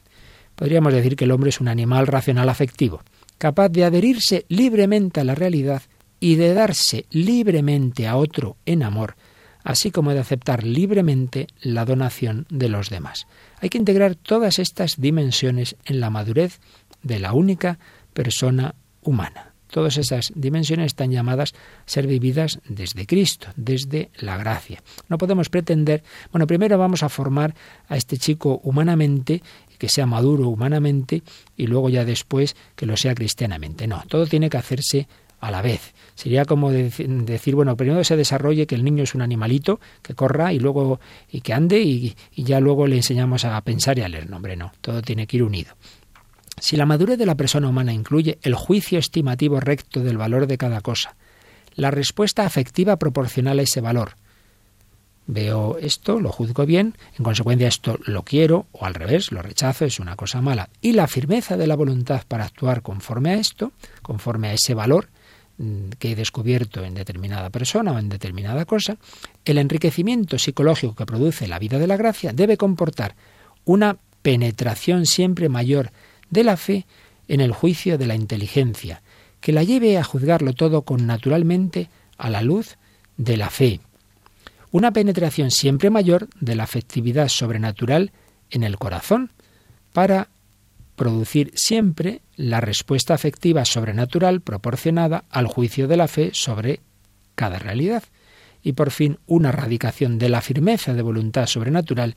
Podríamos 0.54 0.92
decir 0.92 1.16
que 1.16 1.24
el 1.24 1.32
hombre 1.32 1.50
es 1.50 1.60
un 1.60 1.68
animal 1.68 2.06
racional 2.06 2.48
afectivo, 2.48 3.02
capaz 3.38 3.68
de 3.68 3.84
adherirse 3.84 4.46
libremente 4.48 5.20
a 5.20 5.24
la 5.24 5.34
realidad 5.34 5.82
y 6.20 6.36
de 6.36 6.54
darse 6.54 7.06
libremente 7.10 8.06
a 8.06 8.16
otro 8.16 8.56
en 8.64 8.82
amor, 8.82 9.16
así 9.62 9.90
como 9.90 10.12
de 10.12 10.20
aceptar 10.20 10.62
libremente 10.62 11.48
la 11.60 11.84
donación 11.84 12.46
de 12.50 12.68
los 12.68 12.90
demás. 12.90 13.26
Hay 13.60 13.68
que 13.68 13.78
integrar 13.78 14.14
todas 14.14 14.58
estas 14.58 15.00
dimensiones 15.00 15.76
en 15.84 16.00
la 16.00 16.10
madurez 16.10 16.60
de 17.02 17.18
la 17.18 17.32
única 17.32 17.78
persona 18.12 18.74
humana. 19.02 19.53
Todas 19.74 19.96
esas 19.96 20.32
dimensiones 20.36 20.86
están 20.86 21.10
llamadas 21.10 21.52
a 21.52 21.56
ser 21.90 22.06
vividas 22.06 22.60
desde 22.64 23.06
Cristo, 23.06 23.48
desde 23.56 24.08
la 24.20 24.36
gracia. 24.36 24.80
No 25.08 25.18
podemos 25.18 25.48
pretender, 25.48 26.04
bueno, 26.30 26.46
primero 26.46 26.78
vamos 26.78 27.02
a 27.02 27.08
formar 27.08 27.56
a 27.88 27.96
este 27.96 28.16
chico 28.16 28.60
humanamente, 28.62 29.42
que 29.76 29.88
sea 29.88 30.06
maduro 30.06 30.46
humanamente, 30.46 31.24
y 31.56 31.66
luego 31.66 31.88
ya 31.88 32.04
después 32.04 32.54
que 32.76 32.86
lo 32.86 32.96
sea 32.96 33.16
cristianamente. 33.16 33.88
No, 33.88 34.04
todo 34.06 34.28
tiene 34.28 34.48
que 34.48 34.58
hacerse 34.58 35.08
a 35.40 35.50
la 35.50 35.60
vez. 35.60 35.92
Sería 36.14 36.44
como 36.44 36.70
decir, 36.70 37.56
bueno, 37.56 37.76
primero 37.76 38.04
se 38.04 38.16
desarrolle 38.16 38.68
que 38.68 38.76
el 38.76 38.84
niño 38.84 39.02
es 39.02 39.16
un 39.16 39.22
animalito, 39.22 39.80
que 40.02 40.14
corra 40.14 40.52
y 40.52 40.60
luego 40.60 41.00
y 41.28 41.40
que 41.40 41.52
ande 41.52 41.80
y, 41.80 42.14
y 42.32 42.44
ya 42.44 42.60
luego 42.60 42.86
le 42.86 42.94
enseñamos 42.94 43.44
a 43.44 43.60
pensar 43.62 43.98
y 43.98 44.02
a 44.02 44.08
leer. 44.08 44.30
No, 44.30 44.36
hombre, 44.36 44.54
no, 44.54 44.70
todo 44.80 45.02
tiene 45.02 45.26
que 45.26 45.38
ir 45.38 45.42
unido. 45.42 45.74
Si 46.60 46.76
la 46.76 46.86
madurez 46.86 47.18
de 47.18 47.26
la 47.26 47.34
persona 47.34 47.68
humana 47.68 47.92
incluye 47.92 48.38
el 48.42 48.54
juicio 48.54 48.98
estimativo 48.98 49.60
recto 49.60 50.00
del 50.00 50.16
valor 50.16 50.46
de 50.46 50.58
cada 50.58 50.80
cosa, 50.80 51.16
la 51.74 51.90
respuesta 51.90 52.46
afectiva 52.46 52.96
proporcional 52.96 53.58
a 53.58 53.62
ese 53.62 53.80
valor, 53.80 54.16
veo 55.26 55.78
esto, 55.78 56.20
lo 56.20 56.30
juzgo 56.30 56.66
bien, 56.66 56.96
en 57.18 57.24
consecuencia 57.24 57.68
esto 57.68 57.98
lo 58.04 58.22
quiero 58.22 58.66
o 58.72 58.84
al 58.84 58.94
revés, 58.94 59.32
lo 59.32 59.42
rechazo, 59.42 59.84
es 59.84 59.98
una 59.98 60.16
cosa 60.16 60.40
mala. 60.40 60.68
Y 60.80 60.92
la 60.92 61.08
firmeza 61.08 61.56
de 61.56 61.66
la 61.66 61.76
voluntad 61.76 62.22
para 62.28 62.44
actuar 62.44 62.82
conforme 62.82 63.30
a 63.30 63.34
esto, 63.34 63.72
conforme 64.02 64.48
a 64.48 64.52
ese 64.52 64.74
valor, 64.74 65.08
mm, 65.58 65.90
que 65.98 66.12
he 66.12 66.16
descubierto 66.16 66.84
en 66.84 66.94
determinada 66.94 67.50
persona 67.50 67.92
o 67.92 67.98
en 67.98 68.08
determinada 68.08 68.64
cosa, 68.64 68.96
el 69.44 69.58
enriquecimiento 69.58 70.38
psicológico 70.38 70.94
que 70.94 71.06
produce 71.06 71.48
la 71.48 71.58
vida 71.58 71.78
de 71.78 71.86
la 71.86 71.96
gracia 71.96 72.32
debe 72.32 72.56
comportar 72.56 73.16
una 73.64 73.96
penetración 74.22 75.06
siempre 75.06 75.48
mayor 75.48 75.90
de 76.30 76.44
la 76.44 76.56
fe 76.56 76.86
en 77.28 77.40
el 77.40 77.52
juicio 77.52 77.98
de 77.98 78.06
la 78.06 78.14
inteligencia, 78.14 79.02
que 79.40 79.52
la 79.52 79.62
lleve 79.62 79.98
a 79.98 80.04
juzgarlo 80.04 80.52
todo 80.52 80.82
con 80.82 81.06
naturalmente 81.06 81.88
a 82.16 82.30
la 82.30 82.42
luz 82.42 82.76
de 83.16 83.36
la 83.36 83.50
fe. 83.50 83.80
Una 84.70 84.92
penetración 84.92 85.50
siempre 85.50 85.90
mayor 85.90 86.28
de 86.40 86.56
la 86.56 86.64
afectividad 86.64 87.28
sobrenatural 87.28 88.12
en 88.50 88.62
el 88.62 88.78
corazón, 88.78 89.30
para 89.92 90.28
producir 90.96 91.52
siempre 91.54 92.20
la 92.36 92.60
respuesta 92.60 93.14
afectiva 93.14 93.64
sobrenatural 93.64 94.40
proporcionada 94.40 95.24
al 95.30 95.46
juicio 95.46 95.88
de 95.88 95.96
la 95.96 96.08
fe 96.08 96.30
sobre 96.32 96.80
cada 97.34 97.58
realidad. 97.58 98.02
Y 98.62 98.72
por 98.72 98.90
fin 98.90 99.18
una 99.26 99.52
radicación 99.52 100.18
de 100.18 100.28
la 100.28 100.40
firmeza 100.40 100.94
de 100.94 101.02
voluntad 101.02 101.46
sobrenatural 101.46 102.16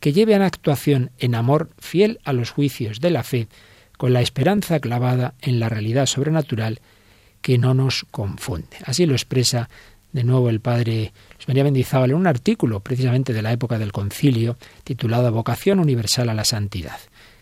que 0.00 0.12
lleve 0.12 0.34
a 0.34 0.38
la 0.38 0.46
actuación 0.46 1.10
en 1.18 1.34
amor 1.34 1.70
fiel 1.78 2.20
a 2.24 2.32
los 2.32 2.50
juicios 2.50 3.00
de 3.00 3.10
la 3.10 3.22
fe, 3.22 3.48
con 3.96 4.12
la 4.12 4.20
esperanza 4.20 4.80
clavada 4.80 5.34
en 5.40 5.58
la 5.58 5.68
realidad 5.68 6.06
sobrenatural 6.06 6.80
que 7.40 7.58
no 7.58 7.74
nos 7.74 8.04
confunde. 8.10 8.76
Así 8.84 9.06
lo 9.06 9.14
expresa 9.14 9.68
de 10.12 10.24
nuevo 10.24 10.48
el 10.48 10.60
padre 10.60 11.12
Luis 11.36 11.48
María 11.48 12.04
en 12.04 12.14
un 12.14 12.26
artículo 12.26 12.80
precisamente 12.80 13.32
de 13.32 13.42
la 13.42 13.52
época 13.52 13.78
del 13.78 13.92
concilio 13.92 14.56
titulado 14.82 15.30
Vocación 15.30 15.78
Universal 15.78 16.28
a 16.28 16.34
la 16.34 16.44
Santidad. 16.44 16.98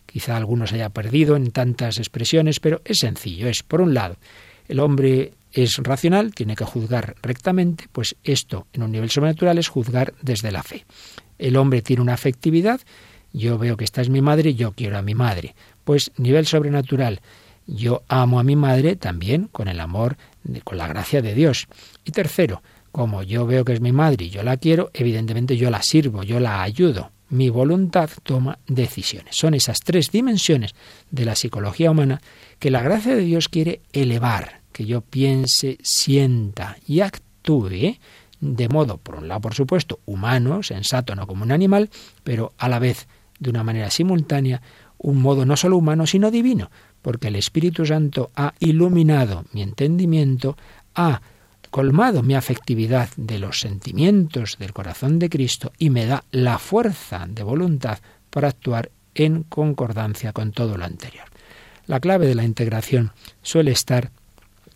Quizá 0.07 0.37
algunos 0.37 0.73
haya 0.73 0.91
perdido 0.91 1.37
en 1.37 1.51
tantas 1.51 1.99
expresiones, 1.99 2.61
pero 2.61 2.83
es 2.85 2.99
sencillo. 2.99 3.49
Es, 3.49 3.63
por 3.63 3.81
un 3.81 3.95
lado, 3.95 4.17
el 4.69 4.81
hombre 4.81 5.33
es 5.53 5.77
racional, 5.79 6.35
tiene 6.35 6.57
que 6.57 6.65
juzgar 6.65 7.15
rectamente, 7.23 7.87
pues 7.93 8.17
esto 8.25 8.67
en 8.73 8.83
un 8.83 8.93
nivel 8.93 9.11
sobrenatural 9.11 9.59
es 9.59 9.69
juzgar 9.69 10.13
desde 10.21 10.51
la 10.51 10.63
fe. 10.63 10.85
El 11.39 11.57
hombre 11.57 11.83
tiene 11.83 12.03
una 12.03 12.15
afectividad, 12.15 12.81
yo 13.33 13.59
veo 13.59 13.77
que 13.77 13.85
esta 13.85 14.01
es 14.01 14.09
mi 14.09 14.23
madre, 14.23 14.55
yo 14.55 14.73
quiero 14.73 14.97
a 14.97 15.03
mi 15.03 15.15
madre. 15.15 15.55
Pues 15.85 16.13
nivel 16.17 16.47
sobrenatural, 16.47 17.21
yo 17.67 18.03
amo 18.09 18.39
a 18.39 18.45
mi 18.45 18.57
madre 18.57 18.97
también 18.97 19.49
con 19.51 19.69
el 19.69 19.81
amor, 19.81 20.17
con 20.63 20.79
la 20.79 20.87
gracia 20.87 21.21
de 21.21 21.35
Dios. 21.35 21.67
Y 22.05 22.13
tercero, 22.13 22.63
como 22.93 23.25
yo 23.25 23.45
veo 23.45 23.65
que 23.65 23.73
es 23.73 23.81
mi 23.81 23.91
madre 23.91 24.27
y 24.27 24.31
yo 24.31 24.45
la 24.45 24.57
quiero, 24.57 24.91
evidentemente 24.95 25.57
yo 25.57 25.69
la 25.69 25.83
sirvo, 25.83 26.23
yo 26.23 26.39
la 26.39 26.63
ayudo. 26.63 27.11
Mi 27.29 27.49
voluntad 27.49 28.11
toma 28.23 28.59
decisiones. 28.69 29.35
Son 29.35 29.55
esas 29.55 29.81
tres 29.81 30.13
dimensiones 30.13 30.75
de 31.11 31.25
la 31.25 31.35
psicología 31.35 31.91
humana 31.91 32.21
que 32.61 32.71
la 32.71 32.83
gracia 32.83 33.17
de 33.17 33.23
Dios 33.23 33.49
quiere 33.49 33.81
elevar, 33.93 34.61
que 34.73 34.85
yo 34.85 35.01
piense, 35.01 35.79
sienta 35.83 36.77
y 36.87 37.01
actúe 37.01 37.97
de 38.45 38.69
modo, 38.69 38.99
por 38.99 39.17
un 39.17 39.27
lado, 39.27 39.41
por 39.41 39.55
supuesto, 39.55 40.01
humano, 40.05 40.63
sensato, 40.63 41.15
no 41.15 41.27
como 41.27 41.45
un 41.45 41.53
animal, 41.53 41.89
pero 42.23 42.53
a 42.59 42.69
la 42.69 42.79
vez, 42.79 43.09
de 43.39 43.49
una 43.49 43.65
manera 43.65 43.91
simultánea, 43.91 44.61
un 44.99 45.23
modo 45.23 45.47
no 45.47 45.57
solo 45.57 45.79
humano, 45.79 46.07
sino 46.07 46.31
divino, 46.31 46.71
porque 47.01 47.29
el 47.29 47.37
Espíritu 47.37 47.87
Santo 47.87 48.31
ha 48.37 48.53
iluminado 48.61 49.45
mi 49.53 49.63
entendimiento, 49.63 50.59
ha 50.95 51.23
colmado 51.71 52.23
mi 52.23 52.35
afectividad 52.35 53.09
de 53.17 53.39
los 53.39 53.61
sentimientos 53.61 54.59
del 54.59 54.73
corazón 54.73 55.19
de 55.19 55.31
Cristo 55.31 55.73
y 55.79 55.91
me 55.91 56.07
da 56.07 56.25
la 56.31 56.59
fuerza 56.59 57.27
de 57.29 57.43
voluntad 57.43 57.99
para 58.31 58.49
actuar 58.49 58.91
en 59.15 59.43
concordancia 59.43 60.33
con 60.33 60.53
todo 60.53 60.77
lo 60.77 60.85
anterior. 60.85 61.25
La 61.87 62.01
clave 62.01 62.27
de 62.27 62.35
la 62.35 62.45
integración 62.45 63.13
suele 63.43 63.71
estar 63.73 64.11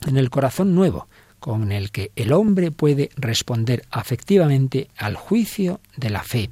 en 0.06 0.16
el 0.16 0.30
corazón 0.30 0.74
nuevo, 0.74 1.06
con 1.40 1.72
el 1.72 1.90
que 1.90 2.10
el 2.16 2.32
hombre 2.32 2.70
puede 2.70 3.10
responder 3.16 3.84
afectivamente 3.90 4.88
al 4.96 5.14
juicio 5.14 5.80
de 5.96 6.10
la 6.10 6.22
fe, 6.22 6.50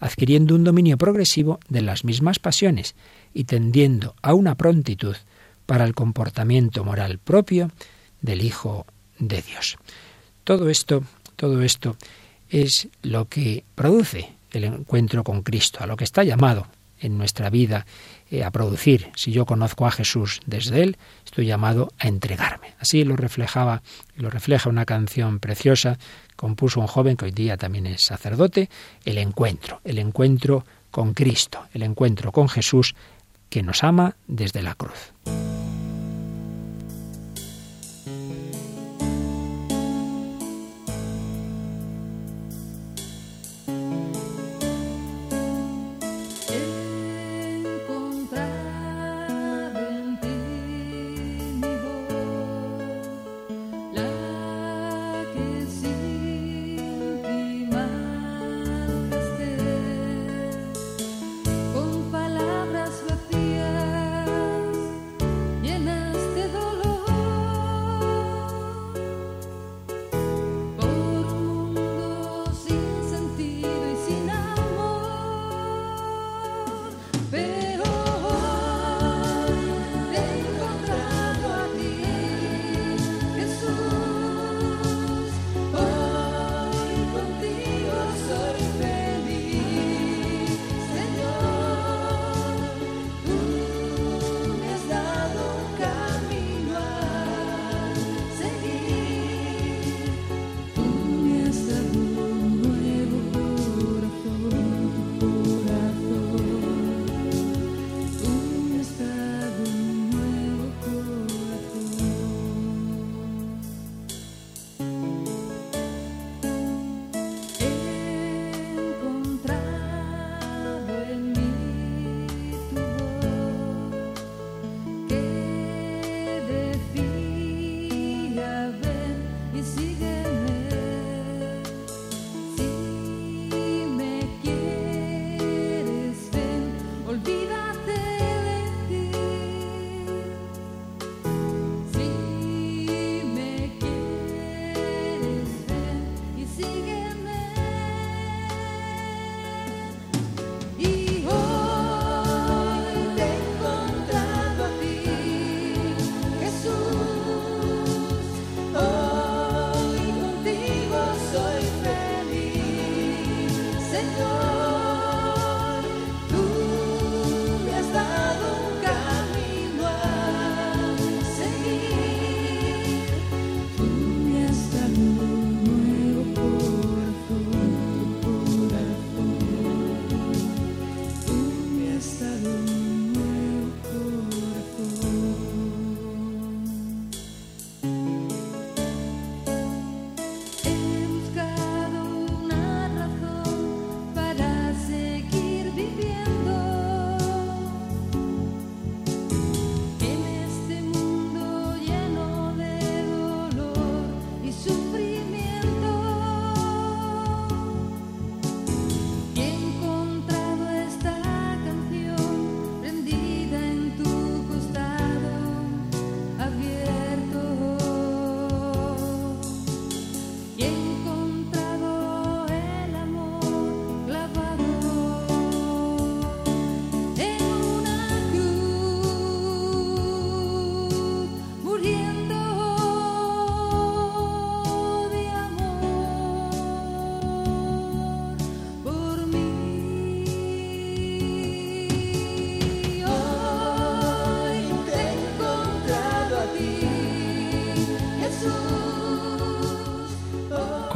adquiriendo 0.00 0.54
un 0.54 0.64
dominio 0.64 0.98
progresivo 0.98 1.60
de 1.68 1.82
las 1.82 2.04
mismas 2.04 2.38
pasiones 2.38 2.94
y 3.32 3.44
tendiendo 3.44 4.14
a 4.22 4.34
una 4.34 4.54
prontitud 4.54 5.16
para 5.66 5.84
el 5.84 5.94
comportamiento 5.94 6.84
moral 6.84 7.18
propio 7.18 7.70
del 8.20 8.42
Hijo 8.42 8.86
de 9.18 9.42
Dios. 9.42 9.76
Todo 10.44 10.68
esto, 10.68 11.04
todo 11.36 11.62
esto 11.62 11.96
es 12.50 12.88
lo 13.02 13.28
que 13.28 13.64
produce 13.74 14.32
el 14.52 14.64
encuentro 14.64 15.24
con 15.24 15.42
Cristo, 15.42 15.78
a 15.82 15.86
lo 15.86 15.96
que 15.96 16.04
está 16.04 16.22
llamado 16.22 16.66
en 17.00 17.18
nuestra 17.18 17.50
vida 17.50 17.86
a 18.42 18.50
producir. 18.50 19.10
Si 19.14 19.32
yo 19.32 19.46
conozco 19.46 19.86
a 19.86 19.90
Jesús 19.90 20.40
desde 20.46 20.82
Él, 20.82 20.96
estoy 21.24 21.46
llamado 21.46 21.92
a 21.98 22.08
entregarme. 22.08 22.74
Así 22.78 23.04
lo 23.04 23.16
reflejaba, 23.16 23.82
lo 24.16 24.30
refleja 24.30 24.68
una 24.68 24.84
canción 24.84 25.38
preciosa, 25.38 25.98
compuso 26.36 26.80
un 26.80 26.86
joven 26.86 27.16
que 27.16 27.26
hoy 27.26 27.30
día 27.30 27.56
también 27.56 27.86
es 27.86 28.04
sacerdote, 28.04 28.68
el 29.04 29.18
encuentro, 29.18 29.80
el 29.84 29.98
encuentro 29.98 30.64
con 30.90 31.14
Cristo, 31.14 31.66
el 31.72 31.82
encuentro 31.82 32.32
con 32.32 32.48
Jesús 32.48 32.94
que 33.48 33.62
nos 33.62 33.84
ama 33.84 34.16
desde 34.26 34.62
la 34.62 34.74
cruz. 34.74 35.12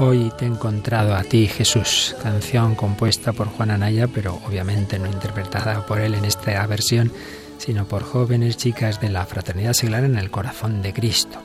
Hoy 0.01 0.31
te 0.39 0.45
he 0.45 0.49
encontrado 0.49 1.17
a 1.17 1.25
ti, 1.25 1.49
Jesús, 1.49 2.15
canción 2.23 2.77
compuesta 2.77 3.33
por 3.33 3.49
Juan 3.49 3.73
Anaya, 3.73 4.07
pero 4.07 4.41
obviamente 4.47 4.97
no 5.01 5.07
interpretada 5.11 5.85
por 5.87 5.99
él 5.99 6.15
en 6.15 6.25
esta 6.25 6.65
versión, 6.69 7.11
sino 7.59 7.85
por 7.89 8.05
jóvenes 8.05 8.57
chicas 8.57 9.01
de 9.01 9.09
la 9.09 9.27
Fraternidad 9.27 9.73
Seglar 9.73 10.05
en 10.05 10.17
el 10.17 10.31
corazón 10.31 10.83
de 10.83 10.93
Cristo. 10.93 11.41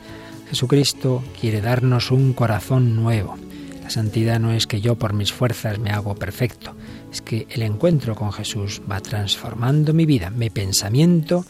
Jesucristo 0.52 1.24
quiere 1.42 1.62
darnos 1.62 2.12
un 2.12 2.34
corazón 2.34 2.96
nuevo. 2.96 3.38
La 3.82 3.90
santidad 3.90 4.40
no 4.40 4.52
es 4.52 4.68
que 4.68 4.82
yo 4.82 5.00
por 5.00 5.14
mis 5.14 5.34
fuerzas 5.34 5.80
me 5.80 5.90
hago 5.90 6.14
perfecto, 6.14 6.76
es 7.12 7.24
que 7.24 7.48
el 7.50 7.64
encuentro 7.64 8.14
con 8.14 8.32
Jesús 8.32 8.84
va 8.90 9.02
transformando 9.02 9.94
mi 9.94 10.06
vida, 10.06 10.30
mi 10.30 10.52
pensamiento, 10.52 11.44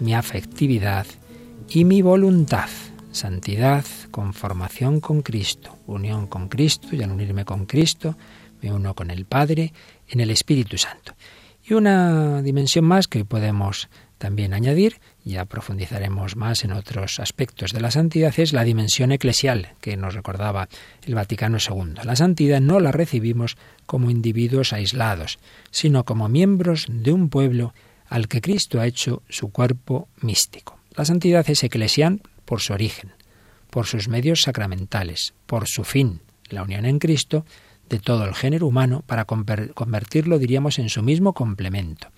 mi 0.00 0.14
afectividad 0.14 1.06
y 1.68 1.84
mi 1.84 2.00
voluntad. 2.00 2.70
Santidad, 3.12 3.84
conformación 4.16 5.00
con 5.00 5.20
Cristo, 5.20 5.76
unión 5.86 6.26
con 6.26 6.48
Cristo 6.48 6.88
y 6.92 7.02
al 7.02 7.12
unirme 7.12 7.44
con 7.44 7.66
Cristo 7.66 8.16
me 8.62 8.72
uno 8.72 8.94
con 8.94 9.10
el 9.10 9.26
Padre 9.26 9.74
en 10.08 10.20
el 10.20 10.30
Espíritu 10.30 10.78
Santo. 10.78 11.12
Y 11.62 11.74
una 11.74 12.40
dimensión 12.40 12.86
más 12.86 13.08
que 13.08 13.26
podemos 13.26 13.90
también 14.16 14.54
añadir, 14.54 15.00
ya 15.22 15.44
profundizaremos 15.44 16.34
más 16.34 16.64
en 16.64 16.72
otros 16.72 17.20
aspectos 17.20 17.74
de 17.74 17.82
la 17.82 17.90
santidad, 17.90 18.32
es 18.38 18.54
la 18.54 18.64
dimensión 18.64 19.12
eclesial 19.12 19.74
que 19.82 19.98
nos 19.98 20.14
recordaba 20.14 20.70
el 21.04 21.14
Vaticano 21.14 21.58
II. 21.58 21.96
La 22.02 22.16
santidad 22.16 22.62
no 22.62 22.80
la 22.80 22.92
recibimos 22.92 23.58
como 23.84 24.10
individuos 24.10 24.72
aislados, 24.72 25.38
sino 25.70 26.06
como 26.06 26.30
miembros 26.30 26.86
de 26.88 27.12
un 27.12 27.28
pueblo 27.28 27.74
al 28.08 28.28
que 28.28 28.40
Cristo 28.40 28.80
ha 28.80 28.86
hecho 28.86 29.22
su 29.28 29.52
cuerpo 29.52 30.08
místico. 30.22 30.78
La 30.94 31.04
santidad 31.04 31.44
es 31.50 31.62
eclesial 31.62 32.22
por 32.46 32.62
su 32.62 32.72
origen, 32.72 33.12
por 33.76 33.84
sus 33.84 34.08
medios 34.08 34.40
sacramentales, 34.40 35.34
por 35.44 35.68
su 35.68 35.84
fin, 35.84 36.22
la 36.48 36.62
unión 36.62 36.86
en 36.86 36.98
Cristo 36.98 37.44
de 37.90 37.98
todo 37.98 38.24
el 38.24 38.34
género 38.34 38.66
humano 38.66 39.04
para 39.06 39.26
convertirlo, 39.26 40.38
diríamos, 40.38 40.78
en 40.78 40.88
su 40.88 41.02
mismo 41.02 41.34
complemento. 41.34 42.08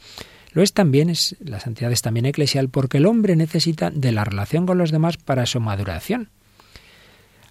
Lo 0.52 0.62
es 0.62 0.72
también, 0.72 1.10
es, 1.10 1.34
la 1.40 1.58
santidad 1.58 1.90
es 1.90 2.00
también 2.00 2.26
eclesial 2.26 2.68
porque 2.68 2.98
el 2.98 3.06
hombre 3.06 3.34
necesita 3.34 3.90
de 3.90 4.12
la 4.12 4.22
relación 4.22 4.66
con 4.66 4.78
los 4.78 4.92
demás 4.92 5.16
para 5.16 5.46
su 5.46 5.58
maduración. 5.58 6.30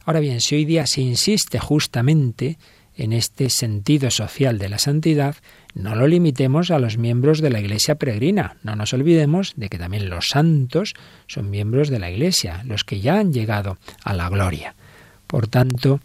Ahora 0.05 0.21
bien, 0.21 0.39
si 0.39 0.55
hoy 0.55 0.63
día 0.63 0.87
se 0.87 1.01
insiste 1.01 1.59
justamente 1.59 2.57
en 2.95 3.11
este 3.11 3.49
sentido 3.49 4.09
social 4.09 4.57
de 4.57 4.69
la 4.69 4.79
santidad, 4.79 5.35
no 5.77 5.93
lo 5.93 6.07
limitemos 6.07 6.71
a 6.71 6.79
los 6.79 6.97
miembros 6.97 7.39
de 7.39 7.51
la 7.51 7.59
Iglesia 7.59 7.95
peregrina. 7.95 8.57
No 8.63 8.75
nos 8.75 8.93
olvidemos 8.93 9.53
de 9.57 9.69
que 9.69 9.77
también 9.77 10.09
los 10.09 10.29
santos 10.29 10.95
son 11.27 11.51
miembros 11.51 11.89
de 11.89 11.99
la 11.99 12.09
Iglesia, 12.09 12.63
los 12.65 12.83
que 12.83 12.99
ya 12.99 13.19
han 13.19 13.31
llegado 13.31 13.77
a 14.03 14.13
la 14.15 14.27
gloria. 14.27 14.73
Por 15.27 15.47
tanto, 15.47 15.99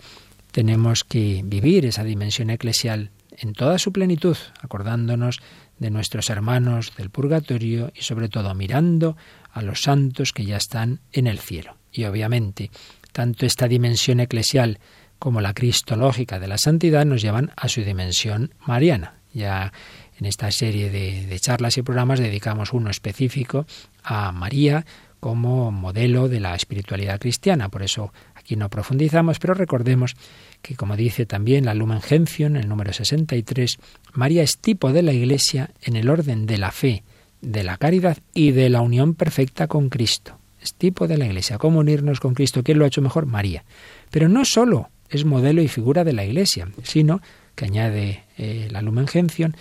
tenemos 0.50 1.04
que 1.04 1.40
vivir 1.42 1.86
esa 1.86 2.04
dimensión 2.04 2.50
eclesial 2.50 3.10
en 3.38 3.54
toda 3.54 3.78
su 3.78 3.92
plenitud, 3.92 4.36
acordándonos 4.60 5.40
de 5.78 5.90
nuestros 5.90 6.28
hermanos 6.28 6.92
del 6.98 7.08
purgatorio 7.08 7.92
y 7.94 8.02
sobre 8.02 8.28
todo 8.28 8.54
mirando 8.54 9.16
a 9.52 9.62
los 9.62 9.80
santos 9.80 10.34
que 10.34 10.44
ya 10.44 10.58
están 10.58 11.00
en 11.12 11.26
el 11.26 11.38
cielo. 11.38 11.78
Y 11.90 12.04
obviamente, 12.04 12.70
tanto 13.12 13.46
esta 13.46 13.68
dimensión 13.68 14.20
eclesial 14.20 14.80
como 15.18 15.40
la 15.40 15.54
cristológica 15.54 16.38
de 16.38 16.48
la 16.48 16.58
santidad 16.58 17.06
nos 17.06 17.22
llevan 17.22 17.52
a 17.56 17.68
su 17.68 17.80
dimensión 17.82 18.52
mariana. 18.66 19.21
Ya 19.32 19.72
en 20.18 20.26
esta 20.26 20.50
serie 20.50 20.90
de, 20.90 21.38
charlas 21.40 21.78
y 21.78 21.82
programas 21.82 22.20
dedicamos 22.20 22.72
uno 22.72 22.90
específico 22.90 23.66
a 24.02 24.32
María 24.32 24.84
como 25.20 25.70
modelo 25.70 26.28
de 26.28 26.40
la 26.40 26.54
espiritualidad 26.54 27.20
cristiana. 27.20 27.68
Por 27.68 27.82
eso 27.82 28.12
aquí 28.34 28.56
no 28.56 28.68
profundizamos, 28.68 29.38
pero 29.38 29.54
recordemos 29.54 30.16
que, 30.60 30.74
como 30.74 30.96
dice 30.96 31.26
también 31.26 31.64
la 31.64 31.74
Lumen 31.74 32.02
Gentium, 32.02 32.56
el 32.56 32.68
número 32.68 32.92
63, 32.92 33.78
María 34.14 34.42
es 34.42 34.58
tipo 34.58 34.92
de 34.92 35.02
la 35.02 35.12
Iglesia 35.12 35.70
en 35.82 35.96
el 35.96 36.10
orden 36.10 36.46
de 36.46 36.58
la 36.58 36.72
fe, 36.72 37.04
de 37.40 37.64
la 37.64 37.76
caridad 37.76 38.18
y 38.34 38.50
de 38.50 38.68
la 38.68 38.80
unión 38.80 39.14
perfecta 39.14 39.66
con 39.66 39.88
Cristo. 39.88 40.38
Es 40.60 40.74
tipo 40.74 41.08
de 41.08 41.18
la 41.18 41.26
Iglesia. 41.26 41.58
¿Cómo 41.58 41.80
unirnos 41.80 42.20
con 42.20 42.34
Cristo? 42.34 42.62
¿Quién 42.62 42.78
lo 42.78 42.84
ha 42.84 42.88
hecho 42.88 43.02
mejor? 43.02 43.26
María. 43.26 43.64
Pero 44.10 44.28
no 44.28 44.44
solo 44.44 44.90
es 45.08 45.24
modelo 45.24 45.60
y 45.62 45.68
figura 45.68 46.04
de 46.04 46.12
la 46.12 46.24
Iglesia, 46.24 46.68
sino 46.82 47.20
que 47.54 47.66
añade 47.66 48.24
eh, 48.38 48.68
la 48.70 48.82
Lumen 48.82 49.06
Gentium, 49.06 49.52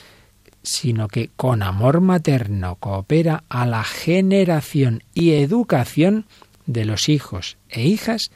sino 0.63 1.07
que 1.07 1.29
con 1.35 1.63
amor 1.63 2.01
materno 2.01 2.75
coopera 2.75 3.43
a 3.49 3.65
la 3.65 3.83
generación 3.83 5.03
y 5.13 5.31
educación 5.31 6.25
de 6.65 6.85
los 6.85 7.09
hijos 7.09 7.57
e 7.69 7.83
hijas 7.83 8.31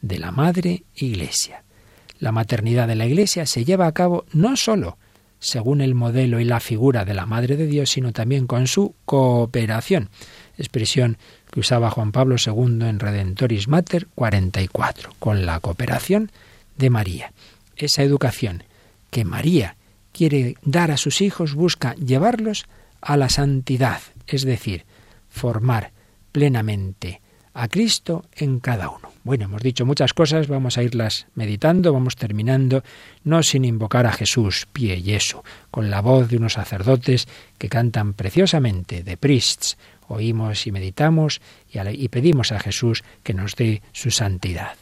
de 0.00 0.18
la 0.18 0.30
Madre 0.30 0.84
Iglesia. 0.94 1.62
La 2.18 2.32
maternidad 2.32 2.88
de 2.88 2.94
la 2.94 3.06
Iglesia 3.06 3.46
se 3.46 3.64
lleva 3.64 3.86
a 3.86 3.92
cabo 3.92 4.24
no 4.32 4.56
sólo 4.56 4.96
según 5.38 5.80
el 5.80 5.94
modelo 5.94 6.40
y 6.40 6.44
la 6.44 6.60
figura 6.60 7.04
de 7.04 7.14
la 7.14 7.26
Madre 7.26 7.56
de 7.56 7.66
Dios, 7.66 7.90
sino 7.90 8.12
también 8.12 8.46
con 8.46 8.66
su 8.66 8.94
cooperación, 9.04 10.08
expresión 10.56 11.18
que 11.50 11.60
usaba 11.60 11.90
Juan 11.90 12.12
Pablo 12.12 12.36
II 12.44 12.86
en 12.88 12.98
Redentoris 12.98 13.68
Mater 13.68 14.08
44, 14.14 15.12
con 15.18 15.44
la 15.44 15.60
cooperación 15.60 16.30
de 16.76 16.90
María. 16.90 17.32
Esa 17.76 18.02
educación 18.02 18.64
que 19.16 19.24
María 19.24 19.78
quiere 20.12 20.56
dar 20.60 20.90
a 20.90 20.98
sus 20.98 21.22
hijos 21.22 21.54
busca 21.54 21.94
llevarlos 21.94 22.66
a 23.00 23.16
la 23.16 23.30
santidad, 23.30 24.02
es 24.26 24.44
decir, 24.44 24.84
formar 25.30 25.92
plenamente 26.32 27.22
a 27.54 27.66
Cristo 27.68 28.26
en 28.34 28.60
cada 28.60 28.90
uno. 28.90 29.10
Bueno, 29.24 29.46
hemos 29.46 29.62
dicho 29.62 29.86
muchas 29.86 30.12
cosas, 30.12 30.48
vamos 30.48 30.76
a 30.76 30.82
irlas 30.82 31.28
meditando, 31.34 31.94
vamos 31.94 32.16
terminando, 32.16 32.84
no 33.24 33.42
sin 33.42 33.64
invocar 33.64 34.04
a 34.04 34.12
Jesús, 34.12 34.68
pie 34.70 34.98
y 34.98 35.14
eso, 35.14 35.42
con 35.70 35.88
la 35.88 36.02
voz 36.02 36.28
de 36.28 36.36
unos 36.36 36.52
sacerdotes 36.52 37.26
que 37.56 37.70
cantan 37.70 38.12
preciosamente, 38.12 39.02
de 39.02 39.16
priests. 39.16 39.78
Oímos 40.08 40.66
y 40.66 40.72
meditamos 40.72 41.40
y 41.72 42.08
pedimos 42.10 42.52
a 42.52 42.60
Jesús 42.60 43.02
que 43.22 43.32
nos 43.32 43.56
dé 43.56 43.80
su 43.92 44.10
santidad. 44.10 44.76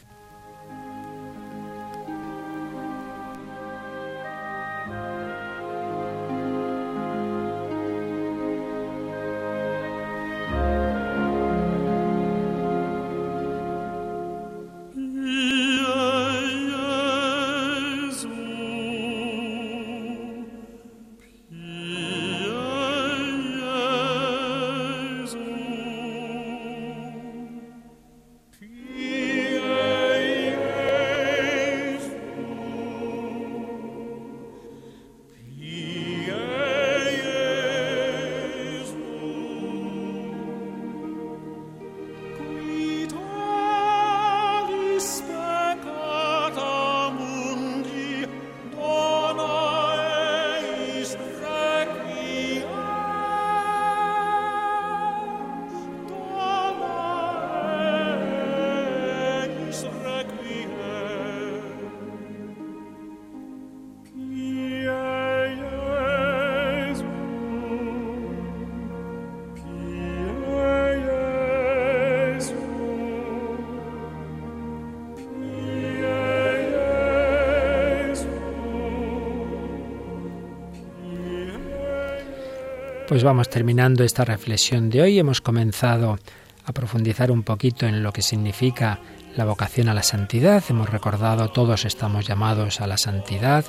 Pues 83.14 83.22
vamos 83.22 83.48
terminando 83.48 84.02
esta 84.02 84.24
reflexión 84.24 84.90
de 84.90 85.00
hoy. 85.00 85.20
Hemos 85.20 85.40
comenzado 85.40 86.18
a 86.64 86.72
profundizar 86.72 87.30
un 87.30 87.44
poquito 87.44 87.86
en 87.86 88.02
lo 88.02 88.12
que 88.12 88.22
significa 88.22 88.98
la 89.36 89.44
vocación 89.44 89.88
a 89.88 89.94
la 89.94 90.02
santidad. 90.02 90.64
Hemos 90.68 90.90
recordado 90.90 91.46
todos 91.46 91.84
estamos 91.84 92.26
llamados 92.26 92.80
a 92.80 92.88
la 92.88 92.96
santidad, 92.96 93.66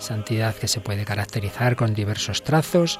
santidad 0.00 0.56
que 0.56 0.66
se 0.66 0.80
puede 0.80 1.04
caracterizar 1.04 1.76
con 1.76 1.94
diversos 1.94 2.42
trazos, 2.42 2.98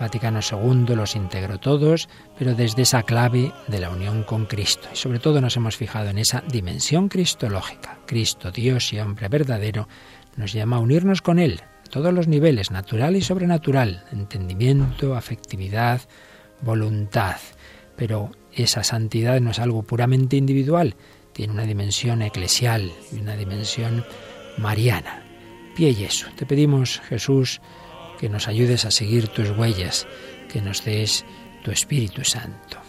Vaticano 0.00 0.40
II 0.40 0.96
los 0.96 1.14
integró 1.14 1.60
todos, 1.60 2.08
pero 2.36 2.56
desde 2.56 2.82
esa 2.82 3.04
clave 3.04 3.52
de 3.68 3.78
la 3.78 3.90
unión 3.90 4.24
con 4.24 4.46
Cristo. 4.46 4.88
Y 4.92 4.96
sobre 4.96 5.20
todo 5.20 5.40
nos 5.40 5.56
hemos 5.56 5.76
fijado 5.76 6.10
en 6.10 6.18
esa 6.18 6.42
dimensión 6.48 7.08
cristológica. 7.08 8.00
Cristo, 8.04 8.50
Dios 8.50 8.92
y 8.92 8.98
hombre 8.98 9.28
verdadero, 9.28 9.86
nos 10.34 10.52
llama 10.52 10.78
a 10.78 10.80
unirnos 10.80 11.22
con 11.22 11.38
Él, 11.38 11.62
todos 11.96 12.12
los 12.12 12.28
niveles, 12.28 12.70
natural 12.70 13.16
y 13.16 13.22
sobrenatural, 13.22 14.04
entendimiento, 14.12 15.14
afectividad, 15.14 16.02
voluntad. 16.60 17.36
Pero 17.96 18.32
esa 18.52 18.84
santidad 18.84 19.40
no 19.40 19.52
es 19.52 19.58
algo 19.58 19.82
puramente 19.82 20.36
individual, 20.36 20.94
tiene 21.32 21.54
una 21.54 21.64
dimensión 21.64 22.20
eclesial 22.20 22.92
y 23.10 23.20
una 23.20 23.34
dimensión 23.34 24.04
mariana. 24.58 25.22
Pie 25.74 25.92
y 25.98 26.04
eso. 26.04 26.26
Te 26.36 26.44
pedimos, 26.44 27.00
Jesús, 27.08 27.62
que 28.20 28.28
nos 28.28 28.46
ayudes 28.46 28.84
a 28.84 28.90
seguir 28.90 29.28
tus 29.28 29.56
huellas, 29.56 30.06
que 30.52 30.60
nos 30.60 30.84
des 30.84 31.24
tu 31.64 31.70
Espíritu 31.70 32.24
Santo. 32.24 32.85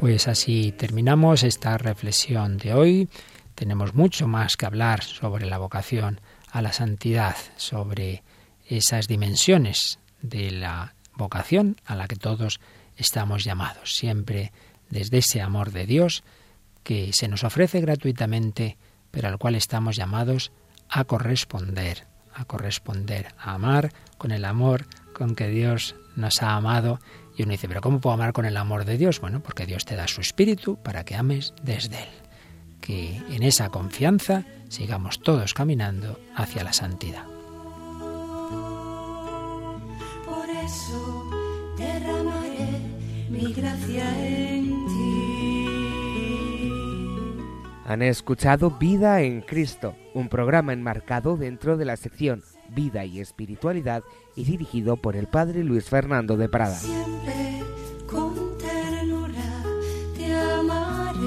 Pues 0.00 0.28
así 0.28 0.72
terminamos 0.72 1.42
esta 1.42 1.76
reflexión 1.76 2.56
de 2.56 2.72
hoy. 2.72 3.08
Tenemos 3.54 3.94
mucho 3.94 4.26
más 4.26 4.56
que 4.56 4.64
hablar 4.64 5.04
sobre 5.04 5.44
la 5.44 5.58
vocación 5.58 6.22
a 6.50 6.62
la 6.62 6.72
santidad, 6.72 7.36
sobre 7.56 8.22
esas 8.66 9.08
dimensiones 9.08 9.98
de 10.22 10.52
la 10.52 10.94
vocación 11.16 11.76
a 11.84 11.96
la 11.96 12.08
que 12.08 12.16
todos 12.16 12.60
estamos 12.96 13.44
llamados, 13.44 13.94
siempre 13.94 14.52
desde 14.88 15.18
ese 15.18 15.42
amor 15.42 15.70
de 15.70 15.84
Dios 15.84 16.24
que 16.82 17.12
se 17.12 17.28
nos 17.28 17.44
ofrece 17.44 17.82
gratuitamente, 17.82 18.78
pero 19.10 19.28
al 19.28 19.36
cual 19.36 19.54
estamos 19.54 19.96
llamados 19.96 20.50
a 20.88 21.04
corresponder, 21.04 22.06
a 22.32 22.46
corresponder, 22.46 23.34
a 23.38 23.52
amar 23.52 23.92
con 24.16 24.30
el 24.30 24.46
amor 24.46 24.86
con 25.12 25.34
que 25.34 25.48
Dios 25.48 25.94
nos 26.20 26.42
ha 26.42 26.54
amado 26.54 27.00
y 27.36 27.42
uno 27.42 27.52
dice, 27.52 27.68
pero 27.68 27.80
¿cómo 27.80 28.00
puedo 28.00 28.14
amar 28.14 28.32
con 28.32 28.44
el 28.44 28.56
amor 28.56 28.84
de 28.84 28.96
Dios? 28.98 29.20
Bueno, 29.20 29.40
porque 29.42 29.66
Dios 29.66 29.84
te 29.84 29.96
da 29.96 30.06
su 30.06 30.20
espíritu 30.20 30.76
para 30.82 31.04
que 31.04 31.16
ames 31.16 31.54
desde 31.62 32.02
Él. 32.02 32.08
Que 32.80 33.16
en 33.30 33.42
esa 33.42 33.70
confianza 33.70 34.44
sigamos 34.68 35.20
todos 35.20 35.54
caminando 35.54 36.20
hacia 36.36 36.64
la 36.64 36.72
santidad. 36.72 37.24
Por 40.24 40.48
eso 40.50 41.30
derramaré 41.76 42.80
mi 43.30 43.52
gracia 43.52 44.26
en 44.26 44.86
ti. 44.86 45.70
Han 47.86 48.02
escuchado 48.02 48.70
Vida 48.70 49.22
en 49.22 49.40
Cristo, 49.40 49.96
un 50.14 50.28
programa 50.28 50.72
enmarcado 50.72 51.36
dentro 51.36 51.76
de 51.76 51.84
la 51.84 51.96
sección 51.96 52.42
Vida 52.74 53.04
y 53.04 53.20
Espiritualidad 53.20 54.02
y 54.36 54.44
dirigido 54.44 54.96
por 54.96 55.16
el 55.16 55.26
Padre 55.26 55.64
Luis 55.64 55.84
Fernando 55.84 56.36
de 56.36 56.48
Prada. 56.48 56.76
Siempre 56.76 57.62
con 58.06 58.56
ternura 58.58 59.62
te 60.16 60.34
amaré. 60.34 61.18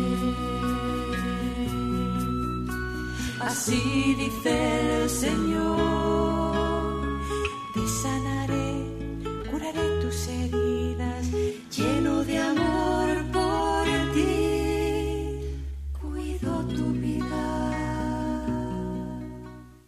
Así 3.42 4.16
dice 4.18 5.04
el 5.04 5.10
Señor, 5.10 5.82
te 7.74 7.88
sanaré, 7.88 8.86
curaré 9.50 10.02
tus 10.02 10.28
heridas 10.28 10.63